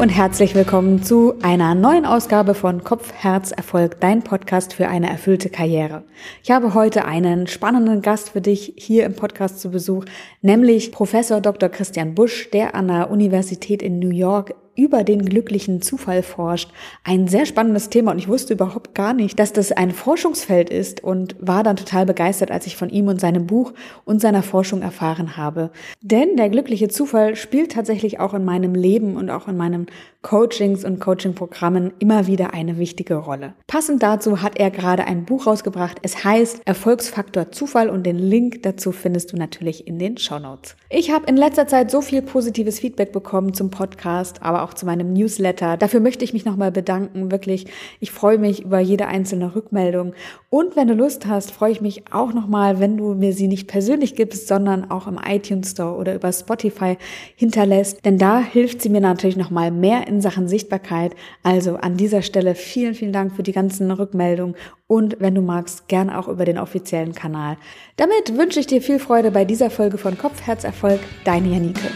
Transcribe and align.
und 0.00 0.08
herzlich 0.08 0.54
willkommen 0.54 1.02
zu 1.02 1.34
einer 1.42 1.74
neuen 1.74 2.06
Ausgabe 2.06 2.54
von 2.54 2.82
Kopf, 2.82 3.12
Herz, 3.12 3.50
Erfolg, 3.52 4.00
dein 4.00 4.22
Podcast 4.22 4.72
für 4.72 4.88
eine 4.88 5.10
erfüllte 5.10 5.50
Karriere. 5.50 6.04
Ich 6.42 6.50
habe 6.50 6.72
heute 6.72 7.04
einen 7.04 7.46
spannenden 7.46 8.00
Gast 8.00 8.30
für 8.30 8.40
dich 8.40 8.72
hier 8.78 9.04
im 9.04 9.14
Podcast 9.14 9.60
zu 9.60 9.70
Besuch, 9.70 10.06
nämlich 10.40 10.90
Professor 10.90 11.42
Dr. 11.42 11.68
Christian 11.68 12.14
Busch, 12.14 12.48
der 12.50 12.74
an 12.74 12.88
der 12.88 13.10
Universität 13.10 13.82
in 13.82 13.98
New 13.98 14.08
York 14.08 14.54
über 14.80 15.04
den 15.04 15.26
glücklichen 15.26 15.82
Zufall 15.82 16.22
forscht. 16.22 16.70
Ein 17.04 17.28
sehr 17.28 17.44
spannendes 17.44 17.90
Thema 17.90 18.12
und 18.12 18.18
ich 18.18 18.28
wusste 18.28 18.54
überhaupt 18.54 18.94
gar 18.94 19.12
nicht, 19.12 19.38
dass 19.38 19.52
das 19.52 19.72
ein 19.72 19.90
Forschungsfeld 19.90 20.70
ist 20.70 21.04
und 21.04 21.36
war 21.38 21.62
dann 21.62 21.76
total 21.76 22.06
begeistert, 22.06 22.50
als 22.50 22.66
ich 22.66 22.76
von 22.76 22.88
ihm 22.88 23.08
und 23.08 23.20
seinem 23.20 23.46
Buch 23.46 23.74
und 24.06 24.22
seiner 24.22 24.42
Forschung 24.42 24.80
erfahren 24.80 25.36
habe. 25.36 25.70
Denn 26.00 26.36
der 26.36 26.48
glückliche 26.48 26.88
Zufall 26.88 27.36
spielt 27.36 27.72
tatsächlich 27.72 28.20
auch 28.20 28.32
in 28.32 28.46
meinem 28.46 28.74
Leben 28.74 29.16
und 29.16 29.28
auch 29.28 29.48
in 29.48 29.58
meinen 29.58 29.86
Coachings 30.22 30.84
und 30.84 31.00
Coachingprogrammen 31.00 31.94
immer 31.98 32.26
wieder 32.26 32.52
eine 32.52 32.76
wichtige 32.76 33.14
Rolle. 33.14 33.54
Passend 33.66 34.02
dazu 34.02 34.42
hat 34.42 34.58
er 34.58 34.70
gerade 34.70 35.04
ein 35.06 35.24
Buch 35.24 35.46
rausgebracht. 35.46 35.96
Es 36.02 36.24
heißt 36.24 36.60
Erfolgsfaktor 36.66 37.52
Zufall 37.52 37.88
und 37.88 38.04
den 38.04 38.18
Link 38.18 38.62
dazu 38.62 38.92
findest 38.92 39.32
du 39.32 39.38
natürlich 39.38 39.86
in 39.86 39.98
den 39.98 40.18
Show 40.18 40.38
Notes. 40.38 40.76
Ich 40.90 41.10
habe 41.10 41.26
in 41.26 41.38
letzter 41.38 41.66
Zeit 41.66 41.90
so 41.90 42.02
viel 42.02 42.20
positives 42.20 42.80
Feedback 42.80 43.12
bekommen 43.12 43.54
zum 43.54 43.70
Podcast, 43.70 44.42
aber 44.42 44.62
auch 44.62 44.74
zu 44.74 44.84
meinem 44.84 45.14
Newsletter. 45.14 45.78
Dafür 45.78 46.00
möchte 46.00 46.22
ich 46.22 46.34
mich 46.34 46.44
nochmal 46.44 46.70
bedanken. 46.70 47.30
Wirklich, 47.30 47.66
ich 47.98 48.10
freue 48.10 48.36
mich 48.36 48.62
über 48.62 48.78
jede 48.78 49.06
einzelne 49.06 49.54
Rückmeldung. 49.54 50.12
Und 50.50 50.76
wenn 50.76 50.88
du 50.88 50.94
Lust 50.94 51.26
hast, 51.26 51.50
freue 51.50 51.72
ich 51.72 51.80
mich 51.80 52.12
auch 52.12 52.34
nochmal, 52.34 52.78
wenn 52.78 52.98
du 52.98 53.14
mir 53.14 53.32
sie 53.32 53.48
nicht 53.48 53.68
persönlich 53.68 54.16
gibst, 54.16 54.48
sondern 54.48 54.90
auch 54.90 55.06
im 55.06 55.18
iTunes 55.26 55.70
Store 55.70 55.96
oder 55.96 56.14
über 56.14 56.30
Spotify 56.30 56.98
hinterlässt. 57.36 58.04
Denn 58.04 58.18
da 58.18 58.40
hilft 58.40 58.82
sie 58.82 58.90
mir 58.90 59.00
natürlich 59.00 59.38
nochmal 59.38 59.70
mehr 59.70 60.09
in 60.10 60.20
Sachen 60.20 60.48
Sichtbarkeit. 60.48 61.14
Also 61.42 61.76
an 61.76 61.96
dieser 61.96 62.22
Stelle 62.22 62.54
vielen, 62.54 62.94
vielen 62.94 63.12
Dank 63.12 63.34
für 63.34 63.42
die 63.42 63.52
ganzen 63.52 63.90
Rückmeldungen 63.90 64.56
und 64.86 65.16
wenn 65.20 65.34
du 65.34 65.40
magst, 65.40 65.88
gern 65.88 66.10
auch 66.10 66.28
über 66.28 66.44
den 66.44 66.58
offiziellen 66.58 67.14
Kanal. 67.14 67.56
Damit 67.96 68.36
wünsche 68.36 68.60
ich 68.60 68.66
dir 68.66 68.82
viel 68.82 68.98
Freude 68.98 69.30
bei 69.30 69.44
dieser 69.44 69.70
Folge 69.70 69.98
von 69.98 70.18
Kopf, 70.18 70.42
Herz, 70.42 70.64
Erfolg. 70.64 71.00
Deine 71.24 71.48
Janike. 71.48 71.88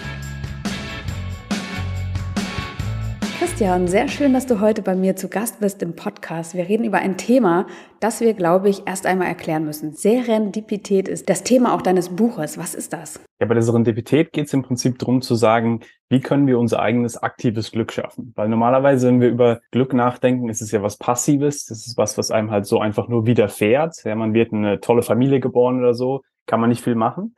Christian, 3.54 3.86
sehr 3.86 4.08
schön, 4.08 4.32
dass 4.32 4.46
du 4.46 4.58
heute 4.58 4.82
bei 4.82 4.96
mir 4.96 5.14
zu 5.14 5.28
Gast 5.28 5.60
bist 5.60 5.80
im 5.80 5.94
Podcast. 5.94 6.56
Wir 6.56 6.68
reden 6.68 6.82
über 6.82 6.98
ein 6.98 7.16
Thema, 7.16 7.68
das 8.00 8.20
wir, 8.20 8.34
glaube 8.34 8.68
ich, 8.68 8.88
erst 8.88 9.06
einmal 9.06 9.28
erklären 9.28 9.64
müssen. 9.64 9.92
Serendipität 9.92 11.06
ist 11.06 11.30
das 11.30 11.44
Thema 11.44 11.72
auch 11.72 11.80
deines 11.80 12.08
Buches. 12.08 12.58
Was 12.58 12.74
ist 12.74 12.92
das? 12.92 13.20
Ja, 13.38 13.46
bei 13.46 13.54
der 13.54 13.62
Serendipität 13.62 14.32
geht 14.32 14.46
es 14.46 14.54
im 14.54 14.62
Prinzip 14.62 14.98
darum 14.98 15.22
zu 15.22 15.36
sagen, 15.36 15.82
wie 16.08 16.18
können 16.18 16.48
wir 16.48 16.58
unser 16.58 16.80
eigenes 16.80 17.16
aktives 17.16 17.70
Glück 17.70 17.92
schaffen? 17.92 18.32
Weil 18.34 18.48
normalerweise, 18.48 19.06
wenn 19.06 19.20
wir 19.20 19.28
über 19.28 19.60
Glück 19.70 19.94
nachdenken, 19.94 20.48
ist 20.48 20.60
es 20.60 20.72
ja 20.72 20.82
was 20.82 20.96
Passives. 20.96 21.66
Das 21.66 21.86
ist 21.86 21.96
was, 21.96 22.18
was 22.18 22.32
einem 22.32 22.50
halt 22.50 22.66
so 22.66 22.80
einfach 22.80 23.06
nur 23.06 23.24
widerfährt. 23.24 24.02
Ja, 24.02 24.16
man 24.16 24.34
wird 24.34 24.50
in 24.50 24.64
eine 24.64 24.80
tolle 24.80 25.02
Familie 25.02 25.38
geboren 25.38 25.78
oder 25.78 25.94
so, 25.94 26.22
kann 26.46 26.58
man 26.58 26.70
nicht 26.70 26.82
viel 26.82 26.96
machen. 26.96 27.36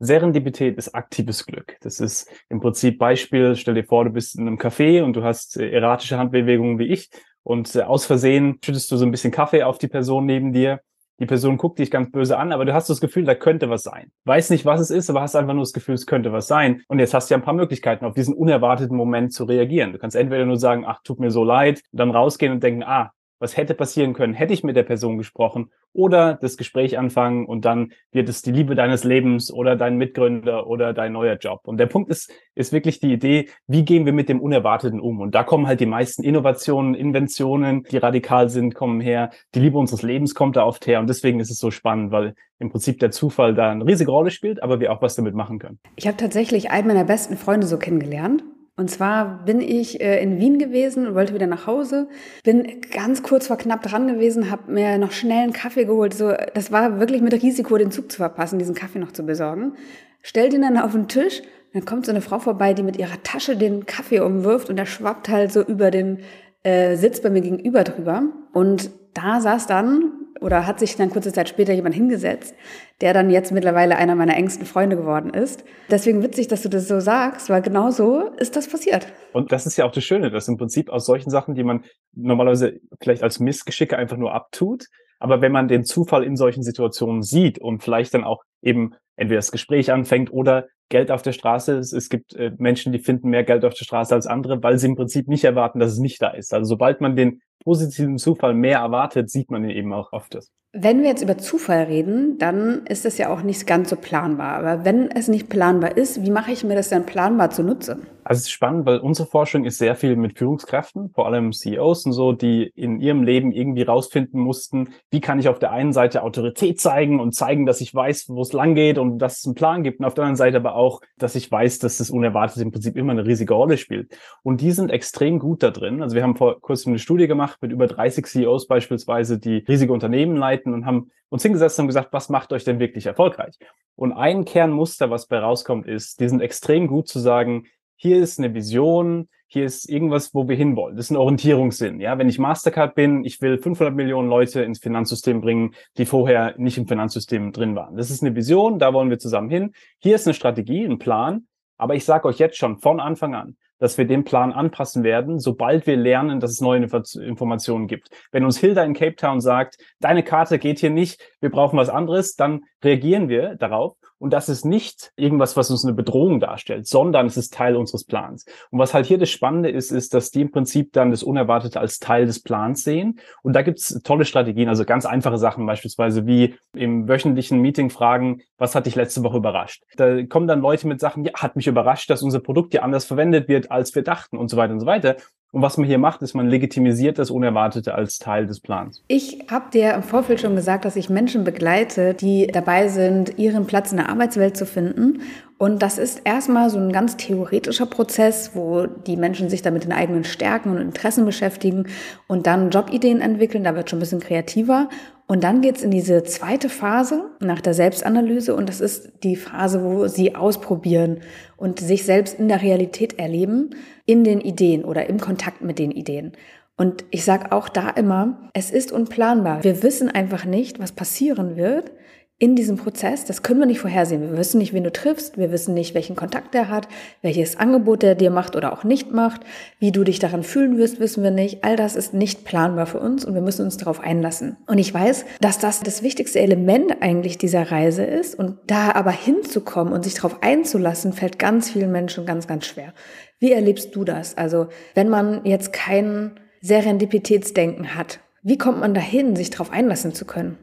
Serendipität 0.00 0.78
ist 0.78 0.94
aktives 0.94 1.44
Glück. 1.46 1.76
Das 1.82 2.00
ist 2.00 2.28
im 2.48 2.60
Prinzip 2.60 2.98
Beispiel, 2.98 3.54
stell 3.54 3.74
dir 3.74 3.84
vor, 3.84 4.04
du 4.04 4.10
bist 4.10 4.36
in 4.36 4.46
einem 4.46 4.56
Café 4.56 5.02
und 5.02 5.14
du 5.14 5.22
hast 5.22 5.58
äh, 5.58 5.70
erratische 5.70 6.18
Handbewegungen 6.18 6.78
wie 6.78 6.86
ich 6.86 7.10
und 7.42 7.74
äh, 7.76 7.82
aus 7.82 8.06
Versehen 8.06 8.58
schüttest 8.64 8.90
du 8.90 8.96
so 8.96 9.04
ein 9.04 9.10
bisschen 9.10 9.30
Kaffee 9.30 9.62
auf 9.62 9.78
die 9.78 9.88
Person 9.88 10.24
neben 10.24 10.52
dir. 10.52 10.80
Die 11.20 11.26
Person 11.26 11.58
guckt 11.58 11.78
dich 11.78 11.90
ganz 11.90 12.10
böse 12.10 12.38
an, 12.38 12.50
aber 12.50 12.64
du 12.64 12.72
hast 12.72 12.88
das 12.88 12.98
Gefühl, 13.02 13.24
da 13.24 13.34
könnte 13.34 13.68
was 13.68 13.82
sein. 13.82 14.10
Weiß 14.24 14.48
nicht, 14.48 14.64
was 14.64 14.80
es 14.80 14.90
ist, 14.90 15.10
aber 15.10 15.20
hast 15.20 15.36
einfach 15.36 15.52
nur 15.52 15.64
das 15.64 15.74
Gefühl, 15.74 15.94
es 15.94 16.06
könnte 16.06 16.32
was 16.32 16.46
sein. 16.46 16.80
Und 16.88 16.98
jetzt 16.98 17.12
hast 17.12 17.28
du 17.28 17.34
ja 17.34 17.38
ein 17.38 17.44
paar 17.44 17.52
Möglichkeiten, 17.52 18.06
auf 18.06 18.14
diesen 18.14 18.32
unerwarteten 18.32 18.96
Moment 18.96 19.34
zu 19.34 19.44
reagieren. 19.44 19.92
Du 19.92 19.98
kannst 19.98 20.16
entweder 20.16 20.46
nur 20.46 20.56
sagen, 20.56 20.86
ach, 20.86 21.00
tut 21.04 21.20
mir 21.20 21.30
so 21.30 21.44
leid, 21.44 21.82
dann 21.92 22.10
rausgehen 22.10 22.52
und 22.52 22.62
denken, 22.62 22.82
ah, 22.84 23.12
was 23.40 23.56
hätte 23.56 23.74
passieren 23.74 24.12
können, 24.12 24.34
hätte 24.34 24.52
ich 24.52 24.62
mit 24.62 24.76
der 24.76 24.84
Person 24.84 25.18
gesprochen 25.18 25.70
oder 25.92 26.34
das 26.34 26.56
Gespräch 26.56 26.98
anfangen 26.98 27.46
und 27.46 27.64
dann 27.64 27.92
wird 28.12 28.28
es 28.28 28.42
die 28.42 28.52
Liebe 28.52 28.74
deines 28.76 29.02
Lebens 29.02 29.52
oder 29.52 29.74
dein 29.74 29.96
Mitgründer 29.96 30.68
oder 30.68 30.92
dein 30.92 31.12
neuer 31.12 31.36
Job. 31.36 31.62
Und 31.64 31.78
der 31.78 31.86
Punkt 31.86 32.10
ist, 32.10 32.32
ist 32.54 32.72
wirklich 32.72 33.00
die 33.00 33.12
Idee, 33.12 33.48
wie 33.66 33.84
gehen 33.84 34.06
wir 34.06 34.12
mit 34.12 34.28
dem 34.28 34.40
Unerwarteten 34.40 35.00
um? 35.00 35.20
Und 35.20 35.34
da 35.34 35.42
kommen 35.42 35.66
halt 35.66 35.80
die 35.80 35.86
meisten 35.86 36.22
Innovationen, 36.22 36.94
Inventionen, 36.94 37.82
die 37.90 37.96
radikal 37.96 38.48
sind, 38.48 38.74
kommen 38.74 39.00
her. 39.00 39.30
Die 39.54 39.60
Liebe 39.60 39.78
unseres 39.78 40.02
Lebens 40.02 40.34
kommt 40.34 40.56
da 40.56 40.64
oft 40.64 40.86
her 40.86 41.00
und 41.00 41.08
deswegen 41.08 41.40
ist 41.40 41.50
es 41.50 41.58
so 41.58 41.70
spannend, 41.70 42.12
weil 42.12 42.34
im 42.58 42.70
Prinzip 42.70 43.00
der 43.00 43.10
Zufall 43.10 43.54
da 43.54 43.70
eine 43.70 43.86
riesige 43.86 44.10
Rolle 44.10 44.30
spielt, 44.30 44.62
aber 44.62 44.80
wir 44.80 44.92
auch 44.92 45.00
was 45.00 45.16
damit 45.16 45.34
machen 45.34 45.58
können. 45.58 45.80
Ich 45.96 46.06
habe 46.06 46.18
tatsächlich 46.18 46.70
einen 46.70 46.86
meiner 46.86 47.04
besten 47.04 47.36
Freunde 47.36 47.66
so 47.66 47.78
kennengelernt 47.78 48.44
und 48.80 48.88
zwar 48.90 49.44
bin 49.44 49.60
ich 49.60 50.00
äh, 50.00 50.22
in 50.22 50.38
Wien 50.38 50.58
gewesen 50.58 51.06
und 51.06 51.14
wollte 51.14 51.34
wieder 51.34 51.46
nach 51.46 51.66
Hause. 51.66 52.08
Bin 52.44 52.80
ganz 52.94 53.22
kurz 53.22 53.46
vor 53.46 53.58
knapp 53.58 53.82
dran 53.82 54.08
gewesen, 54.08 54.50
habe 54.50 54.72
mir 54.72 54.96
noch 54.96 55.12
schnell 55.12 55.42
einen 55.42 55.52
Kaffee 55.52 55.84
geholt. 55.84 56.14
So, 56.14 56.32
das 56.54 56.72
war 56.72 56.98
wirklich 56.98 57.20
mit 57.20 57.34
Risiko, 57.34 57.76
den 57.76 57.90
Zug 57.90 58.10
zu 58.10 58.16
verpassen, 58.16 58.58
diesen 58.58 58.74
Kaffee 58.74 58.98
noch 58.98 59.12
zu 59.12 59.22
besorgen. 59.24 59.74
Stellt 60.22 60.54
ihn 60.54 60.62
dann 60.62 60.78
auf 60.78 60.92
den 60.92 61.08
Tisch. 61.08 61.42
Dann 61.74 61.84
kommt 61.84 62.06
so 62.06 62.10
eine 62.10 62.22
Frau 62.22 62.38
vorbei, 62.38 62.72
die 62.72 62.82
mit 62.82 62.96
ihrer 62.96 63.22
Tasche 63.22 63.54
den 63.54 63.84
Kaffee 63.84 64.20
umwirft 64.20 64.70
und 64.70 64.76
der 64.76 64.86
schwappt 64.86 65.28
halt 65.28 65.52
so 65.52 65.60
über 65.60 65.90
den 65.90 66.20
äh, 66.62 66.96
Sitz 66.96 67.20
bei 67.20 67.28
mir 67.28 67.42
gegenüber 67.42 67.84
drüber. 67.84 68.22
Und 68.54 68.90
da 69.14 69.40
saß 69.40 69.66
dann 69.66 70.12
oder 70.40 70.66
hat 70.66 70.78
sich 70.78 70.96
dann 70.96 71.10
kurze 71.10 71.32
Zeit 71.32 71.48
später 71.48 71.72
jemand 71.72 71.94
hingesetzt, 71.94 72.54
der 73.00 73.12
dann 73.12 73.30
jetzt 73.30 73.52
mittlerweile 73.52 73.96
einer 73.96 74.14
meiner 74.14 74.36
engsten 74.36 74.66
Freunde 74.66 74.96
geworden 74.96 75.30
ist. 75.30 75.64
Deswegen 75.90 76.22
witzig, 76.22 76.48
dass 76.48 76.62
du 76.62 76.68
das 76.68 76.88
so 76.88 77.00
sagst, 77.00 77.50
weil 77.50 77.62
genau 77.62 77.90
so 77.90 78.30
ist 78.38 78.56
das 78.56 78.68
passiert. 78.68 79.06
Und 79.32 79.52
das 79.52 79.66
ist 79.66 79.76
ja 79.76 79.84
auch 79.84 79.92
das 79.92 80.04
Schöne, 80.04 80.30
dass 80.30 80.48
im 80.48 80.56
Prinzip 80.56 80.90
aus 80.90 81.04
solchen 81.04 81.30
Sachen, 81.30 81.54
die 81.54 81.64
man 81.64 81.84
normalerweise 82.14 82.80
vielleicht 83.00 83.22
als 83.22 83.40
Missgeschicke 83.40 83.96
einfach 83.96 84.16
nur 84.16 84.32
abtut, 84.32 84.86
aber 85.18 85.42
wenn 85.42 85.52
man 85.52 85.68
den 85.68 85.84
Zufall 85.84 86.24
in 86.24 86.36
solchen 86.36 86.62
Situationen 86.62 87.22
sieht 87.22 87.58
und 87.60 87.82
vielleicht 87.82 88.14
dann 88.14 88.24
auch 88.24 88.42
eben 88.62 88.94
entweder 89.16 89.38
das 89.38 89.52
Gespräch 89.52 89.92
anfängt 89.92 90.32
oder 90.32 90.66
Geld 90.88 91.10
auf 91.10 91.22
der 91.22 91.32
Straße 91.32 91.74
ist. 91.74 91.92
Es 91.92 92.08
gibt 92.08 92.34
äh, 92.34 92.52
Menschen, 92.58 92.92
die 92.92 92.98
finden 92.98 93.30
mehr 93.30 93.44
Geld 93.44 93.64
auf 93.64 93.74
der 93.74 93.84
Straße 93.84 94.14
als 94.14 94.26
andere, 94.26 94.62
weil 94.62 94.78
sie 94.78 94.88
im 94.88 94.96
Prinzip 94.96 95.28
nicht 95.28 95.44
erwarten, 95.44 95.78
dass 95.78 95.92
es 95.92 95.98
nicht 95.98 96.20
da 96.20 96.30
ist. 96.30 96.52
Also 96.52 96.68
sobald 96.68 97.00
man 97.00 97.16
den 97.16 97.40
positiven 97.62 98.18
Zufall 98.18 98.54
mehr 98.54 98.78
erwartet, 98.78 99.30
sieht 99.30 99.50
man 99.50 99.64
ihn 99.64 99.70
eben 99.70 99.92
auch 99.92 100.12
oft. 100.12 100.36
Wenn 100.72 101.02
wir 101.02 101.08
jetzt 101.08 101.22
über 101.22 101.36
Zufall 101.36 101.82
reden, 101.84 102.38
dann 102.38 102.86
ist 102.86 103.04
das 103.04 103.18
ja 103.18 103.28
auch 103.28 103.42
nicht 103.42 103.66
ganz 103.66 103.90
so 103.90 103.96
planbar. 103.96 104.54
Aber 104.54 104.84
wenn 104.84 105.10
es 105.10 105.26
nicht 105.26 105.48
planbar 105.48 105.96
ist, 105.96 106.24
wie 106.24 106.30
mache 106.30 106.52
ich 106.52 106.62
mir 106.62 106.76
das 106.76 106.90
denn 106.90 107.06
planbar 107.06 107.50
zunutze? 107.50 107.98
Also 108.22 108.38
es 108.38 108.44
ist 108.44 108.50
spannend, 108.50 108.86
weil 108.86 108.98
unsere 108.98 109.28
Forschung 109.28 109.64
ist 109.64 109.78
sehr 109.78 109.96
viel 109.96 110.14
mit 110.14 110.38
Führungskräften, 110.38 111.10
vor 111.12 111.26
allem 111.26 111.52
CEOs 111.52 112.06
und 112.06 112.12
so, 112.12 112.32
die 112.32 112.70
in 112.76 113.00
ihrem 113.00 113.24
Leben 113.24 113.50
irgendwie 113.50 113.82
rausfinden 113.82 114.40
mussten, 114.40 114.90
wie 115.10 115.20
kann 115.20 115.40
ich 115.40 115.48
auf 115.48 115.58
der 115.58 115.72
einen 115.72 115.92
Seite 115.92 116.22
Autorität 116.22 116.80
zeigen 116.80 117.18
und 117.18 117.34
zeigen, 117.34 117.66
dass 117.66 117.80
ich 117.80 117.92
weiß, 117.92 118.26
wo 118.28 118.42
es 118.50 118.54
lang 118.54 118.74
geht 118.74 118.98
und 118.98 119.18
dass 119.18 119.38
es 119.38 119.46
einen 119.46 119.54
Plan 119.54 119.82
gibt 119.82 120.00
und 120.00 120.04
auf 120.04 120.14
der 120.14 120.24
anderen 120.24 120.36
Seite 120.36 120.56
aber 120.56 120.74
auch, 120.74 121.00
dass 121.18 121.34
ich 121.34 121.50
weiß, 121.50 121.78
dass 121.78 121.98
das 121.98 122.10
Unerwartete 122.10 122.62
im 122.62 122.72
Prinzip 122.72 122.96
immer 122.96 123.12
eine 123.12 123.26
riesige 123.26 123.54
Rolle 123.54 123.78
spielt. 123.78 124.16
Und 124.42 124.60
die 124.60 124.72
sind 124.72 124.90
extrem 124.90 125.38
gut 125.38 125.62
da 125.62 125.70
drin. 125.70 126.02
Also 126.02 126.16
wir 126.16 126.22
haben 126.22 126.36
vor 126.36 126.60
kurzem 126.60 126.90
eine 126.90 126.98
Studie 126.98 127.26
gemacht 127.26 127.58
mit 127.62 127.72
über 127.72 127.86
30 127.86 128.26
CEOs 128.26 128.66
beispielsweise, 128.66 129.38
die 129.38 129.64
riesige 129.68 129.92
Unternehmen 129.92 130.36
leiten 130.36 130.74
und 130.74 130.86
haben 130.86 131.10
uns 131.28 131.42
hingesetzt 131.42 131.78
und 131.78 131.86
gesagt, 131.86 132.12
was 132.12 132.28
macht 132.28 132.52
euch 132.52 132.64
denn 132.64 132.80
wirklich 132.80 133.06
erfolgreich? 133.06 133.58
Und 133.94 134.12
ein 134.12 134.44
Kernmuster, 134.44 135.10
was 135.10 135.26
bei 135.26 135.38
rauskommt, 135.38 135.86
ist, 135.86 136.20
die 136.20 136.28
sind 136.28 136.40
extrem 136.40 136.86
gut 136.86 137.08
zu 137.08 137.18
sagen, 137.18 137.66
hier 137.96 138.18
ist 138.18 138.38
eine 138.38 138.54
Vision, 138.54 139.28
hier 139.52 139.64
ist 139.64 139.90
irgendwas, 139.90 140.32
wo 140.32 140.48
wir 140.48 140.54
hinwollen. 140.54 140.96
Das 140.96 141.06
ist 141.06 141.10
ein 141.10 141.16
Orientierungssinn. 141.16 141.98
Ja, 141.98 142.16
wenn 142.18 142.28
ich 142.28 142.38
Mastercard 142.38 142.94
bin, 142.94 143.24
ich 143.24 143.40
will 143.42 143.58
500 143.58 143.92
Millionen 143.92 144.28
Leute 144.28 144.62
ins 144.62 144.78
Finanzsystem 144.78 145.40
bringen, 145.40 145.74
die 145.98 146.06
vorher 146.06 146.54
nicht 146.56 146.78
im 146.78 146.86
Finanzsystem 146.86 147.50
drin 147.50 147.74
waren. 147.74 147.96
Das 147.96 148.10
ist 148.10 148.22
eine 148.22 148.36
Vision, 148.36 148.78
da 148.78 148.94
wollen 148.94 149.10
wir 149.10 149.18
zusammen 149.18 149.50
hin. 149.50 149.72
Hier 149.98 150.14
ist 150.14 150.28
eine 150.28 150.34
Strategie, 150.34 150.84
ein 150.84 151.00
Plan. 151.00 151.48
Aber 151.78 151.96
ich 151.96 152.04
sage 152.04 152.28
euch 152.28 152.38
jetzt 152.38 152.58
schon 152.58 152.78
von 152.78 153.00
Anfang 153.00 153.34
an, 153.34 153.56
dass 153.80 153.98
wir 153.98 154.06
den 154.06 154.22
Plan 154.22 154.52
anpassen 154.52 155.02
werden, 155.02 155.40
sobald 155.40 155.86
wir 155.88 155.96
lernen, 155.96 156.38
dass 156.38 156.52
es 156.52 156.60
neue 156.60 156.78
Informationen 156.78 157.88
gibt. 157.88 158.10
Wenn 158.30 158.44
uns 158.44 158.58
Hilda 158.58 158.84
in 158.84 158.94
Cape 158.94 159.16
Town 159.16 159.40
sagt, 159.40 159.78
deine 159.98 160.22
Karte 160.22 160.60
geht 160.60 160.78
hier 160.78 160.90
nicht, 160.90 161.20
wir 161.40 161.50
brauchen 161.50 161.76
was 161.76 161.88
anderes, 161.88 162.36
dann 162.36 162.64
reagieren 162.82 163.28
wir 163.28 163.56
darauf 163.56 163.96
und 164.20 164.34
das 164.34 164.50
ist 164.50 164.66
nicht 164.66 165.12
irgendwas, 165.16 165.56
was 165.56 165.70
uns 165.70 165.82
eine 165.84 165.94
Bedrohung 165.94 166.40
darstellt, 166.40 166.86
sondern 166.86 167.26
es 167.26 167.38
ist 167.38 167.54
Teil 167.54 167.74
unseres 167.74 168.04
Plans. 168.04 168.44
Und 168.70 168.78
was 168.78 168.92
halt 168.92 169.06
hier 169.06 169.16
das 169.16 169.30
Spannende 169.30 169.70
ist, 169.70 169.90
ist, 169.90 170.12
dass 170.12 170.30
die 170.30 170.42
im 170.42 170.50
Prinzip 170.50 170.92
dann 170.92 171.10
das 171.10 171.22
Unerwartete 171.22 171.80
als 171.80 171.98
Teil 172.00 172.26
des 172.26 172.42
Plans 172.42 172.84
sehen. 172.84 173.18
Und 173.42 173.54
da 173.54 173.62
gibt's 173.62 173.98
tolle 174.04 174.26
Strategien, 174.26 174.68
also 174.68 174.84
ganz 174.84 175.06
einfache 175.06 175.38
Sachen 175.38 175.64
beispielsweise 175.64 176.26
wie 176.26 176.54
im 176.74 177.08
wöchentlichen 177.08 177.60
Meeting 177.60 177.88
fragen, 177.88 178.42
was 178.58 178.74
hat 178.74 178.84
dich 178.84 178.94
letzte 178.94 179.22
Woche 179.22 179.38
überrascht? 179.38 179.84
Da 179.96 180.22
kommen 180.26 180.46
dann 180.46 180.60
Leute 180.60 180.86
mit 180.86 181.00
Sachen, 181.00 181.24
ja, 181.24 181.32
hat 181.34 181.56
mich 181.56 181.66
überrascht, 181.66 182.10
dass 182.10 182.22
unser 182.22 182.40
Produkt 182.40 182.74
ja 182.74 182.82
anders 182.82 183.06
verwendet 183.06 183.48
wird, 183.48 183.70
als 183.70 183.94
wir 183.94 184.02
dachten 184.02 184.36
und 184.36 184.48
so 184.48 184.58
weiter 184.58 184.74
und 184.74 184.80
so 184.80 184.86
weiter. 184.86 185.16
Und 185.52 185.62
was 185.62 185.76
man 185.76 185.86
hier 185.86 185.98
macht, 185.98 186.22
ist, 186.22 186.34
man 186.34 186.48
legitimisiert 186.48 187.18
das 187.18 187.30
Unerwartete 187.30 187.94
als 187.94 188.18
Teil 188.18 188.46
des 188.46 188.60
Plans. 188.60 189.02
Ich 189.08 189.46
habe 189.50 189.70
dir 189.72 189.94
im 189.94 190.02
Vorfeld 190.04 190.40
schon 190.40 190.54
gesagt, 190.54 190.84
dass 190.84 190.94
ich 190.94 191.10
Menschen 191.10 191.42
begleite, 191.42 192.14
die 192.14 192.46
dabei 192.46 192.88
sind, 192.88 193.36
ihren 193.38 193.66
Platz 193.66 193.90
in 193.90 193.96
der 193.96 194.08
Arbeitswelt 194.08 194.56
zu 194.56 194.64
finden 194.64 195.20
Und 195.60 195.82
das 195.82 195.98
ist 195.98 196.22
erstmal 196.24 196.70
so 196.70 196.78
ein 196.78 196.90
ganz 196.90 197.18
theoretischer 197.18 197.84
Prozess, 197.84 198.52
wo 198.54 198.86
die 198.86 199.18
Menschen 199.18 199.50
sich 199.50 199.60
damit 199.60 199.84
in 199.84 199.92
eigenen 199.92 200.24
Stärken 200.24 200.70
und 200.70 200.78
Interessen 200.78 201.26
beschäftigen 201.26 201.86
und 202.26 202.46
dann 202.46 202.70
Jobideen 202.70 203.20
entwickeln. 203.20 203.64
Da 203.64 203.74
wird 203.76 203.90
schon 203.90 203.98
ein 203.98 204.00
bisschen 204.00 204.20
kreativer. 204.20 204.88
Und 205.26 205.44
dann 205.44 205.60
geht's 205.60 205.82
in 205.82 205.90
diese 205.90 206.22
zweite 206.22 206.70
Phase 206.70 207.26
nach 207.40 207.60
der 207.60 207.74
Selbstanalyse 207.74 208.56
und 208.56 208.70
das 208.70 208.80
ist 208.80 209.22
die 209.22 209.36
Phase, 209.36 209.84
wo 209.84 210.08
sie 210.08 210.34
ausprobieren 210.34 211.20
und 211.58 211.78
sich 211.78 212.06
selbst 212.06 212.38
in 212.38 212.48
der 212.48 212.62
Realität 212.62 213.18
erleben, 213.18 213.74
in 214.06 214.24
den 214.24 214.40
Ideen 214.40 214.82
oder 214.82 215.10
im 215.10 215.20
Kontakt 215.20 215.60
mit 215.60 215.78
den 215.78 215.90
Ideen. 215.90 216.32
Und 216.78 217.04
ich 217.10 217.22
sage 217.22 217.52
auch 217.52 217.68
da 217.68 217.90
immer, 217.90 218.48
es 218.54 218.70
ist 218.70 218.92
unplanbar. 218.92 219.62
Wir 219.62 219.82
wissen 219.82 220.08
einfach 220.08 220.46
nicht, 220.46 220.80
was 220.80 220.92
passieren 220.92 221.58
wird 221.58 221.92
in 222.40 222.56
diesem 222.56 222.78
Prozess, 222.78 223.26
das 223.26 223.42
können 223.42 223.60
wir 223.60 223.66
nicht 223.66 223.80
vorhersehen. 223.80 224.22
Wir 224.22 224.38
wissen 224.38 224.56
nicht, 224.56 224.72
wen 224.72 224.82
du 224.82 224.90
triffst, 224.90 225.36
wir 225.36 225.52
wissen 225.52 225.74
nicht, 225.74 225.94
welchen 225.94 226.16
Kontakt 226.16 226.54
er 226.54 226.70
hat, 226.70 226.88
welches 227.20 227.58
Angebot 227.58 228.02
er 228.02 228.14
dir 228.14 228.30
macht 228.30 228.56
oder 228.56 228.72
auch 228.72 228.82
nicht 228.82 229.12
macht, 229.12 229.42
wie 229.78 229.92
du 229.92 230.04
dich 230.04 230.20
daran 230.20 230.42
fühlen 230.42 230.78
wirst, 230.78 231.00
wissen 231.00 231.22
wir 231.22 231.30
nicht. 231.30 231.64
All 231.64 231.76
das 231.76 231.96
ist 231.96 232.14
nicht 232.14 232.46
planbar 232.46 232.86
für 232.86 232.98
uns 232.98 233.26
und 233.26 233.34
wir 233.34 233.42
müssen 233.42 233.66
uns 233.66 233.76
darauf 233.76 234.00
einlassen. 234.00 234.56
Und 234.66 234.78
ich 234.78 234.92
weiß, 234.92 235.26
dass 235.42 235.58
das 235.58 235.80
das 235.80 236.02
wichtigste 236.02 236.40
Element 236.40 237.02
eigentlich 237.02 237.36
dieser 237.36 237.70
Reise 237.70 238.04
ist 238.04 238.38
und 238.38 238.56
da 238.66 238.92
aber 238.92 239.10
hinzukommen 239.10 239.92
und 239.92 240.04
sich 240.04 240.14
darauf 240.14 240.42
einzulassen, 240.42 241.12
fällt 241.12 241.38
ganz 241.38 241.68
vielen 241.68 241.92
Menschen 241.92 242.24
ganz, 242.24 242.46
ganz 242.46 242.64
schwer. 242.64 242.94
Wie 243.38 243.52
erlebst 243.52 243.94
du 243.94 244.02
das? 244.02 244.38
Also, 244.38 244.68
wenn 244.94 245.10
man 245.10 245.44
jetzt 245.44 245.74
kein 245.74 246.40
Serendipitätsdenken 246.62 247.96
hat, 247.96 248.20
wie 248.42 248.56
kommt 248.56 248.80
man 248.80 248.94
dahin, 248.94 249.36
sich 249.36 249.50
darauf 249.50 249.70
einlassen 249.70 250.14
zu 250.14 250.24
können? 250.24 250.56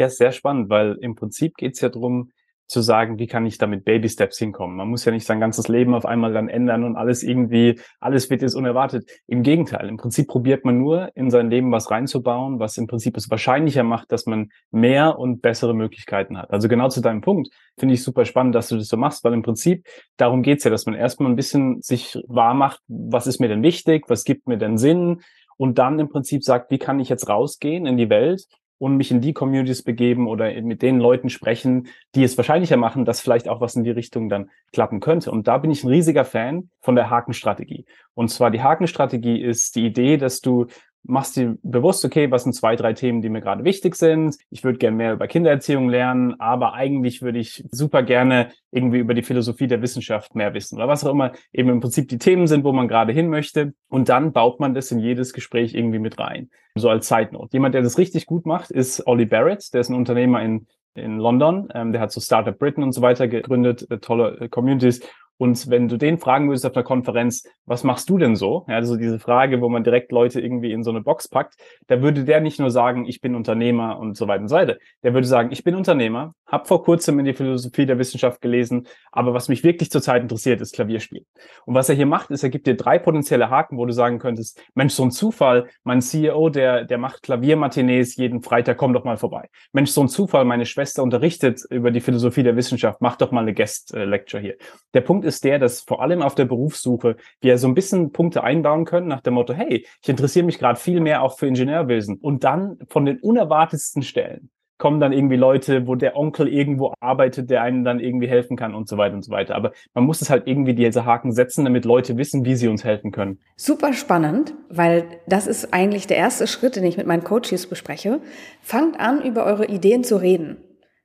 Ja, 0.00 0.08
sehr 0.08 0.32
spannend, 0.32 0.70
weil 0.70 0.96
im 1.02 1.14
Prinzip 1.14 1.58
geht 1.58 1.74
es 1.74 1.82
ja 1.82 1.90
darum, 1.90 2.32
zu 2.66 2.80
sagen, 2.80 3.18
wie 3.18 3.26
kann 3.26 3.44
ich 3.44 3.58
da 3.58 3.66
mit 3.66 3.84
Baby 3.84 4.08
Steps 4.08 4.38
hinkommen. 4.38 4.76
Man 4.76 4.88
muss 4.88 5.04
ja 5.04 5.12
nicht 5.12 5.26
sein 5.26 5.40
ganzes 5.40 5.68
Leben 5.68 5.92
auf 5.92 6.06
einmal 6.06 6.32
dann 6.32 6.48
ändern 6.48 6.84
und 6.84 6.96
alles 6.96 7.22
irgendwie, 7.22 7.78
alles 7.98 8.30
wird 8.30 8.40
jetzt 8.40 8.54
unerwartet. 8.54 9.10
Im 9.26 9.42
Gegenteil, 9.42 9.90
im 9.90 9.98
Prinzip 9.98 10.26
probiert 10.26 10.64
man 10.64 10.78
nur 10.78 11.14
in 11.14 11.30
sein 11.30 11.50
Leben 11.50 11.70
was 11.70 11.90
reinzubauen, 11.90 12.60
was 12.60 12.78
im 12.78 12.86
Prinzip 12.86 13.14
es 13.18 13.28
wahrscheinlicher 13.28 13.82
macht, 13.82 14.10
dass 14.10 14.24
man 14.24 14.48
mehr 14.70 15.18
und 15.18 15.42
bessere 15.42 15.74
Möglichkeiten 15.74 16.38
hat. 16.38 16.50
Also 16.50 16.68
genau 16.68 16.88
zu 16.88 17.02
deinem 17.02 17.20
Punkt 17.20 17.50
finde 17.76 17.92
ich 17.92 18.02
super 18.02 18.24
spannend, 18.24 18.54
dass 18.54 18.68
du 18.68 18.78
das 18.78 18.88
so 18.88 18.96
machst, 18.96 19.22
weil 19.22 19.34
im 19.34 19.42
Prinzip 19.42 19.86
darum 20.16 20.42
geht's 20.42 20.64
ja, 20.64 20.70
dass 20.70 20.86
man 20.86 20.94
erstmal 20.94 21.30
ein 21.30 21.36
bisschen 21.36 21.82
sich 21.82 22.16
wahr 22.26 22.54
macht, 22.54 22.80
was 22.88 23.26
ist 23.26 23.38
mir 23.38 23.48
denn 23.48 23.62
wichtig, 23.62 24.04
was 24.08 24.24
gibt 24.24 24.46
mir 24.46 24.56
denn 24.56 24.78
Sinn 24.78 25.20
und 25.60 25.76
dann 25.76 25.98
im 25.98 26.08
Prinzip 26.08 26.42
sagt, 26.42 26.70
wie 26.70 26.78
kann 26.78 27.00
ich 27.00 27.10
jetzt 27.10 27.28
rausgehen 27.28 27.84
in 27.84 27.98
die 27.98 28.08
Welt 28.08 28.46
und 28.80 28.96
mich 28.96 29.10
in 29.10 29.20
die 29.20 29.34
Communities 29.34 29.82
begeben 29.82 30.26
oder 30.26 30.50
mit 30.62 30.80
den 30.80 31.00
Leuten 31.00 31.28
sprechen, 31.28 31.88
die 32.14 32.24
es 32.24 32.38
wahrscheinlicher 32.38 32.78
machen, 32.78 33.04
dass 33.04 33.20
vielleicht 33.20 33.46
auch 33.46 33.60
was 33.60 33.76
in 33.76 33.84
die 33.84 33.90
Richtung 33.90 34.30
dann 34.30 34.48
klappen 34.72 35.00
könnte. 35.00 35.30
Und 35.30 35.48
da 35.48 35.58
bin 35.58 35.70
ich 35.70 35.84
ein 35.84 35.90
riesiger 35.90 36.24
Fan 36.24 36.70
von 36.80 36.96
der 36.96 37.10
Hakenstrategie. 37.10 37.84
Und 38.14 38.28
zwar 38.28 38.50
die 38.50 38.62
Hakenstrategie 38.62 39.38
ist 39.38 39.76
die 39.76 39.84
Idee, 39.84 40.16
dass 40.16 40.40
du 40.40 40.66
machst 41.02 41.36
dir 41.36 41.56
bewusst, 41.62 42.04
okay, 42.04 42.30
was 42.30 42.44
sind 42.44 42.52
zwei, 42.52 42.76
drei 42.76 42.92
Themen, 42.92 43.22
die 43.22 43.28
mir 43.28 43.40
gerade 43.40 43.64
wichtig 43.64 43.96
sind. 43.96 44.36
Ich 44.50 44.64
würde 44.64 44.78
gerne 44.78 44.96
mehr 44.96 45.12
über 45.14 45.26
Kindererziehung 45.26 45.88
lernen, 45.88 46.38
aber 46.38 46.74
eigentlich 46.74 47.22
würde 47.22 47.38
ich 47.38 47.64
super 47.70 48.02
gerne 48.02 48.50
irgendwie 48.70 48.98
über 48.98 49.14
die 49.14 49.22
Philosophie 49.22 49.66
der 49.66 49.82
Wissenschaft 49.82 50.34
mehr 50.34 50.54
wissen 50.54 50.76
oder 50.76 50.88
was 50.88 51.04
auch 51.04 51.12
immer 51.12 51.32
eben 51.52 51.70
im 51.70 51.80
Prinzip 51.80 52.08
die 52.08 52.18
Themen 52.18 52.46
sind, 52.46 52.64
wo 52.64 52.72
man 52.72 52.88
gerade 52.88 53.12
hin 53.12 53.28
möchte. 53.28 53.74
Und 53.88 54.08
dann 54.08 54.32
baut 54.32 54.60
man 54.60 54.74
das 54.74 54.92
in 54.92 54.98
jedes 54.98 55.32
Gespräch 55.32 55.74
irgendwie 55.74 55.98
mit 55.98 56.18
rein. 56.18 56.50
So 56.74 56.88
als 56.88 57.06
Zeitnot. 57.06 57.52
Jemand, 57.52 57.74
der 57.74 57.82
das 57.82 57.98
richtig 57.98 58.26
gut 58.26 58.46
macht, 58.46 58.70
ist 58.70 59.06
Ollie 59.06 59.26
Barrett. 59.26 59.72
Der 59.74 59.80
ist 59.80 59.88
ein 59.88 59.96
Unternehmer 59.96 60.42
in 60.42 60.66
in 60.94 61.18
London. 61.18 61.68
Ähm, 61.74 61.92
der 61.92 62.00
hat 62.00 62.12
so 62.12 62.20
Startup 62.20 62.56
Britain 62.58 62.82
und 62.82 62.92
so 62.92 63.02
weiter 63.02 63.28
gegründet, 63.28 63.90
äh, 63.90 63.98
tolle 63.98 64.38
äh, 64.40 64.48
Communities. 64.48 65.00
Und 65.40 65.70
wenn 65.70 65.88
du 65.88 65.96
den 65.96 66.18
fragen 66.18 66.48
würdest 66.50 66.66
auf 66.66 66.76
einer 66.76 66.84
Konferenz, 66.84 67.48
was 67.64 67.82
machst 67.82 68.10
du 68.10 68.18
denn 68.18 68.36
so? 68.36 68.66
Ja, 68.68 68.74
also 68.74 68.96
diese 68.96 69.18
Frage, 69.18 69.62
wo 69.62 69.70
man 69.70 69.82
direkt 69.82 70.12
Leute 70.12 70.38
irgendwie 70.38 70.70
in 70.70 70.82
so 70.84 70.90
eine 70.90 71.00
Box 71.00 71.28
packt, 71.28 71.54
da 71.86 72.02
würde 72.02 72.24
der 72.24 72.42
nicht 72.42 72.60
nur 72.60 72.70
sagen, 72.70 73.06
ich 73.06 73.22
bin 73.22 73.34
Unternehmer 73.34 73.98
und 73.98 74.18
so 74.18 74.28
weiter 74.28 74.42
und 74.42 74.48
so 74.48 74.56
weiter. 74.56 74.76
Der 75.02 75.14
würde 75.14 75.26
sagen, 75.26 75.50
ich 75.50 75.64
bin 75.64 75.76
Unternehmer, 75.76 76.34
habe 76.50 76.66
vor 76.66 76.82
kurzem 76.82 77.18
in 77.18 77.24
die 77.24 77.34
Philosophie 77.34 77.86
der 77.86 77.98
Wissenschaft 77.98 78.40
gelesen, 78.40 78.86
aber 79.12 79.34
was 79.34 79.48
mich 79.48 79.64
wirklich 79.64 79.90
zurzeit 79.90 80.22
interessiert, 80.22 80.60
ist 80.60 80.74
Klavierspiel. 80.74 81.24
Und 81.64 81.74
was 81.74 81.88
er 81.88 81.94
hier 81.94 82.06
macht, 82.06 82.30
ist, 82.30 82.42
er 82.42 82.50
gibt 82.50 82.66
dir 82.66 82.76
drei 82.76 82.98
potenzielle 82.98 83.50
Haken, 83.50 83.78
wo 83.78 83.86
du 83.86 83.92
sagen 83.92 84.18
könntest, 84.18 84.60
Mensch, 84.74 84.94
so 84.94 85.04
ein 85.04 85.10
Zufall, 85.10 85.68
mein 85.84 86.00
CEO, 86.00 86.48
der, 86.48 86.84
der 86.84 86.98
macht 86.98 87.22
Klaviermatinees 87.22 88.16
jeden 88.16 88.42
Freitag, 88.42 88.76
komm 88.76 88.92
doch 88.92 89.04
mal 89.04 89.16
vorbei. 89.16 89.48
Mensch, 89.72 89.90
so 89.90 90.02
ein 90.02 90.08
Zufall, 90.08 90.44
meine 90.44 90.66
Schwester 90.66 91.02
unterrichtet 91.02 91.62
über 91.70 91.90
die 91.90 92.00
Philosophie 92.00 92.42
der 92.42 92.56
Wissenschaft, 92.56 93.00
mach 93.00 93.16
doch 93.16 93.30
mal 93.30 93.42
eine 93.42 93.54
Guest-Lecture 93.54 94.42
hier. 94.42 94.56
Der 94.94 95.00
Punkt 95.00 95.24
ist 95.24 95.44
der, 95.44 95.58
dass 95.58 95.80
vor 95.80 96.02
allem 96.02 96.22
auf 96.22 96.34
der 96.34 96.44
Berufssuche 96.44 97.16
wir 97.40 97.58
so 97.58 97.68
ein 97.68 97.74
bisschen 97.74 98.12
Punkte 98.12 98.42
einbauen 98.42 98.84
können 98.84 99.08
nach 99.08 99.20
dem 99.20 99.34
Motto, 99.34 99.52
hey, 99.52 99.86
ich 100.02 100.08
interessiere 100.08 100.46
mich 100.46 100.58
gerade 100.58 100.78
viel 100.78 101.00
mehr 101.00 101.22
auch 101.22 101.38
für 101.38 101.46
Ingenieurwesen. 101.46 102.18
Und 102.18 102.44
dann 102.44 102.78
von 102.88 103.04
den 103.04 103.18
unerwartetsten 103.18 104.02
Stellen 104.02 104.50
kommen 104.80 104.98
dann 104.98 105.12
irgendwie 105.12 105.36
Leute, 105.36 105.86
wo 105.86 105.94
der 105.94 106.16
Onkel 106.16 106.48
irgendwo 106.48 106.94
arbeitet, 107.00 107.50
der 107.50 107.62
einem 107.62 107.84
dann 107.84 108.00
irgendwie 108.00 108.26
helfen 108.26 108.56
kann 108.56 108.74
und 108.74 108.88
so 108.88 108.96
weiter 108.96 109.14
und 109.14 109.22
so 109.22 109.30
weiter. 109.30 109.54
Aber 109.54 109.72
man 109.94 110.04
muss 110.04 110.22
es 110.22 110.30
halt 110.30 110.46
irgendwie 110.46 110.74
diese 110.74 111.04
Haken 111.04 111.32
setzen, 111.32 111.64
damit 111.64 111.84
Leute 111.84 112.16
wissen, 112.16 112.44
wie 112.44 112.56
sie 112.56 112.66
uns 112.66 112.82
helfen 112.82 113.12
können. 113.12 113.38
Super 113.56 113.92
spannend, 113.92 114.54
weil 114.70 115.04
das 115.28 115.46
ist 115.46 115.72
eigentlich 115.74 116.06
der 116.06 116.16
erste 116.16 116.46
Schritt, 116.46 116.76
den 116.76 116.84
ich 116.84 116.96
mit 116.96 117.06
meinen 117.06 117.22
Coaches 117.22 117.68
bespreche. 117.68 118.20
Fangt 118.62 118.98
an, 118.98 119.22
über 119.22 119.44
eure 119.44 119.66
Ideen 119.66 120.02
zu 120.02 120.16
reden. 120.16 120.56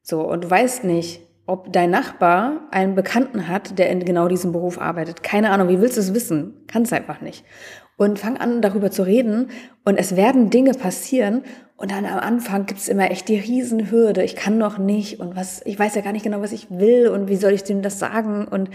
So, 0.01 0.21
und 0.21 0.45
du 0.45 0.49
weißt 0.49 0.85
nicht, 0.85 1.21
ob 1.45 1.71
dein 1.71 1.91
Nachbar 1.91 2.67
einen 2.71 2.95
Bekannten 2.95 3.47
hat, 3.47 3.77
der 3.77 3.89
in 3.89 4.05
genau 4.05 4.27
diesem 4.27 4.51
Beruf 4.51 4.79
arbeitet. 4.79 5.21
Keine 5.21 5.51
Ahnung, 5.51 5.67
wie 5.67 5.81
willst 5.81 5.97
du 5.97 6.01
es 6.01 6.13
wissen? 6.13 6.63
Kannst 6.67 6.93
einfach 6.93 7.21
nicht. 7.21 7.43
Und 7.97 8.19
fang 8.19 8.37
an, 8.37 8.61
darüber 8.61 8.91
zu 8.91 9.03
reden. 9.03 9.49
Und 9.85 9.97
es 9.97 10.15
werden 10.15 10.49
Dinge 10.49 10.71
passieren. 10.71 11.43
Und 11.77 11.91
dann 11.91 12.05
am 12.05 12.19
Anfang 12.19 12.65
gibt's 12.65 12.87
immer 12.87 13.11
echt 13.11 13.27
die 13.27 13.39
Riesenhürde. 13.39 14.23
Ich 14.23 14.35
kann 14.35 14.57
noch 14.57 14.77
nicht. 14.77 15.19
Und 15.19 15.35
was, 15.35 15.61
ich 15.65 15.77
weiß 15.77 15.95
ja 15.95 16.01
gar 16.01 16.11
nicht 16.11 16.23
genau, 16.23 16.41
was 16.41 16.51
ich 16.51 16.67
will. 16.69 17.07
Und 17.07 17.29
wie 17.29 17.35
soll 17.35 17.53
ich 17.53 17.63
dem 17.63 17.81
das 17.81 17.99
sagen? 17.99 18.47
Und 18.47 18.69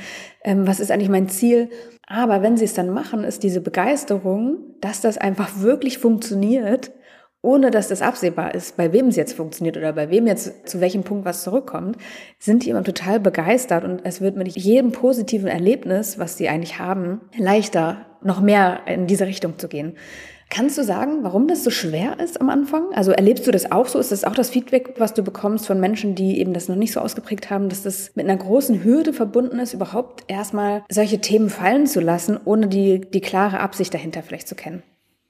ähm, 0.44 0.66
was 0.66 0.80
ist 0.80 0.90
eigentlich 0.90 1.08
mein 1.08 1.28
Ziel. 1.28 1.68
Aber 2.06 2.42
wenn 2.42 2.56
sie 2.56 2.64
es 2.64 2.74
dann 2.74 2.90
machen, 2.90 3.24
ist 3.24 3.42
diese 3.42 3.60
Begeisterung, 3.60 4.58
dass 4.80 5.00
das 5.00 5.18
einfach 5.18 5.60
wirklich 5.60 5.98
funktioniert 5.98 6.92
ohne 7.42 7.70
dass 7.70 7.88
das 7.88 8.02
absehbar 8.02 8.54
ist, 8.54 8.76
bei 8.76 8.92
wem 8.92 9.08
es 9.08 9.16
jetzt 9.16 9.32
funktioniert 9.32 9.76
oder 9.76 9.92
bei 9.92 10.10
wem 10.10 10.26
jetzt 10.26 10.68
zu 10.68 10.80
welchem 10.80 11.04
Punkt 11.04 11.24
was 11.24 11.42
zurückkommt, 11.42 11.96
sind 12.38 12.64
die 12.64 12.70
immer 12.70 12.84
total 12.84 13.18
begeistert. 13.18 13.84
Und 13.84 14.02
es 14.04 14.20
wird 14.20 14.36
mit 14.36 14.48
jedem 14.48 14.92
positiven 14.92 15.48
Erlebnis, 15.48 16.18
was 16.18 16.36
sie 16.36 16.48
eigentlich 16.48 16.78
haben, 16.78 17.22
leichter, 17.38 18.06
noch 18.22 18.40
mehr 18.40 18.80
in 18.86 19.06
diese 19.06 19.26
Richtung 19.26 19.58
zu 19.58 19.68
gehen. 19.68 19.96
Kannst 20.52 20.76
du 20.76 20.82
sagen, 20.82 21.22
warum 21.22 21.46
das 21.46 21.62
so 21.62 21.70
schwer 21.70 22.18
ist 22.18 22.40
am 22.40 22.50
Anfang? 22.50 22.92
Also 22.92 23.12
erlebst 23.12 23.46
du 23.46 23.52
das 23.52 23.70
auch 23.70 23.86
so? 23.86 24.00
Ist 24.00 24.10
das 24.10 24.24
auch 24.24 24.34
das 24.34 24.50
Feedback, 24.50 24.94
was 24.98 25.14
du 25.14 25.22
bekommst 25.22 25.68
von 25.68 25.78
Menschen, 25.78 26.16
die 26.16 26.40
eben 26.40 26.52
das 26.52 26.68
noch 26.68 26.74
nicht 26.74 26.92
so 26.92 26.98
ausgeprägt 26.98 27.50
haben, 27.50 27.68
dass 27.68 27.84
das 27.84 28.16
mit 28.16 28.28
einer 28.28 28.36
großen 28.36 28.82
Hürde 28.82 29.12
verbunden 29.12 29.60
ist, 29.60 29.74
überhaupt 29.74 30.24
erstmal 30.26 30.82
solche 30.90 31.20
Themen 31.20 31.50
fallen 31.50 31.86
zu 31.86 32.00
lassen, 32.00 32.36
ohne 32.44 32.66
die, 32.66 33.00
die 33.00 33.20
klare 33.20 33.60
Absicht 33.60 33.94
dahinter 33.94 34.24
vielleicht 34.24 34.48
zu 34.48 34.56
kennen? 34.56 34.82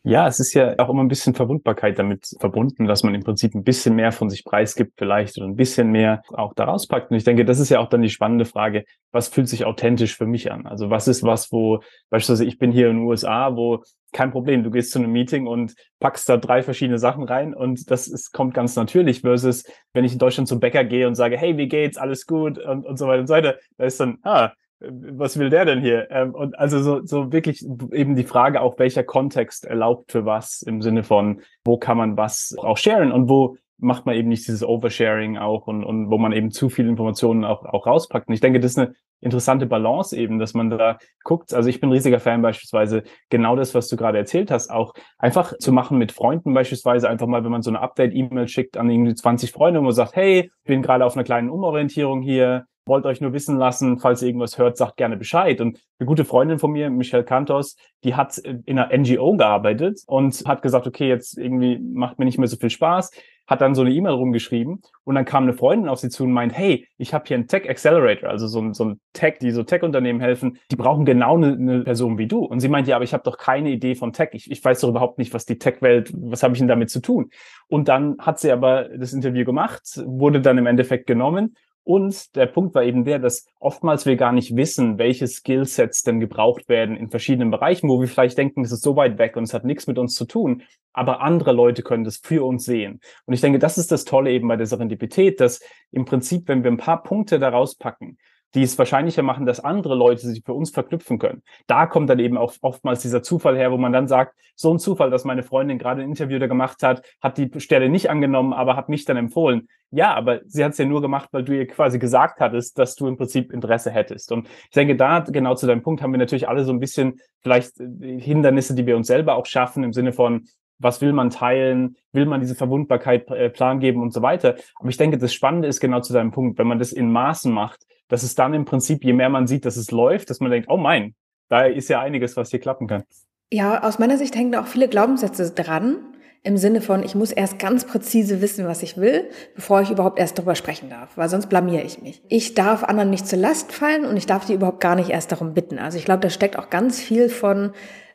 Ja, 0.02 0.26
es 0.26 0.40
ist 0.40 0.54
ja 0.54 0.78
auch 0.78 0.88
immer 0.88 1.02
ein 1.02 1.08
bisschen 1.08 1.34
Verwundbarkeit 1.34 1.98
damit 1.98 2.34
verbunden, 2.40 2.86
dass 2.86 3.02
man 3.02 3.14
im 3.14 3.22
Prinzip 3.22 3.54
ein 3.54 3.64
bisschen 3.64 3.94
mehr 3.96 4.12
von 4.12 4.30
sich 4.30 4.44
preisgibt 4.44 4.94
vielleicht 4.96 5.36
oder 5.36 5.46
ein 5.46 5.56
bisschen 5.56 5.90
mehr 5.90 6.22
auch 6.32 6.54
daraus 6.54 6.86
packt. 6.86 7.10
Und 7.10 7.18
ich 7.18 7.24
denke, 7.24 7.44
das 7.44 7.58
ist 7.60 7.68
ja 7.68 7.80
auch 7.80 7.88
dann 7.90 8.00
die 8.00 8.08
spannende 8.08 8.46
Frage, 8.46 8.84
was 9.12 9.28
fühlt 9.28 9.48
sich 9.48 9.66
authentisch 9.66 10.16
für 10.16 10.24
mich 10.24 10.50
an? 10.50 10.66
Also 10.66 10.88
was 10.88 11.06
ist 11.06 11.22
was, 11.22 11.52
wo 11.52 11.80
beispielsweise 12.08 12.46
ich 12.46 12.56
bin 12.56 12.72
hier 12.72 12.88
in 12.88 12.96
den 12.96 13.06
USA, 13.06 13.54
wo 13.54 13.82
kein 14.12 14.30
Problem, 14.30 14.64
du 14.64 14.70
gehst 14.70 14.90
zu 14.90 14.98
einem 14.98 15.12
Meeting 15.12 15.46
und 15.46 15.74
packst 16.00 16.26
da 16.30 16.38
drei 16.38 16.62
verschiedene 16.62 16.98
Sachen 16.98 17.24
rein 17.24 17.52
und 17.52 17.90
das 17.90 18.08
ist, 18.08 18.32
kommt 18.32 18.54
ganz 18.54 18.76
natürlich 18.76 19.20
versus 19.20 19.64
wenn 19.92 20.04
ich 20.04 20.14
in 20.14 20.18
Deutschland 20.18 20.48
zum 20.48 20.60
Bäcker 20.60 20.82
gehe 20.84 21.06
und 21.08 21.14
sage, 21.14 21.36
hey, 21.36 21.58
wie 21.58 21.68
geht's, 21.68 21.98
alles 21.98 22.26
gut 22.26 22.58
und, 22.58 22.86
und 22.86 22.96
so 22.96 23.06
weiter 23.06 23.20
und 23.20 23.26
so 23.26 23.34
weiter, 23.34 23.58
da 23.76 23.84
ist 23.84 24.00
dann, 24.00 24.18
ah, 24.22 24.52
was 24.80 25.38
will 25.38 25.50
der 25.50 25.64
denn 25.64 25.80
hier? 25.80 26.10
Ähm, 26.10 26.34
und 26.34 26.58
also 26.58 26.82
so, 26.82 27.04
so 27.04 27.32
wirklich 27.32 27.64
eben 27.92 28.16
die 28.16 28.24
Frage 28.24 28.60
auch, 28.60 28.78
welcher 28.78 29.04
Kontext 29.04 29.64
erlaubt 29.64 30.12
für 30.12 30.24
was 30.24 30.62
im 30.62 30.80
Sinne 30.82 31.02
von, 31.02 31.42
wo 31.64 31.76
kann 31.76 31.98
man 31.98 32.16
was 32.16 32.54
auch 32.58 32.78
sharen 32.78 33.12
und 33.12 33.28
wo 33.28 33.56
macht 33.80 34.06
man 34.06 34.14
eben 34.14 34.28
nicht 34.28 34.46
dieses 34.46 34.62
Oversharing 34.62 35.38
auch 35.38 35.66
und, 35.66 35.84
und 35.84 36.10
wo 36.10 36.18
man 36.18 36.32
eben 36.32 36.50
zu 36.50 36.68
viele 36.68 36.88
Informationen 36.88 37.44
auch, 37.44 37.64
auch 37.64 37.86
rauspackt. 37.86 38.28
Und 38.28 38.34
ich 38.34 38.40
denke, 38.40 38.60
das 38.60 38.72
ist 38.72 38.78
eine 38.78 38.94
interessante 39.20 39.66
Balance 39.66 40.16
eben, 40.16 40.38
dass 40.38 40.54
man 40.54 40.70
da 40.70 40.98
guckt. 41.24 41.54
Also 41.54 41.68
ich 41.68 41.80
bin 41.80 41.90
riesiger 41.90 42.20
Fan 42.20 42.42
beispielsweise 42.42 43.04
genau 43.30 43.56
das, 43.56 43.74
was 43.74 43.88
du 43.88 43.96
gerade 43.96 44.18
erzählt 44.18 44.50
hast, 44.50 44.70
auch 44.70 44.94
einfach 45.18 45.56
zu 45.58 45.72
machen 45.72 45.98
mit 45.98 46.12
Freunden 46.12 46.52
beispielsweise, 46.52 47.08
einfach 47.08 47.26
mal, 47.26 47.42
wenn 47.44 47.52
man 47.52 47.62
so 47.62 47.70
eine 47.70 47.80
Update-E-Mail 47.80 48.48
schickt 48.48 48.76
an 48.76 48.90
irgendwie 48.90 49.14
20 49.14 49.50
Freunde 49.50 49.80
und 49.80 49.86
man 49.86 49.94
sagt, 49.94 50.14
hey, 50.14 50.50
ich 50.62 50.68
bin 50.68 50.82
gerade 50.82 51.04
auf 51.04 51.16
einer 51.16 51.24
kleinen 51.24 51.50
Umorientierung 51.50 52.22
hier, 52.22 52.66
wollte 52.90 53.08
euch 53.08 53.22
nur 53.22 53.32
wissen 53.32 53.56
lassen, 53.56 53.98
falls 53.98 54.20
ihr 54.20 54.28
irgendwas 54.28 54.58
hört, 54.58 54.76
sagt 54.76 54.98
gerne 54.98 55.16
Bescheid. 55.16 55.62
Und 55.62 55.80
eine 55.98 56.06
gute 56.06 56.26
Freundin 56.26 56.58
von 56.58 56.70
mir, 56.70 56.90
Michelle 56.90 57.24
Cantos, 57.24 57.76
die 58.04 58.14
hat 58.14 58.36
in 58.36 58.78
einer 58.78 58.94
NGO 58.94 59.36
gearbeitet 59.36 60.02
und 60.06 60.42
hat 60.46 60.60
gesagt, 60.60 60.86
okay, 60.86 61.08
jetzt 61.08 61.38
irgendwie 61.38 61.78
macht 61.78 62.18
mir 62.18 62.26
nicht 62.26 62.38
mehr 62.38 62.48
so 62.48 62.58
viel 62.58 62.70
Spaß 62.70 63.10
hat 63.50 63.60
dann 63.60 63.74
so 63.74 63.82
eine 63.82 63.90
E-Mail 63.90 64.12
rumgeschrieben 64.12 64.80
und 65.02 65.14
dann 65.16 65.24
kam 65.24 65.42
eine 65.42 65.54
Freundin 65.54 65.88
auf 65.88 65.98
sie 65.98 66.08
zu 66.08 66.22
und 66.22 66.32
meint, 66.32 66.56
hey, 66.56 66.86
ich 66.98 67.12
habe 67.12 67.24
hier 67.26 67.36
einen 67.36 67.48
Tech 67.48 67.68
Accelerator, 67.68 68.30
also 68.30 68.46
so 68.46 68.60
ein, 68.60 68.74
so 68.74 68.84
ein 68.84 69.00
Tech, 69.12 69.38
die 69.40 69.50
so 69.50 69.64
Tech-Unternehmen 69.64 70.20
helfen, 70.20 70.58
die 70.70 70.76
brauchen 70.76 71.04
genau 71.04 71.36
eine, 71.36 71.54
eine 71.54 71.82
Person 71.82 72.16
wie 72.16 72.28
du. 72.28 72.44
Und 72.44 72.60
sie 72.60 72.68
meint, 72.68 72.86
ja, 72.86 72.94
aber 72.94 73.04
ich 73.04 73.12
habe 73.12 73.24
doch 73.24 73.38
keine 73.38 73.70
Idee 73.70 73.96
von 73.96 74.12
Tech. 74.12 74.30
Ich, 74.34 74.48
ich 74.48 74.64
weiß 74.64 74.80
doch 74.80 74.88
überhaupt 74.88 75.18
nicht, 75.18 75.34
was 75.34 75.46
die 75.46 75.58
Tech-Welt, 75.58 76.12
was 76.14 76.44
habe 76.44 76.54
ich 76.54 76.60
denn 76.60 76.68
damit 76.68 76.90
zu 76.90 77.00
tun? 77.00 77.30
Und 77.66 77.88
dann 77.88 78.18
hat 78.20 78.38
sie 78.38 78.52
aber 78.52 78.84
das 78.96 79.12
Interview 79.12 79.44
gemacht, 79.44 80.00
wurde 80.06 80.40
dann 80.40 80.56
im 80.56 80.66
Endeffekt 80.66 81.08
genommen 81.08 81.56
und 81.84 82.36
der 82.36 82.46
Punkt 82.46 82.74
war 82.74 82.84
eben 82.84 83.04
der, 83.04 83.18
dass 83.18 83.46
oftmals 83.58 84.06
wir 84.06 84.16
gar 84.16 84.32
nicht 84.32 84.54
wissen, 84.54 84.98
welche 84.98 85.26
Skillsets 85.26 86.02
denn 86.02 86.20
gebraucht 86.20 86.68
werden 86.68 86.96
in 86.96 87.08
verschiedenen 87.08 87.50
Bereichen, 87.50 87.88
wo 87.88 88.00
wir 88.00 88.08
vielleicht 88.08 88.38
denken, 88.38 88.62
das 88.62 88.72
ist 88.72 88.82
so 88.82 88.96
weit 88.96 89.18
weg 89.18 89.36
und 89.36 89.44
es 89.44 89.54
hat 89.54 89.64
nichts 89.64 89.86
mit 89.86 89.98
uns 89.98 90.14
zu 90.14 90.26
tun. 90.26 90.62
Aber 90.92 91.20
andere 91.20 91.52
Leute 91.52 91.82
können 91.82 92.04
das 92.04 92.18
für 92.18 92.44
uns 92.44 92.64
sehen. 92.64 93.00
Und 93.24 93.34
ich 93.34 93.40
denke, 93.40 93.58
das 93.58 93.78
ist 93.78 93.92
das 93.92 94.04
Tolle 94.04 94.30
eben 94.30 94.48
bei 94.48 94.56
der 94.56 94.66
Serendipität, 94.66 95.40
dass 95.40 95.60
im 95.90 96.04
Prinzip, 96.04 96.48
wenn 96.48 96.64
wir 96.64 96.70
ein 96.70 96.76
paar 96.76 97.02
Punkte 97.02 97.38
daraus 97.38 97.76
packen, 97.76 98.18
die 98.54 98.62
es 98.62 98.78
wahrscheinlicher 98.78 99.22
machen, 99.22 99.46
dass 99.46 99.60
andere 99.60 99.94
Leute 99.94 100.26
sich 100.26 100.42
für 100.44 100.54
uns 100.54 100.70
verknüpfen 100.70 101.18
können. 101.18 101.42
Da 101.66 101.86
kommt 101.86 102.10
dann 102.10 102.18
eben 102.18 102.36
auch 102.36 102.54
oftmals 102.62 103.02
dieser 103.02 103.22
Zufall 103.22 103.56
her, 103.56 103.70
wo 103.70 103.76
man 103.76 103.92
dann 103.92 104.08
sagt, 104.08 104.34
so 104.56 104.72
ein 104.72 104.78
Zufall, 104.78 105.10
dass 105.10 105.24
meine 105.24 105.42
Freundin 105.42 105.78
gerade 105.78 106.02
ein 106.02 106.08
Interview 106.08 106.38
da 106.38 106.46
gemacht 106.46 106.82
hat, 106.82 107.02
hat 107.22 107.38
die 107.38 107.50
Stelle 107.60 107.88
nicht 107.88 108.10
angenommen, 108.10 108.52
aber 108.52 108.76
hat 108.76 108.88
mich 108.88 109.04
dann 109.04 109.16
empfohlen. 109.16 109.68
Ja, 109.92 110.14
aber 110.14 110.40
sie 110.46 110.62
hat 110.62 110.72
es 110.72 110.78
ja 110.78 110.84
nur 110.84 111.00
gemacht, 111.00 111.30
weil 111.32 111.42
du 111.42 111.56
ihr 111.56 111.66
quasi 111.66 111.98
gesagt 111.98 112.40
hattest, 112.40 112.78
dass 112.78 112.94
du 112.94 113.08
im 113.08 113.16
Prinzip 113.16 113.52
Interesse 113.52 113.90
hättest. 113.90 114.30
Und 114.30 114.46
ich 114.64 114.70
denke, 114.70 114.96
da 114.96 115.20
genau 115.20 115.54
zu 115.54 115.66
deinem 115.66 115.82
Punkt 115.82 116.02
haben 116.02 116.12
wir 116.12 116.18
natürlich 116.18 116.48
alle 116.48 116.64
so 116.64 116.72
ein 116.72 116.78
bisschen 116.78 117.20
vielleicht 117.40 117.80
äh, 117.80 118.20
Hindernisse, 118.20 118.74
die 118.74 118.86
wir 118.86 118.96
uns 118.96 119.08
selber 119.08 119.34
auch 119.34 119.46
schaffen, 119.46 119.82
im 119.82 119.92
Sinne 119.92 120.12
von, 120.12 120.46
was 120.80 121.00
will 121.00 121.12
man 121.12 121.30
teilen, 121.30 121.96
will 122.12 122.26
man 122.26 122.40
diese 122.40 122.56
Verwundbarkeit 122.56 123.30
äh, 123.30 123.50
Plan 123.50 123.78
geben 123.78 124.02
und 124.02 124.12
so 124.12 124.22
weiter. 124.22 124.56
Aber 124.80 124.88
ich 124.88 124.96
denke, 124.96 125.18
das 125.18 125.32
Spannende 125.32 125.68
ist 125.68 125.80
genau 125.80 126.00
zu 126.00 126.12
deinem 126.12 126.32
Punkt, 126.32 126.58
wenn 126.58 126.66
man 126.66 126.78
das 126.78 126.92
in 126.92 127.12
Maßen 127.12 127.52
macht, 127.52 127.86
dass 128.08 128.22
es 128.24 128.34
dann 128.34 128.54
im 128.54 128.64
Prinzip, 128.64 129.04
je 129.04 129.12
mehr 129.12 129.28
man 129.28 129.46
sieht, 129.46 129.64
dass 129.64 129.76
es 129.76 129.90
läuft, 129.90 130.30
dass 130.30 130.40
man 130.40 130.50
denkt, 130.50 130.68
oh 130.68 130.76
mein, 130.76 131.14
da 131.48 131.62
ist 131.62 131.88
ja 131.88 132.00
einiges, 132.00 132.36
was 132.36 132.50
hier 132.50 132.60
klappen 132.60 132.88
kann. 132.88 133.04
Ja, 133.52 133.82
aus 133.82 133.98
meiner 133.98 134.16
Sicht 134.16 134.34
hängen 134.34 134.52
da 134.52 134.62
auch 134.62 134.66
viele 134.66 134.88
Glaubenssätze 134.88 135.50
dran. 135.50 135.96
Im 136.42 136.56
Sinne 136.56 136.80
von, 136.80 137.02
ich 137.02 137.14
muss 137.14 137.32
erst 137.32 137.58
ganz 137.58 137.84
präzise 137.84 138.40
wissen, 138.40 138.66
was 138.66 138.82
ich 138.82 138.96
will, 138.96 139.28
bevor 139.54 139.82
ich 139.82 139.90
überhaupt 139.90 140.18
erst 140.18 140.38
darüber 140.38 140.54
sprechen 140.54 140.88
darf, 140.88 141.10
weil 141.16 141.28
sonst 141.28 141.48
blamiere 141.48 141.82
ich 141.82 142.00
mich. 142.00 142.22
Ich 142.28 142.54
darf 142.54 142.82
anderen 142.82 143.10
nicht 143.10 143.26
zur 143.26 143.38
Last 143.38 143.72
fallen 143.72 144.06
und 144.06 144.16
ich 144.16 144.24
darf 144.24 144.46
die 144.46 144.54
überhaupt 144.54 144.80
gar 144.80 144.94
nicht 144.94 145.10
erst 145.10 145.32
darum 145.32 145.52
bitten. 145.52 145.78
Also 145.78 145.98
ich 145.98 146.06
glaube, 146.06 146.20
da 146.20 146.30
steckt 146.30 146.58
auch 146.58 146.70
ganz 146.70 146.98
viel 146.98 147.28
von 147.28 147.72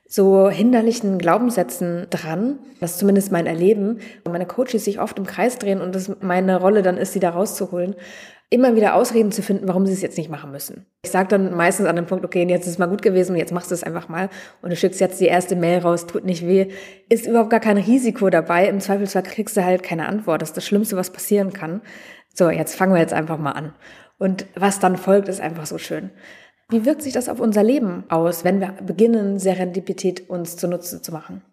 so 0.08 0.50
hinderlichen 0.50 1.18
Glaubenssätzen 1.18 2.08
dran. 2.10 2.60
Das 2.80 2.92
ist 2.92 3.00
zumindest 3.00 3.32
mein 3.32 3.48
Erleben. 3.48 4.00
Meine 4.24 4.46
Coaches 4.46 4.86
sich 4.86 5.00
oft 5.00 5.18
im 5.18 5.26
Kreis 5.26 5.58
drehen 5.58 5.82
und 5.82 5.96
das 5.96 6.12
meine 6.22 6.60
Rolle 6.60 6.82
dann 6.82 6.98
ist, 6.98 7.14
sie 7.14 7.20
da 7.20 7.32
rauszuholen 7.32 7.96
immer 8.50 8.76
wieder 8.76 8.96
Ausreden 8.96 9.32
zu 9.32 9.42
finden, 9.42 9.68
warum 9.68 9.86
sie 9.86 9.94
es 9.94 10.02
jetzt 10.02 10.18
nicht 10.18 10.30
machen 10.30 10.52
müssen. 10.52 10.86
Ich 11.04 11.12
sage 11.12 11.28
dann 11.30 11.56
meistens 11.56 11.88
an 11.88 11.96
dem 11.96 12.06
Punkt, 12.06 12.24
okay, 12.24 12.46
jetzt 12.48 12.66
ist 12.66 12.74
es 12.74 12.78
mal 12.78 12.88
gut 12.88 13.02
gewesen, 13.02 13.36
jetzt 13.36 13.52
machst 13.52 13.72
du 13.72 13.76
es 13.76 13.84
einfach 13.84 14.08
mal 14.08 14.30
und 14.62 14.70
du 14.70 14.76
schickst 14.76 15.00
jetzt 15.00 15.20
die 15.20 15.26
erste 15.26 15.56
Mail 15.56 15.80
raus, 15.80 16.06
tut 16.06 16.26
nicht 16.26 16.46
weh, 16.46 16.68
ist 17.10 17.26
überhaupt 17.26 17.50
gar 17.50 17.60
kein 17.60 17.78
Risiko 17.78 18.30
dabei. 18.30 18.68
Im 18.68 18.80
Zweifelsfall 18.80 19.24
kriegst 19.24 19.58
du 19.58 19.66
halt 19.66 19.84
keine 19.84 20.08
Antwort. 20.08 20.42
Das 20.42 20.50
ist 20.50 20.58
das 20.58 20.66
Schlimmste, 20.66 20.96
was 20.96 21.10
passieren 21.10 21.54
kann. 21.54 21.82
So, 22.34 22.50
jetzt 22.50 22.76
fangen 22.76 22.94
wir 22.94 23.02
jetzt 23.02 23.14
einfach 23.14 23.38
mal 23.38 23.52
an. 23.52 23.74
Und 24.18 24.46
was 24.56 24.80
dann 24.80 24.96
folgt, 24.96 25.28
ist 25.28 25.42
einfach 25.42 25.66
so 25.66 25.78
schön. 25.78 26.12
Wie 26.72 26.86
wirkt 26.86 27.04
sich 27.04 27.14
das 27.14 27.30
auf 27.30 27.40
unser 27.40 27.64
Leben 27.64 28.04
aus, 28.10 28.44
wenn 28.44 28.60
wir 28.60 28.72
beginnen, 28.86 29.38
Serendipität 29.38 30.30
uns 30.30 30.58
zunutze 30.58 31.02
zu 31.02 31.12
machen? 31.12 31.44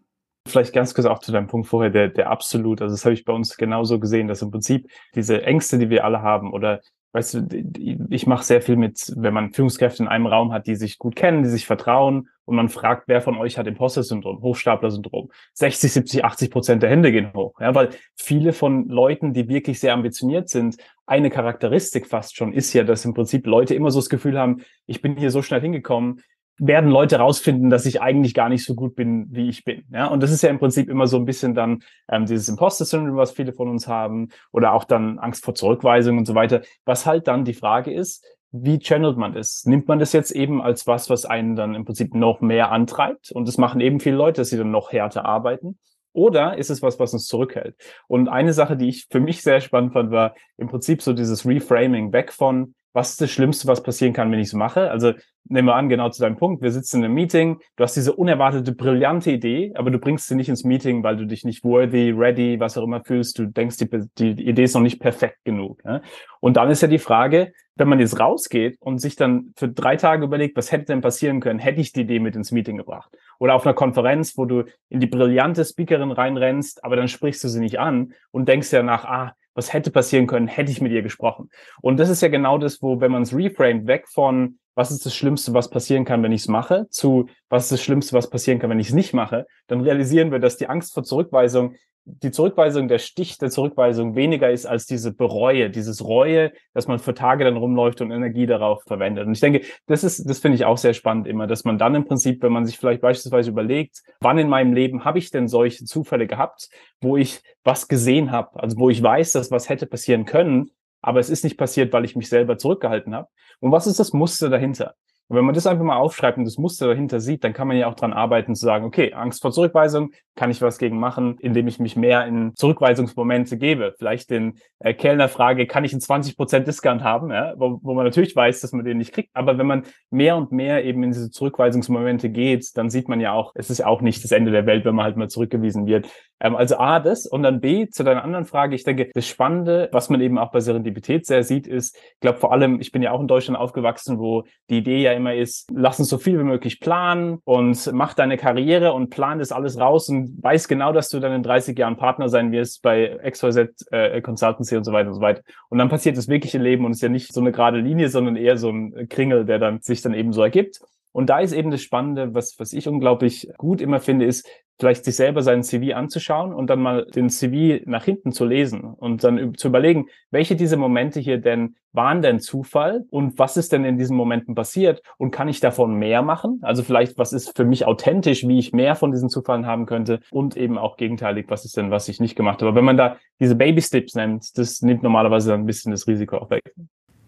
Vielleicht 0.49 0.73
ganz 0.73 0.95
kurz 0.95 1.07
auch 1.07 1.21
zu 1.21 1.31
deinem 1.33 1.47
Punkt 1.47 1.69
vorher, 1.69 1.90
der, 1.90 2.09
der 2.09 2.31
absolut, 2.31 2.83
also 2.83 2.95
das 2.95 3.04
habe 3.04 3.14
ich 3.14 3.25
bei 3.25 3.33
uns 3.33 3.57
genauso 3.57 4.00
gesehen, 4.00 4.26
dass 4.26 4.42
im 4.42 4.50
Prinzip 4.50 4.90
diese 5.14 5.42
Ängste, 5.42 5.78
die 5.78 5.90
wir 5.90 6.04
alle 6.04 6.23
haben 6.23 6.52
oder 6.52 6.81
weißt 7.12 7.35
du, 7.35 7.64
ich 8.11 8.26
mache 8.26 8.45
sehr 8.45 8.62
viel 8.62 8.76
mit, 8.76 9.12
wenn 9.16 9.35
man 9.35 9.52
Führungskräfte 9.52 10.02
in 10.02 10.09
einem 10.09 10.26
Raum 10.26 10.52
hat, 10.52 10.66
die 10.66 10.76
sich 10.76 10.99
gut 10.99 11.14
kennen, 11.14 11.42
die 11.42 11.49
sich 11.49 11.66
vertrauen 11.66 12.28
und 12.45 12.57
man 12.57 12.69
fragt, 12.69 13.04
wer 13.07 13.21
von 13.21 13.37
euch 13.37 13.59
hat 13.59 13.66
Imposter-Syndrom, 13.66 14.42
Hochstapler-Syndrom. 14.42 15.31
60, 15.54 15.92
70, 15.92 16.25
80 16.25 16.50
Prozent 16.50 16.83
der 16.83 16.90
Hände 16.90 17.12
gehen 17.12 17.33
hoch. 17.35 17.61
Ja, 17.61 17.75
weil 17.75 17.90
viele 18.16 18.52
von 18.52 18.88
Leuten, 18.88 19.33
die 19.33 19.49
wirklich 19.49 19.78
sehr 19.78 19.92
ambitioniert 19.92 20.49
sind, 20.49 20.76
eine 21.07 21.31
Charakteristik 21.31 22.07
fast 22.07 22.37
schon 22.37 22.52
ist 22.52 22.73
ja, 22.73 22.85
dass 22.85 23.04
im 23.04 23.12
Prinzip 23.14 23.47
Leute 23.47 23.75
immer 23.75 23.90
so 23.90 23.99
das 23.99 24.09
Gefühl 24.09 24.38
haben, 24.38 24.62
ich 24.87 25.02
bin 25.02 25.16
hier 25.16 25.31
so 25.31 25.42
schnell 25.42 25.61
hingekommen, 25.61 26.23
werden 26.59 26.90
Leute 26.90 27.16
rausfinden, 27.16 27.71
dass 27.71 27.87
ich 27.87 28.00
eigentlich 28.02 28.35
gar 28.35 28.49
nicht 28.49 28.64
so 28.64 28.75
gut 28.75 28.94
bin, 28.94 29.26
wie 29.30 29.49
ich 29.49 29.64
bin. 29.64 29.85
Ja, 29.92 30.06
und 30.06 30.23
das 30.23 30.30
ist 30.30 30.42
ja 30.42 30.50
im 30.50 30.59
Prinzip 30.59 30.88
immer 30.88 31.06
so 31.06 31.16
ein 31.16 31.25
bisschen 31.25 31.54
dann 31.54 31.82
ähm, 32.09 32.26
dieses 32.26 32.49
Imposter-Syndrom, 32.49 33.16
was 33.16 33.32
viele 33.32 33.52
von 33.52 33.68
uns 33.68 33.88
haben, 33.88 34.28
oder 34.52 34.73
auch 34.73 34.85
dann 34.85 35.18
Angst 35.18 35.44
vor 35.44 35.54
Zurückweisung 35.54 36.18
und 36.18 36.26
so 36.26 36.35
weiter. 36.35 36.62
Was 36.85 37.06
halt 37.06 37.26
dann 37.26 37.44
die 37.44 37.54
Frage 37.54 37.92
ist, 37.92 38.25
wie 38.52 38.78
channelt 38.78 39.16
man 39.16 39.32
das? 39.32 39.64
Nimmt 39.64 39.88
man 39.88 39.99
das 39.99 40.12
jetzt 40.12 40.30
eben 40.30 40.61
als 40.61 40.87
was, 40.87 41.09
was 41.09 41.25
einen 41.25 41.56
dann 41.56 41.75
im 41.75 41.87
Prinzip 41.87 42.14
noch 42.14 42.42
mehr 42.42 42.71
antreibt? 42.71 43.32
Und 43.32 43.49
das 43.49 43.56
machen 43.56 43.80
eben 43.80 43.99
viele 43.99 44.16
Leute, 44.16 44.42
dass 44.42 44.50
sie 44.50 44.59
dann 44.59 44.71
noch 44.71 44.92
härter 44.92 45.25
arbeiten. 45.25 45.78
Oder 46.12 46.59
ist 46.59 46.68
es 46.68 46.82
was, 46.82 47.00
was 47.00 47.14
uns 47.14 47.26
zurückhält? 47.26 47.75
Und 48.06 48.28
eine 48.28 48.52
Sache, 48.52 48.76
die 48.76 48.88
ich 48.88 49.06
für 49.11 49.21
mich 49.21 49.42
sehr 49.42 49.62
spannend 49.62 49.94
fand, 49.94 50.11
war 50.11 50.35
im 50.59 50.68
Prinzip 50.68 51.00
so 51.00 51.14
dieses 51.14 51.47
Reframing 51.47 52.12
weg 52.12 52.30
von, 52.32 52.75
was 52.92 53.11
ist 53.11 53.20
das 53.20 53.30
Schlimmste, 53.30 53.66
was 53.68 53.82
passieren 53.82 54.12
kann, 54.12 54.30
wenn 54.30 54.38
ich 54.38 54.49
es 54.49 54.52
mache? 54.52 54.90
Also 54.90 55.12
nehmen 55.44 55.68
wir 55.68 55.75
an, 55.75 55.88
genau 55.88 56.11
zu 56.11 56.22
deinem 56.22 56.37
Punkt, 56.37 56.62
wir 56.62 56.70
sitzen 56.70 56.99
in 56.99 57.04
einem 57.04 57.14
Meeting, 57.14 57.58
du 57.76 57.84
hast 57.84 57.96
diese 57.96 58.12
unerwartete, 58.12 58.72
brillante 58.72 59.30
Idee, 59.30 59.72
aber 59.75 59.90
du 59.90 59.99
bringst 59.99 60.28
sie 60.28 60.34
nicht 60.34 60.49
ins 60.49 60.64
Meeting, 60.64 61.02
weil 61.02 61.16
du 61.16 61.26
dich 61.26 61.44
nicht 61.44 61.64
worthy, 61.64 62.11
ready, 62.11 62.61
was 62.61 62.76
auch 62.78 62.84
immer 62.84 63.02
fühlst, 63.04 63.38
du 63.38 63.46
denkst, 63.46 63.78
die, 63.78 64.34
die 64.34 64.49
Idee 64.49 64.64
ist 64.64 64.75
noch 64.75 64.82
nicht 64.82 65.00
perfekt 65.00 65.38
genug. 65.44 65.82
Ja? 65.84 66.02
Und 66.40 66.56
dann 66.56 66.70
ist 66.70 66.82
ja 66.82 66.88
die 66.88 66.99
Frage, 66.99 67.52
wenn 67.76 67.88
man 67.88 68.00
jetzt 68.00 68.20
rausgeht 68.20 68.76
und 68.80 68.99
sich 68.99 69.16
dann 69.16 69.52
für 69.56 69.68
drei 69.68 69.96
Tage 69.96 70.25
überlegt, 70.25 70.56
was 70.56 70.70
hätte 70.70 70.87
denn 70.87 71.00
passieren 71.00 71.40
können, 71.40 71.58
hätte 71.58 71.80
ich 71.80 71.92
die 71.92 72.02
Idee 72.02 72.20
mit 72.20 72.37
ins 72.37 72.52
Meeting 72.52 72.76
gebracht. 72.76 73.11
Oder 73.38 73.54
auf 73.54 73.64
einer 73.66 73.75
Konferenz, 73.75 74.37
wo 74.37 74.44
du 74.44 74.64
in 74.90 75.00
die 75.00 75.06
brillante 75.06 75.64
Speakerin 75.64 76.12
reinrennst, 76.12 76.84
aber 76.84 76.96
dann 76.96 77.08
sprichst 77.08 77.42
du 77.42 77.49
sie 77.49 77.61
nicht 77.61 77.80
an 77.80 78.12
und 78.30 78.49
denkst 78.49 78.72
ja 78.72 78.82
nach, 78.82 79.04
ah, 79.04 79.34
was 79.54 79.73
hätte 79.73 79.90
passieren 79.90 80.26
können, 80.26 80.49
hätte 80.49 80.71
ich 80.71 80.80
mit 80.80 80.92
ihr 80.92 81.02
gesprochen. 81.02 81.50
Und 81.80 81.99
das 81.99 82.09
ist 82.09 82.23
ja 82.23 82.28
genau 82.28 82.59
das, 82.59 82.82
wo, 82.82 83.00
wenn 83.00 83.12
man 83.12 83.23
es 83.23 83.35
reframed, 83.35 83.87
weg 83.87 84.09
von, 84.09 84.59
was 84.75 84.90
ist 84.90 85.04
das 85.04 85.14
Schlimmste, 85.14 85.52
was 85.52 85.68
passieren 85.68 86.04
kann, 86.04 86.23
wenn 86.23 86.32
ich 86.32 86.42
es 86.42 86.49
mache, 86.49 86.87
zu, 86.90 87.28
was 87.49 87.64
ist 87.64 87.73
das 87.73 87.82
Schlimmste, 87.82 88.14
was 88.14 88.30
passieren 88.30 88.59
kann, 88.59 88.71
wenn 88.71 88.80
ich 88.80 88.88
es 88.88 88.94
nicht 88.94 89.12
mache, 89.12 89.47
dann 89.66 89.82
realisieren 89.82 90.32
wir, 90.32 90.38
dass 90.38 90.56
die 90.56 90.68
Angst 90.68 90.94
vor 90.94 91.02
Zurückweisung 91.02 91.75
die 92.04 92.32
Zurückweisung, 92.32 92.88
der 92.88 92.99
Stich 92.99 93.38
der 93.38 93.50
Zurückweisung 93.50 94.16
weniger 94.16 94.50
ist 94.50 94.66
als 94.66 94.87
diese 94.87 95.14
Bereue, 95.14 95.71
dieses 95.71 96.04
Reue, 96.04 96.52
dass 96.75 96.88
man 96.88 96.99
für 96.99 97.14
Tage 97.14 97.44
dann 97.44 97.56
rumläuft 97.56 98.00
und 98.00 98.11
Energie 98.11 98.47
darauf 98.47 98.82
verwendet. 98.85 99.26
Und 99.26 99.35
ich 99.35 99.40
denke, 99.40 99.62
das 99.87 100.02
ist, 100.02 100.28
das 100.28 100.40
finde 100.40 100.56
ich 100.56 100.64
auch 100.64 100.78
sehr 100.78 100.94
spannend 100.94 101.28
immer, 101.28 101.47
dass 101.47 101.64
man 101.64 101.78
dann 101.78 101.94
im 101.94 102.04
Prinzip, 102.04 102.42
wenn 102.42 102.52
man 102.52 102.66
sich 102.66 102.78
vielleicht 102.78 103.02
beispielsweise 103.02 103.50
überlegt, 103.50 104.02
wann 104.21 104.38
in 104.38 104.49
meinem 104.49 104.73
Leben 104.73 105.04
habe 105.04 105.18
ich 105.18 105.30
denn 105.30 105.47
solche 105.47 105.85
Zufälle 105.85 106.26
gehabt, 106.26 106.71
wo 107.00 107.16
ich 107.16 107.40
was 107.62 107.87
gesehen 107.87 108.32
habe, 108.32 108.61
also 108.61 108.76
wo 108.78 108.90
ich 108.90 109.02
weiß, 109.02 109.32
dass 109.32 109.50
was 109.50 109.68
hätte 109.68 109.87
passieren 109.87 110.25
können, 110.25 110.71
aber 111.02 111.21
es 111.21 111.30
ist 111.30 111.44
nicht 111.44 111.56
passiert, 111.56 111.92
weil 111.92 112.04
ich 112.04 112.16
mich 112.16 112.28
selber 112.28 112.59
zurückgehalten 112.59 113.14
habe. 113.14 113.28
Und 113.61 113.71
was 113.71 113.87
ist 113.87 114.00
das 114.00 114.12
Muster 114.12 114.49
dahinter? 114.50 114.94
Und 115.28 115.36
wenn 115.36 115.44
man 115.44 115.54
das 115.54 115.66
einfach 115.66 115.84
mal 115.84 115.96
aufschreibt 115.96 116.36
und 116.36 116.44
das 116.44 116.58
Muster 116.58 116.88
dahinter 116.88 117.20
sieht, 117.20 117.42
dann 117.44 117.52
kann 117.52 117.68
man 117.68 117.76
ja 117.76 117.86
auch 117.86 117.94
dran 117.94 118.12
arbeiten 118.12 118.54
zu 118.54 118.64
sagen, 118.64 118.84
okay, 118.84 119.14
Angst 119.14 119.40
vor 119.40 119.50
Zurückweisung, 119.50 120.10
kann 120.34 120.50
ich 120.50 120.60
was 120.62 120.78
gegen 120.78 120.98
machen, 120.98 121.36
indem 121.40 121.68
ich 121.68 121.78
mich 121.78 121.96
mehr 121.96 122.26
in 122.26 122.54
Zurückweisungsmomente 122.54 123.58
gebe. 123.58 123.94
Vielleicht 123.98 124.30
den 124.30 124.58
äh, 124.78 124.94
Kellner 124.94 125.28
frage, 125.28 125.66
kann 125.66 125.84
ich 125.84 125.92
einen 125.92 126.00
20% 126.00 126.60
Discount 126.60 127.02
haben, 127.02 127.30
ja? 127.30 127.54
wo, 127.56 127.78
wo 127.82 127.94
man 127.94 128.04
natürlich 128.04 128.34
weiß, 128.34 128.60
dass 128.60 128.72
man 128.72 128.84
den 128.84 128.98
nicht 128.98 129.12
kriegt. 129.12 129.30
Aber 129.34 129.58
wenn 129.58 129.66
man 129.66 129.84
mehr 130.10 130.36
und 130.36 130.52
mehr 130.52 130.84
eben 130.84 131.02
in 131.02 131.10
diese 131.10 131.30
Zurückweisungsmomente 131.30 132.30
geht, 132.30 132.76
dann 132.76 132.90
sieht 132.90 133.08
man 133.08 133.20
ja 133.20 133.32
auch, 133.32 133.52
es 133.54 133.70
ist 133.70 133.84
auch 133.84 134.00
nicht 134.00 134.24
das 134.24 134.32
Ende 134.32 134.50
der 134.50 134.66
Welt, 134.66 134.84
wenn 134.84 134.94
man 134.94 135.04
halt 135.04 135.16
mal 135.16 135.28
zurückgewiesen 135.28 135.86
wird. 135.86 136.08
Ähm, 136.42 136.56
also 136.56 136.76
A, 136.76 137.00
das 137.00 137.26
und 137.26 137.44
dann 137.44 137.61
B, 137.61 137.88
zu 137.88 138.02
deiner 138.02 138.25
anderen 138.25 138.44
Frage, 138.44 138.75
ich 138.75 138.84
denke, 138.84 139.11
das 139.14 139.26
Spannende, 139.26 139.88
was 139.92 140.11
man 140.11 140.20
eben 140.20 140.38
auch 140.38 140.50
bei 140.50 140.61
Serendipität 140.61 141.25
sehr 141.25 141.44
sieht, 141.44 141.66
ist, 141.66 141.96
ich 141.96 142.20
glaube 142.20 142.38
vor 142.38 142.52
allem, 142.52 142.80
ich 142.80 142.90
bin 142.92 143.00
ja 143.00 143.12
auch 143.12 143.20
in 143.20 143.28
Deutschland 143.28 143.58
aufgewachsen, 143.58 144.18
wo 144.18 144.44
die 144.68 144.78
Idee 144.78 145.02
ja 145.02 145.12
immer 145.12 145.34
ist, 145.34 145.70
lass 145.72 146.00
uns 146.00 146.08
so 146.08 146.18
viel 146.18 146.38
wie 146.38 146.44
möglich 146.44 146.80
planen 146.80 147.38
und 147.44 147.90
mach 147.92 148.14
deine 148.14 148.37
Karriere 148.37 148.92
und 148.92 149.11
plan 149.11 149.38
das 149.38 149.52
alles 149.52 149.78
raus 149.78 150.08
und 150.08 150.42
weiß 150.42 150.66
genau, 150.66 150.92
dass 150.92 151.08
du 151.08 151.20
dann 151.20 151.32
in 151.32 151.42
30 151.42 151.78
Jahren 151.78 151.96
Partner 151.96 152.28
sein 152.28 152.50
wirst 152.50 152.82
bei 152.82 153.18
XYZ 153.30 153.87
äh, 153.92 154.20
Consultancy 154.20 154.76
und 154.76 154.84
so 154.84 154.92
weiter 154.92 155.08
und 155.08 155.14
so 155.14 155.20
weiter. 155.20 155.42
Und 155.68 155.78
dann 155.78 155.88
passiert 155.88 156.16
das 156.16 156.28
wirkliche 156.28 156.58
Leben 156.58 156.84
und 156.84 156.92
ist 156.92 157.02
ja 157.02 157.08
nicht 157.08 157.32
so 157.32 157.40
eine 157.40 157.52
gerade 157.52 157.78
Linie, 157.78 158.08
sondern 158.08 158.37
eher 158.37 158.56
so 158.56 158.70
ein 158.70 159.08
Kringel, 159.08 159.44
der 159.44 159.58
dann 159.58 159.80
sich 159.80 160.02
dann 160.02 160.14
eben 160.14 160.32
so 160.32 160.42
ergibt. 160.42 160.80
Und 161.12 161.28
da 161.28 161.40
ist 161.40 161.52
eben 161.52 161.70
das 161.70 161.82
Spannende, 161.82 162.34
was, 162.34 162.58
was 162.58 162.72
ich 162.72 162.88
unglaublich 162.88 163.49
gut 163.58 163.80
immer 163.80 164.00
finde, 164.00 164.25
ist, 164.25 164.49
vielleicht 164.78 165.04
sich 165.04 165.16
selber 165.16 165.42
seinen 165.42 165.62
CV 165.62 165.94
anzuschauen 165.94 166.52
und 166.52 166.68
dann 166.68 166.80
mal 166.80 167.06
den 167.14 167.30
CV 167.30 167.82
nach 167.86 168.04
hinten 168.04 168.32
zu 168.32 168.44
lesen 168.44 168.82
und 168.82 169.22
dann 169.22 169.54
zu 169.54 169.68
überlegen, 169.68 170.06
welche 170.30 170.56
dieser 170.56 170.76
Momente 170.76 171.20
hier 171.20 171.38
denn 171.38 171.76
waren 171.92 172.22
denn 172.22 172.40
Zufall 172.40 173.04
und 173.10 173.38
was 173.38 173.56
ist 173.56 173.72
denn 173.72 173.84
in 173.84 173.98
diesen 173.98 174.16
Momenten 174.16 174.54
passiert 174.54 175.02
und 175.18 175.30
kann 175.30 175.48
ich 175.48 175.60
davon 175.60 175.94
mehr 175.94 176.22
machen? 176.22 176.58
Also 176.62 176.82
vielleicht, 176.82 177.18
was 177.18 177.32
ist 177.32 177.54
für 177.54 177.64
mich 177.64 177.84
authentisch, 177.84 178.46
wie 178.48 178.58
ich 178.58 178.72
mehr 178.72 178.94
von 178.94 179.12
diesen 179.12 179.28
Zufällen 179.28 179.66
haben 179.66 179.86
könnte 179.86 180.20
und 180.30 180.56
eben 180.56 180.78
auch 180.78 180.96
gegenteilig, 180.96 181.46
was 181.48 181.64
ist 181.64 181.76
denn, 181.76 181.90
was 181.90 182.08
ich 182.08 182.18
nicht 182.18 182.34
gemacht 182.34 182.60
habe. 182.60 182.68
Aber 182.68 182.76
wenn 182.76 182.84
man 182.84 182.96
da 182.96 183.16
diese 183.40 183.54
Baby-Steps 183.54 184.14
nennt, 184.14 184.56
das 184.56 184.80
nimmt 184.80 185.02
normalerweise 185.02 185.50
dann 185.50 185.60
ein 185.60 185.66
bisschen 185.66 185.92
das 185.92 186.06
Risiko 186.06 186.38
auch 186.38 186.50
weg. 186.50 186.62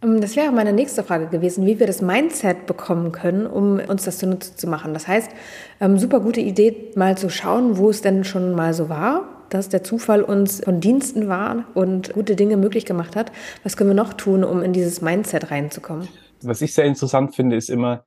Ähm, 0.05 0.21
das 0.21 0.37
wäre 0.37 0.53
meine 0.53 0.73
nächste 0.73 1.03
Frage 1.03 1.27
gewesen, 1.27 1.67
wie 1.67 1.79
wir 1.79 1.87
das 1.87 2.03
Mindset 2.03 2.67
bekommen 2.67 3.13
können, 3.13 3.47
um 3.47 3.81
uns 3.81 4.05
das 4.05 4.19
zunutze 4.19 4.57
zu 4.57 4.67
machen. 4.67 4.95
Das 4.95 5.09
heißt, 5.09 5.31
ähm, 5.81 5.99
super 5.99 6.21
gute 6.21 6.41
Idee, 6.41 6.93
mal 6.95 7.17
zu 7.17 7.31
schauen, 7.31 7.79
wo 7.79 7.91
es 7.91 8.03
denn 8.03 8.25
schon 8.25 8.55
mal 8.55 8.75
so 8.75 8.89
war, 8.89 9.29
dass 9.51 9.69
der 9.69 9.85
Zufall 9.85 10.23
uns 10.23 10.63
von 10.65 10.81
Diensten 10.81 11.29
war 11.29 11.65
und 11.75 12.13
gute 12.13 12.37
Dinge 12.37 12.57
möglich 12.57 12.87
gemacht 12.87 13.17
hat. 13.17 13.33
Was 13.63 13.77
können 13.77 13.91
wir 13.91 13.95
noch 13.95 14.15
tun, 14.15 14.45
um 14.45 14.63
in 14.63 14.73
dieses 14.73 15.01
Mindset 15.01 15.51
reinzukommen? 15.51 16.09
Was 16.43 16.61
ich 16.61 16.75
sehr 16.75 16.85
interessant 16.85 17.35
finde, 17.35 17.57
ist 17.57 17.71
immer, 17.71 18.05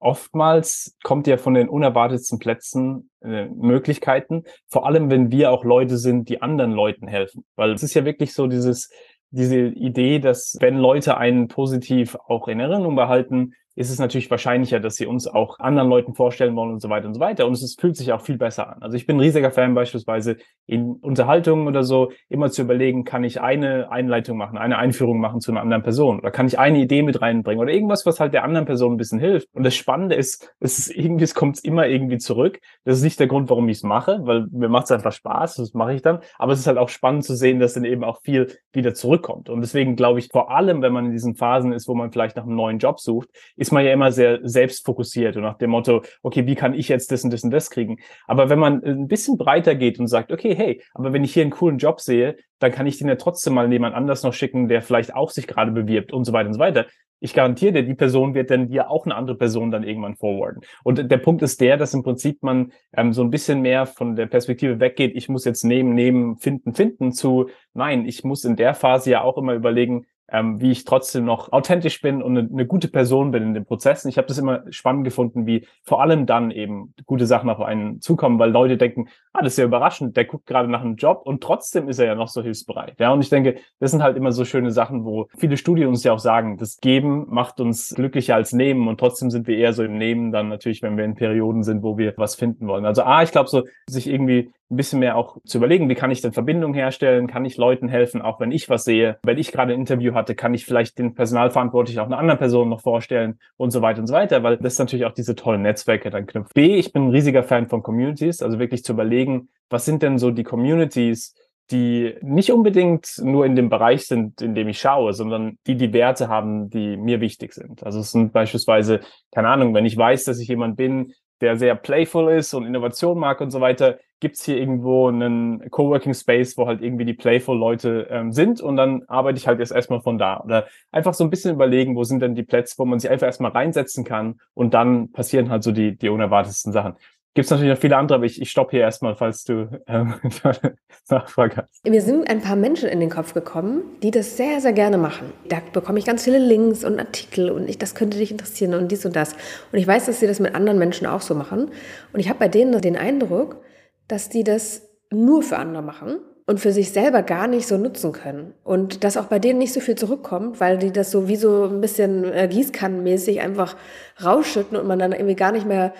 oftmals 0.00 0.96
kommt 1.02 1.26
ja 1.26 1.36
von 1.36 1.54
den 1.54 1.68
unerwartetsten 1.68 2.38
Plätzen 2.38 3.10
äh, 3.22 3.46
Möglichkeiten, 3.46 4.44
vor 4.66 4.86
allem 4.86 5.10
wenn 5.10 5.30
wir 5.30 5.50
auch 5.50 5.64
Leute 5.64 5.98
sind, 5.98 6.28
die 6.28 6.42
anderen 6.42 6.72
Leuten 6.72 7.06
helfen. 7.06 7.44
Weil 7.56 7.72
es 7.72 7.82
ist 7.82 7.94
ja 7.94 8.04
wirklich 8.04 8.34
so 8.34 8.46
dieses, 8.46 8.90
diese 9.30 9.58
Idee, 9.58 10.18
dass 10.18 10.56
wenn 10.60 10.78
Leute 10.78 11.16
einen 11.16 11.48
positiv 11.48 12.16
auch 12.26 12.48
in 12.48 12.60
Erinnerung 12.60 12.96
behalten, 12.96 13.54
ist 13.78 13.90
es 13.90 14.00
natürlich 14.00 14.28
wahrscheinlicher, 14.28 14.80
dass 14.80 14.96
sie 14.96 15.06
uns 15.06 15.28
auch 15.28 15.60
anderen 15.60 15.88
Leuten 15.88 16.12
vorstellen 16.12 16.56
wollen 16.56 16.72
und 16.72 16.82
so 16.82 16.90
weiter 16.90 17.06
und 17.06 17.14
so 17.14 17.20
weiter. 17.20 17.46
Und 17.46 17.52
es 17.52 17.76
fühlt 17.78 17.96
sich 17.96 18.12
auch 18.12 18.20
viel 18.20 18.36
besser 18.36 18.68
an. 18.68 18.82
Also 18.82 18.96
ich 18.96 19.06
bin 19.06 19.16
ein 19.16 19.20
riesiger 19.20 19.52
Fan 19.52 19.72
beispielsweise 19.74 20.36
in 20.66 20.96
Unterhaltungen 20.96 21.68
oder 21.68 21.84
so, 21.84 22.10
immer 22.28 22.50
zu 22.50 22.62
überlegen, 22.62 23.04
kann 23.04 23.22
ich 23.22 23.40
eine 23.40 23.90
Einleitung 23.92 24.36
machen, 24.36 24.58
eine 24.58 24.78
Einführung 24.78 25.20
machen 25.20 25.40
zu 25.40 25.52
einer 25.52 25.60
anderen 25.60 25.84
Person 25.84 26.18
oder 26.18 26.32
kann 26.32 26.48
ich 26.48 26.58
eine 26.58 26.80
Idee 26.80 27.02
mit 27.02 27.22
reinbringen 27.22 27.62
oder 27.62 27.72
irgendwas, 27.72 28.04
was 28.04 28.18
halt 28.18 28.34
der 28.34 28.42
anderen 28.42 28.66
Person 28.66 28.94
ein 28.94 28.96
bisschen 28.96 29.20
hilft. 29.20 29.48
Und 29.54 29.62
das 29.62 29.76
Spannende 29.76 30.16
ist, 30.16 30.52
es 30.58 30.80
ist 30.80 30.90
irgendwie, 30.90 31.24
es 31.24 31.34
kommt 31.34 31.64
immer 31.64 31.86
irgendwie 31.86 32.18
zurück. 32.18 32.58
Das 32.84 32.98
ist 32.98 33.04
nicht 33.04 33.20
der 33.20 33.28
Grund, 33.28 33.48
warum 33.48 33.68
ich 33.68 33.76
es 33.78 33.82
mache, 33.84 34.18
weil 34.22 34.46
mir 34.50 34.68
macht 34.68 34.86
es 34.86 34.90
einfach 34.90 35.12
Spaß, 35.12 35.54
das 35.54 35.72
mache 35.74 35.94
ich 35.94 36.02
dann. 36.02 36.18
Aber 36.36 36.52
es 36.52 36.58
ist 36.58 36.66
halt 36.66 36.78
auch 36.78 36.88
spannend 36.88 37.24
zu 37.24 37.36
sehen, 37.36 37.60
dass 37.60 37.74
dann 37.74 37.84
eben 37.84 38.02
auch 38.02 38.20
viel 38.22 38.48
wieder 38.72 38.92
zurückkommt. 38.92 39.48
Und 39.48 39.60
deswegen 39.60 39.94
glaube 39.94 40.18
ich, 40.18 40.30
vor 40.32 40.50
allem, 40.50 40.82
wenn 40.82 40.92
man 40.92 41.06
in 41.06 41.12
diesen 41.12 41.36
Phasen 41.36 41.72
ist, 41.72 41.86
wo 41.86 41.94
man 41.94 42.10
vielleicht 42.10 42.36
nach 42.36 42.44
einem 42.44 42.56
neuen 42.56 42.78
Job 42.78 42.98
sucht, 42.98 43.28
ist 43.56 43.67
ist 43.68 43.72
man 43.72 43.84
ja 43.84 43.92
immer 43.92 44.12
sehr 44.12 44.40
selbstfokussiert 44.42 45.36
und 45.36 45.42
nach 45.42 45.58
dem 45.58 45.70
Motto, 45.70 46.02
okay, 46.22 46.46
wie 46.46 46.54
kann 46.54 46.72
ich 46.72 46.88
jetzt 46.88 47.12
das 47.12 47.22
und 47.22 47.32
das 47.34 47.44
und 47.44 47.50
das 47.50 47.68
kriegen? 47.68 47.98
Aber 48.26 48.48
wenn 48.48 48.58
man 48.58 48.82
ein 48.82 49.08
bisschen 49.08 49.36
breiter 49.36 49.74
geht 49.74 50.00
und 50.00 50.06
sagt, 50.06 50.32
okay, 50.32 50.54
hey, 50.56 50.82
aber 50.94 51.12
wenn 51.12 51.22
ich 51.22 51.34
hier 51.34 51.42
einen 51.42 51.50
coolen 51.50 51.76
Job 51.76 52.00
sehe, 52.00 52.36
dann 52.60 52.72
kann 52.72 52.86
ich 52.86 52.96
den 52.96 53.08
ja 53.08 53.16
trotzdem 53.16 53.52
mal 53.52 53.70
jemand 53.70 53.94
anders 53.94 54.22
noch 54.22 54.32
schicken, 54.32 54.68
der 54.68 54.80
vielleicht 54.80 55.14
auch 55.14 55.28
sich 55.28 55.46
gerade 55.46 55.70
bewirbt 55.70 56.14
und 56.14 56.24
so 56.24 56.32
weiter 56.32 56.48
und 56.48 56.54
so 56.54 56.60
weiter. 56.60 56.86
Ich 57.20 57.34
garantiere 57.34 57.72
dir, 57.74 57.82
die 57.82 57.94
Person 57.94 58.34
wird 58.34 58.50
dann 58.50 58.68
dir 58.68 58.90
auch 58.90 59.04
eine 59.04 59.16
andere 59.16 59.36
Person 59.36 59.70
dann 59.70 59.82
irgendwann 59.82 60.16
forwarden. 60.16 60.62
Und 60.82 61.10
der 61.10 61.18
Punkt 61.18 61.42
ist 61.42 61.60
der, 61.60 61.76
dass 61.76 61.92
im 61.92 62.02
Prinzip 62.02 62.42
man 62.42 62.72
ähm, 62.96 63.12
so 63.12 63.22
ein 63.22 63.30
bisschen 63.30 63.60
mehr 63.60 63.84
von 63.84 64.16
der 64.16 64.26
Perspektive 64.26 64.80
weggeht, 64.80 65.12
ich 65.14 65.28
muss 65.28 65.44
jetzt 65.44 65.62
nehmen, 65.62 65.94
nehmen, 65.94 66.38
finden, 66.38 66.74
finden 66.74 67.12
zu, 67.12 67.50
nein, 67.74 68.06
ich 68.06 68.24
muss 68.24 68.44
in 68.44 68.56
der 68.56 68.72
Phase 68.72 69.10
ja 69.10 69.20
auch 69.20 69.36
immer 69.36 69.52
überlegen, 69.52 70.06
ähm, 70.30 70.60
wie 70.60 70.70
ich 70.70 70.84
trotzdem 70.84 71.24
noch 71.24 71.52
authentisch 71.52 72.00
bin 72.00 72.22
und 72.22 72.36
eine, 72.36 72.48
eine 72.48 72.66
gute 72.66 72.88
Person 72.88 73.30
bin 73.30 73.42
in 73.42 73.54
den 73.54 73.64
Prozessen. 73.64 74.08
Ich 74.08 74.18
habe 74.18 74.28
das 74.28 74.38
immer 74.38 74.62
spannend 74.70 75.04
gefunden, 75.04 75.46
wie 75.46 75.66
vor 75.82 76.02
allem 76.02 76.26
dann 76.26 76.50
eben 76.50 76.94
gute 77.06 77.26
Sachen 77.26 77.48
auf 77.48 77.60
einen 77.60 78.00
zukommen, 78.00 78.38
weil 78.38 78.50
Leute 78.50 78.76
denken, 78.76 79.08
ah, 79.32 79.42
das 79.42 79.54
ist 79.54 79.58
ja 79.58 79.64
überraschend, 79.64 80.16
der 80.16 80.26
guckt 80.26 80.46
gerade 80.46 80.68
nach 80.68 80.82
einem 80.82 80.96
Job 80.96 81.22
und 81.24 81.42
trotzdem 81.42 81.88
ist 81.88 81.98
er 81.98 82.06
ja 82.06 82.14
noch 82.14 82.28
so 82.28 82.42
hilfsbereit. 82.42 83.00
Ja, 83.00 83.12
und 83.12 83.20
ich 83.20 83.30
denke, 83.30 83.56
das 83.80 83.90
sind 83.90 84.02
halt 84.02 84.16
immer 84.16 84.32
so 84.32 84.44
schöne 84.44 84.70
Sachen, 84.70 85.04
wo 85.04 85.28
viele 85.38 85.56
Studien 85.56 85.88
uns 85.88 86.04
ja 86.04 86.12
auch 86.12 86.18
sagen, 86.18 86.58
das 86.58 86.78
Geben 86.78 87.26
macht 87.28 87.60
uns 87.60 87.94
glücklicher 87.94 88.34
als 88.34 88.52
Nehmen 88.52 88.88
und 88.88 89.00
trotzdem 89.00 89.30
sind 89.30 89.46
wir 89.46 89.56
eher 89.56 89.72
so 89.72 89.82
im 89.82 89.96
Nehmen 89.96 90.32
dann 90.32 90.48
natürlich, 90.48 90.82
wenn 90.82 90.96
wir 90.96 91.04
in 91.04 91.14
Perioden 91.14 91.62
sind, 91.62 91.82
wo 91.82 91.96
wir 91.96 92.14
was 92.16 92.34
finden 92.34 92.66
wollen. 92.66 92.84
Also 92.84 93.02
ah, 93.02 93.22
ich 93.22 93.32
glaube 93.32 93.48
so, 93.48 93.64
sich 93.88 94.08
irgendwie 94.08 94.50
ein 94.70 94.76
bisschen 94.76 95.00
mehr 95.00 95.16
auch 95.16 95.38
zu 95.44 95.58
überlegen, 95.58 95.88
wie 95.88 95.94
kann 95.94 96.10
ich 96.10 96.20
denn 96.20 96.32
Verbindung 96.32 96.74
herstellen, 96.74 97.26
kann 97.26 97.44
ich 97.44 97.56
Leuten 97.56 97.88
helfen, 97.88 98.20
auch 98.20 98.38
wenn 98.38 98.52
ich 98.52 98.68
was 98.68 98.84
sehe. 98.84 99.18
Wenn 99.22 99.38
ich 99.38 99.50
gerade 99.50 99.72
ein 99.72 99.80
Interview 99.80 100.14
hatte, 100.14 100.34
kann 100.34 100.52
ich 100.52 100.66
vielleicht 100.66 100.98
den 100.98 101.14
Personalverantwortlichen 101.14 102.00
auch 102.00 102.06
einer 102.06 102.18
anderen 102.18 102.38
Person 102.38 102.68
noch 102.68 102.82
vorstellen 102.82 103.38
und 103.56 103.70
so 103.70 103.80
weiter 103.80 104.00
und 104.00 104.06
so 104.06 104.14
weiter, 104.14 104.42
weil 104.42 104.58
das 104.58 104.78
natürlich 104.78 105.06
auch 105.06 105.14
diese 105.14 105.34
tollen 105.34 105.62
Netzwerke 105.62 106.10
dann 106.10 106.26
knüpft. 106.26 106.52
B, 106.52 106.76
ich 106.76 106.92
bin 106.92 107.06
ein 107.06 107.10
riesiger 107.10 107.42
Fan 107.42 107.68
von 107.68 107.82
Communities, 107.82 108.42
also 108.42 108.58
wirklich 108.58 108.84
zu 108.84 108.92
überlegen, 108.92 109.48
was 109.70 109.84
sind 109.84 110.02
denn 110.02 110.18
so 110.18 110.30
die 110.30 110.44
Communities, 110.44 111.34
die 111.70 112.14
nicht 112.22 112.50
unbedingt 112.52 113.18
nur 113.22 113.44
in 113.44 113.54
dem 113.54 113.68
Bereich 113.68 114.06
sind, 114.06 114.40
in 114.40 114.54
dem 114.54 114.68
ich 114.68 114.78
schaue, 114.78 115.12
sondern 115.12 115.58
die 115.66 115.76
die 115.76 115.92
Werte 115.92 116.28
haben, 116.28 116.70
die 116.70 116.96
mir 116.96 117.20
wichtig 117.20 117.52
sind. 117.52 117.82
Also 117.84 118.00
es 118.00 118.10
sind 118.10 118.32
beispielsweise, 118.32 119.00
keine 119.32 119.48
Ahnung, 119.48 119.74
wenn 119.74 119.84
ich 119.84 119.96
weiß, 119.96 120.24
dass 120.24 120.40
ich 120.40 120.48
jemand 120.48 120.76
bin, 120.76 121.12
der 121.40 121.56
sehr 121.56 121.74
playful 121.74 122.32
ist 122.32 122.54
und 122.54 122.66
Innovation 122.66 123.18
mag 123.18 123.40
und 123.40 123.50
so 123.50 123.60
weiter, 123.60 123.98
gibt's 124.20 124.44
hier 124.44 124.56
irgendwo 124.56 125.08
einen 125.08 125.70
Coworking 125.70 126.14
Space, 126.14 126.56
wo 126.56 126.66
halt 126.66 126.82
irgendwie 126.82 127.04
die 127.04 127.14
playful 127.14 127.56
Leute 127.56 128.08
ähm, 128.10 128.32
sind 128.32 128.60
und 128.60 128.76
dann 128.76 129.04
arbeite 129.06 129.38
ich 129.38 129.46
halt 129.46 129.60
jetzt 129.60 129.72
erstmal 129.72 130.00
von 130.00 130.18
da. 130.18 130.40
Oder 130.40 130.66
einfach 130.90 131.14
so 131.14 131.24
ein 131.24 131.30
bisschen 131.30 131.54
überlegen, 131.54 131.96
wo 131.96 132.04
sind 132.04 132.20
denn 132.20 132.34
die 132.34 132.42
Plätze, 132.42 132.74
wo 132.78 132.84
man 132.84 132.98
sich 132.98 133.10
einfach 133.10 133.26
erstmal 133.26 133.52
reinsetzen 133.52 134.04
kann 134.04 134.40
und 134.54 134.74
dann 134.74 135.12
passieren 135.12 135.50
halt 135.50 135.62
so 135.62 135.72
die, 135.72 135.96
die 135.96 136.08
unerwartetsten 136.08 136.72
Sachen. 136.72 136.94
Gibt 137.34 137.44
es 137.44 137.50
natürlich 137.50 137.72
noch 137.72 137.80
viele 137.80 137.96
andere, 137.96 138.16
aber 138.16 138.24
ich, 138.24 138.42
ich 138.42 138.50
stoppe 138.50 138.72
hier 138.72 138.80
erstmal, 138.80 139.14
falls 139.14 139.44
du 139.44 139.68
ähm, 139.86 140.14
Nachfrage 141.08 141.58
hast. 141.58 141.88
Mir 141.88 142.02
sind 142.02 142.28
ein 142.28 142.40
paar 142.40 142.56
Menschen 142.56 142.88
in 142.88 142.98
den 142.98 143.10
Kopf 143.10 143.32
gekommen, 143.32 143.82
die 144.02 144.10
das 144.10 144.36
sehr, 144.36 144.60
sehr 144.60 144.72
gerne 144.72 144.98
machen. 144.98 145.32
Da 145.48 145.58
bekomme 145.72 146.00
ich 146.00 146.04
ganz 146.04 146.24
viele 146.24 146.38
Links 146.38 146.84
und 146.84 146.98
Artikel 146.98 147.50
und 147.50 147.68
ich, 147.68 147.78
das 147.78 147.94
könnte 147.94 148.18
dich 148.18 148.32
interessieren 148.32 148.74
und 148.74 148.90
dies 148.90 149.06
und 149.06 149.14
das. 149.14 149.34
Und 149.70 149.78
ich 149.78 149.86
weiß, 149.86 150.06
dass 150.06 150.18
sie 150.18 150.26
das 150.26 150.40
mit 150.40 150.56
anderen 150.56 150.80
Menschen 150.80 151.06
auch 151.06 151.20
so 151.20 151.36
machen. 151.36 151.70
Und 152.12 152.18
ich 152.18 152.28
habe 152.28 152.40
bei 152.40 152.48
denen 152.48 152.80
den 152.80 152.96
Eindruck, 152.96 153.62
dass 154.08 154.28
die 154.28 154.44
das 154.44 154.82
nur 155.10 155.42
für 155.42 155.58
andere 155.58 155.82
machen 155.82 156.18
und 156.46 156.60
für 156.60 156.72
sich 156.72 156.92
selber 156.92 157.22
gar 157.22 157.46
nicht 157.46 157.68
so 157.68 157.76
nutzen 157.76 158.12
können. 158.12 158.54
Und 158.64 159.04
dass 159.04 159.16
auch 159.16 159.26
bei 159.26 159.38
denen 159.38 159.58
nicht 159.58 159.72
so 159.72 159.80
viel 159.80 159.96
zurückkommt, 159.96 160.60
weil 160.60 160.78
die 160.78 160.92
das 160.92 161.10
so 161.10 161.28
wie 161.28 161.36
so 161.36 161.64
ein 161.64 161.80
bisschen 161.80 162.24
äh, 162.24 162.48
gießkannenmäßig 162.50 163.40
einfach 163.40 163.76
rausschütten 164.24 164.76
und 164.76 164.86
man 164.86 164.98
dann 164.98 165.12
irgendwie 165.12 165.36
gar 165.36 165.52
nicht 165.52 165.66
mehr 165.66 165.92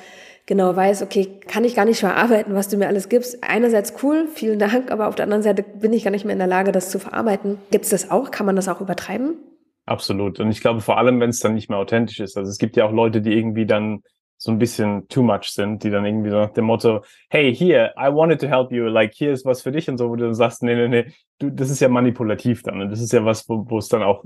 genau 0.46 0.74
weiß, 0.74 1.02
okay, 1.02 1.40
kann 1.46 1.64
ich 1.64 1.76
gar 1.76 1.84
nicht 1.84 2.00
verarbeiten, 2.00 2.54
was 2.54 2.68
du 2.68 2.78
mir 2.78 2.88
alles 2.88 3.10
gibst. 3.10 3.44
Einerseits 3.44 3.92
cool, 4.02 4.26
vielen 4.34 4.58
Dank, 4.58 4.90
aber 4.90 5.08
auf 5.08 5.14
der 5.14 5.24
anderen 5.24 5.42
Seite 5.42 5.62
bin 5.62 5.92
ich 5.92 6.04
gar 6.04 6.10
nicht 6.10 6.24
mehr 6.24 6.32
in 6.32 6.38
der 6.38 6.48
Lage, 6.48 6.72
das 6.72 6.90
zu 6.90 6.98
verarbeiten. 6.98 7.58
Gibt 7.70 7.84
es 7.84 7.90
das 7.90 8.10
auch? 8.10 8.30
Kann 8.30 8.46
man 8.46 8.56
das 8.56 8.68
auch 8.68 8.80
übertreiben? 8.80 9.36
Absolut. 9.84 10.40
Und 10.40 10.50
ich 10.50 10.62
glaube 10.62 10.80
vor 10.80 10.96
allem, 10.96 11.20
wenn 11.20 11.30
es 11.30 11.40
dann 11.40 11.54
nicht 11.54 11.68
mehr 11.68 11.78
authentisch 11.78 12.20
ist. 12.20 12.38
Also 12.38 12.50
es 12.50 12.58
gibt 12.58 12.76
ja 12.76 12.86
auch 12.86 12.92
Leute, 12.92 13.20
die 13.20 13.36
irgendwie 13.36 13.66
dann 13.66 14.02
so 14.40 14.52
ein 14.52 14.58
bisschen 14.58 15.06
too 15.08 15.22
much 15.22 15.50
sind, 15.50 15.82
die 15.82 15.90
dann 15.90 16.06
irgendwie 16.06 16.30
so 16.30 16.36
nach 16.36 16.52
dem 16.52 16.66
Motto, 16.66 17.02
hey, 17.28 17.54
hier, 17.54 17.92
I 17.98 18.06
wanted 18.14 18.40
to 18.40 18.46
help 18.46 18.70
you, 18.70 18.84
like, 18.84 19.12
hier 19.12 19.32
ist 19.32 19.44
was 19.44 19.62
für 19.62 19.72
dich 19.72 19.90
und 19.90 19.98
so, 19.98 20.08
wo 20.08 20.16
du 20.16 20.24
dann 20.24 20.34
sagst, 20.34 20.62
nee, 20.62 20.76
nee, 20.76 20.88
nee, 20.88 21.12
du, 21.40 21.50
das 21.50 21.70
ist 21.70 21.80
ja 21.80 21.88
manipulativ 21.88 22.62
dann 22.62 22.80
und 22.80 22.90
das 22.90 23.00
ist 23.00 23.12
ja 23.12 23.24
was, 23.24 23.48
wo, 23.48 23.78
es 23.78 23.88
dann 23.88 24.04
auch 24.04 24.24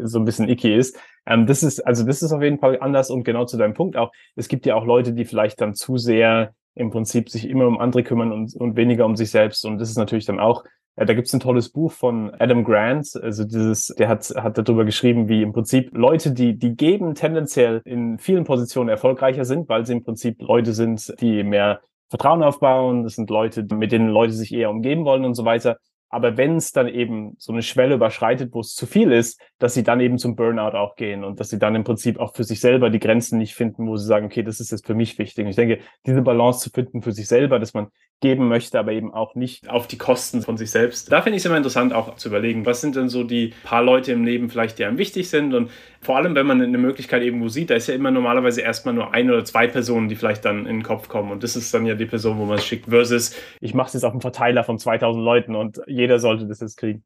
so 0.00 0.18
ein 0.18 0.24
bisschen 0.24 0.48
icky 0.48 0.74
ist. 0.74 0.98
Ähm, 1.24 1.46
das 1.46 1.62
ist, 1.62 1.80
also 1.80 2.04
das 2.04 2.20
ist 2.20 2.32
auf 2.32 2.42
jeden 2.42 2.58
Fall 2.58 2.80
anders 2.80 3.10
und 3.10 3.22
genau 3.22 3.44
zu 3.44 3.56
deinem 3.56 3.74
Punkt 3.74 3.96
auch, 3.96 4.10
es 4.34 4.48
gibt 4.48 4.66
ja 4.66 4.74
auch 4.74 4.84
Leute, 4.84 5.12
die 5.12 5.24
vielleicht 5.24 5.60
dann 5.60 5.74
zu 5.74 5.98
sehr 5.98 6.52
im 6.74 6.90
Prinzip 6.90 7.30
sich 7.30 7.48
immer 7.48 7.68
um 7.68 7.78
andere 7.78 8.02
kümmern 8.02 8.32
und, 8.32 8.56
und 8.56 8.76
weniger 8.76 9.06
um 9.06 9.14
sich 9.14 9.30
selbst 9.30 9.64
und 9.64 9.78
das 9.78 9.88
ist 9.88 9.96
natürlich 9.96 10.26
dann 10.26 10.40
auch 10.40 10.64
ja, 10.96 11.04
da 11.04 11.14
gibt's 11.14 11.32
ein 11.32 11.40
tolles 11.40 11.70
Buch 11.70 11.92
von 11.92 12.32
Adam 12.38 12.62
Grant, 12.62 13.18
also 13.20 13.44
dieses, 13.44 13.88
der 13.98 14.08
hat, 14.08 14.32
hat 14.36 14.58
darüber 14.58 14.84
geschrieben, 14.84 15.28
wie 15.28 15.42
im 15.42 15.52
Prinzip 15.52 15.90
Leute, 15.92 16.32
die, 16.32 16.56
die 16.56 16.76
geben, 16.76 17.14
tendenziell 17.14 17.82
in 17.84 18.18
vielen 18.18 18.44
Positionen 18.44 18.88
erfolgreicher 18.88 19.44
sind, 19.44 19.68
weil 19.68 19.84
sie 19.86 19.94
im 19.94 20.04
Prinzip 20.04 20.40
Leute 20.40 20.72
sind, 20.72 21.12
die 21.20 21.42
mehr 21.42 21.80
Vertrauen 22.10 22.44
aufbauen, 22.44 23.02
das 23.02 23.14
sind 23.14 23.28
Leute, 23.28 23.66
mit 23.74 23.90
denen 23.90 24.08
Leute 24.08 24.32
sich 24.34 24.54
eher 24.54 24.70
umgeben 24.70 25.04
wollen 25.04 25.24
und 25.24 25.34
so 25.34 25.44
weiter. 25.44 25.78
Aber 26.14 26.36
wenn 26.36 26.56
es 26.56 26.70
dann 26.70 26.86
eben 26.86 27.34
so 27.38 27.52
eine 27.52 27.62
Schwelle 27.62 27.96
überschreitet, 27.96 28.54
wo 28.54 28.60
es 28.60 28.76
zu 28.76 28.86
viel 28.86 29.10
ist, 29.10 29.40
dass 29.58 29.74
sie 29.74 29.82
dann 29.82 29.98
eben 29.98 30.16
zum 30.16 30.36
Burnout 30.36 30.76
auch 30.76 30.94
gehen 30.94 31.24
und 31.24 31.40
dass 31.40 31.50
sie 31.50 31.58
dann 31.58 31.74
im 31.74 31.82
Prinzip 31.82 32.20
auch 32.20 32.36
für 32.36 32.44
sich 32.44 32.60
selber 32.60 32.88
die 32.88 33.00
Grenzen 33.00 33.36
nicht 33.36 33.54
finden, 33.54 33.88
wo 33.88 33.96
sie 33.96 34.06
sagen, 34.06 34.26
okay, 34.26 34.44
das 34.44 34.60
ist 34.60 34.70
jetzt 34.70 34.86
für 34.86 34.94
mich 34.94 35.18
wichtig. 35.18 35.44
Und 35.44 35.50
ich 35.50 35.56
denke, 35.56 35.80
diese 36.06 36.22
Balance 36.22 36.60
zu 36.60 36.70
finden 36.70 37.02
für 37.02 37.10
sich 37.10 37.26
selber, 37.26 37.58
dass 37.58 37.74
man 37.74 37.88
geben 38.20 38.48
möchte, 38.48 38.78
aber 38.78 38.92
eben 38.92 39.12
auch 39.12 39.34
nicht 39.34 39.68
auf 39.68 39.86
die 39.86 39.98
Kosten 39.98 40.40
von 40.40 40.56
sich 40.56 40.70
selbst. 40.70 41.12
Da 41.12 41.20
finde 41.20 41.36
ich 41.36 41.42
es 41.42 41.46
immer 41.46 41.56
interessant, 41.56 41.92
auch 41.92 42.16
zu 42.16 42.28
überlegen, 42.28 42.64
was 42.64 42.80
sind 42.80 42.96
denn 42.96 43.08
so 43.08 43.22
die 43.22 43.52
paar 43.64 43.82
Leute 43.82 44.12
im 44.12 44.24
Leben 44.24 44.48
vielleicht, 44.48 44.78
die 44.78 44.84
einem 44.84 44.96
wichtig 44.96 45.28
sind 45.28 45.52
und 45.52 45.70
vor 46.00 46.16
allem, 46.16 46.34
wenn 46.34 46.46
man 46.46 46.62
eine 46.62 46.78
Möglichkeit 46.78 47.22
irgendwo 47.22 47.48
sieht, 47.48 47.70
da 47.70 47.74
ist 47.74 47.86
ja 47.86 47.94
immer 47.94 48.10
normalerweise 48.10 48.60
erstmal 48.60 48.94
nur 48.94 49.12
ein 49.12 49.30
oder 49.30 49.44
zwei 49.44 49.66
Personen, 49.66 50.08
die 50.08 50.16
vielleicht 50.16 50.44
dann 50.44 50.60
in 50.60 50.76
den 50.76 50.82
Kopf 50.82 51.08
kommen 51.08 51.32
und 51.32 51.42
das 51.42 51.56
ist 51.56 51.74
dann 51.74 51.84
ja 51.84 51.94
die 51.94 52.06
Person, 52.06 52.38
wo 52.38 52.46
man 52.46 52.58
es 52.58 52.64
schickt, 52.64 52.88
versus 52.88 53.36
ich 53.60 53.74
mache 53.74 53.88
es 53.88 53.94
jetzt 53.94 54.04
auf 54.04 54.12
einem 54.12 54.20
Verteiler 54.20 54.64
von 54.64 54.78
2000 54.78 55.22
Leuten 55.22 55.54
und 55.54 55.80
jeder 55.86 56.03
sollte 56.18 56.46
das 56.46 56.60
jetzt 56.60 56.76
kriegen. 56.76 57.04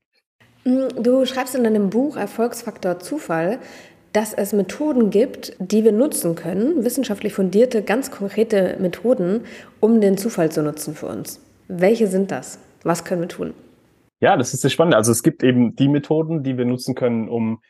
Mm, 0.65 0.89
du 1.03 1.25
schreibst 1.25 1.55
in 1.55 1.65
deinem 1.65 1.91
Buch 1.91 2.17
Erfolgsfaktor 2.17 2.99
Zufall, 2.99 3.59
dass 4.13 4.33
es 4.33 4.53
Methoden 4.53 5.11
gibt, 5.11 5.55
die 5.59 5.85
wir 5.85 5.93
nutzen 5.93 6.35
können, 6.35 6.85
wissenschaftlich 6.85 7.33
fundierte, 7.33 7.83
ganz 7.83 8.11
konkrete 8.11 8.77
Methoden, 8.81 9.43
um 9.81 10.01
den 10.01 10.17
Zufall 10.17 10.51
zu 10.51 10.63
nutzen 10.63 10.95
für 10.95 11.07
uns. 11.07 11.41
Welche 11.69 12.07
sind 12.07 12.31
das? 12.31 12.59
Was 12.83 13.05
können 13.05 13.21
wir 13.21 13.29
tun? 13.29 13.55
Ja, 14.21 14.37
das 14.37 14.55
ist 14.55 14.65
das 14.65 14.73
Spannende. 14.73 14.97
Also 14.97 15.13
es 15.13 15.23
gibt 15.23 15.43
eben 15.43 15.77
die 15.77 15.89
Methoden, 15.89 16.43
die 16.43 16.57
wir 16.57 16.65
nutzen 16.65 16.95
können, 16.95 17.29
um 17.29 17.61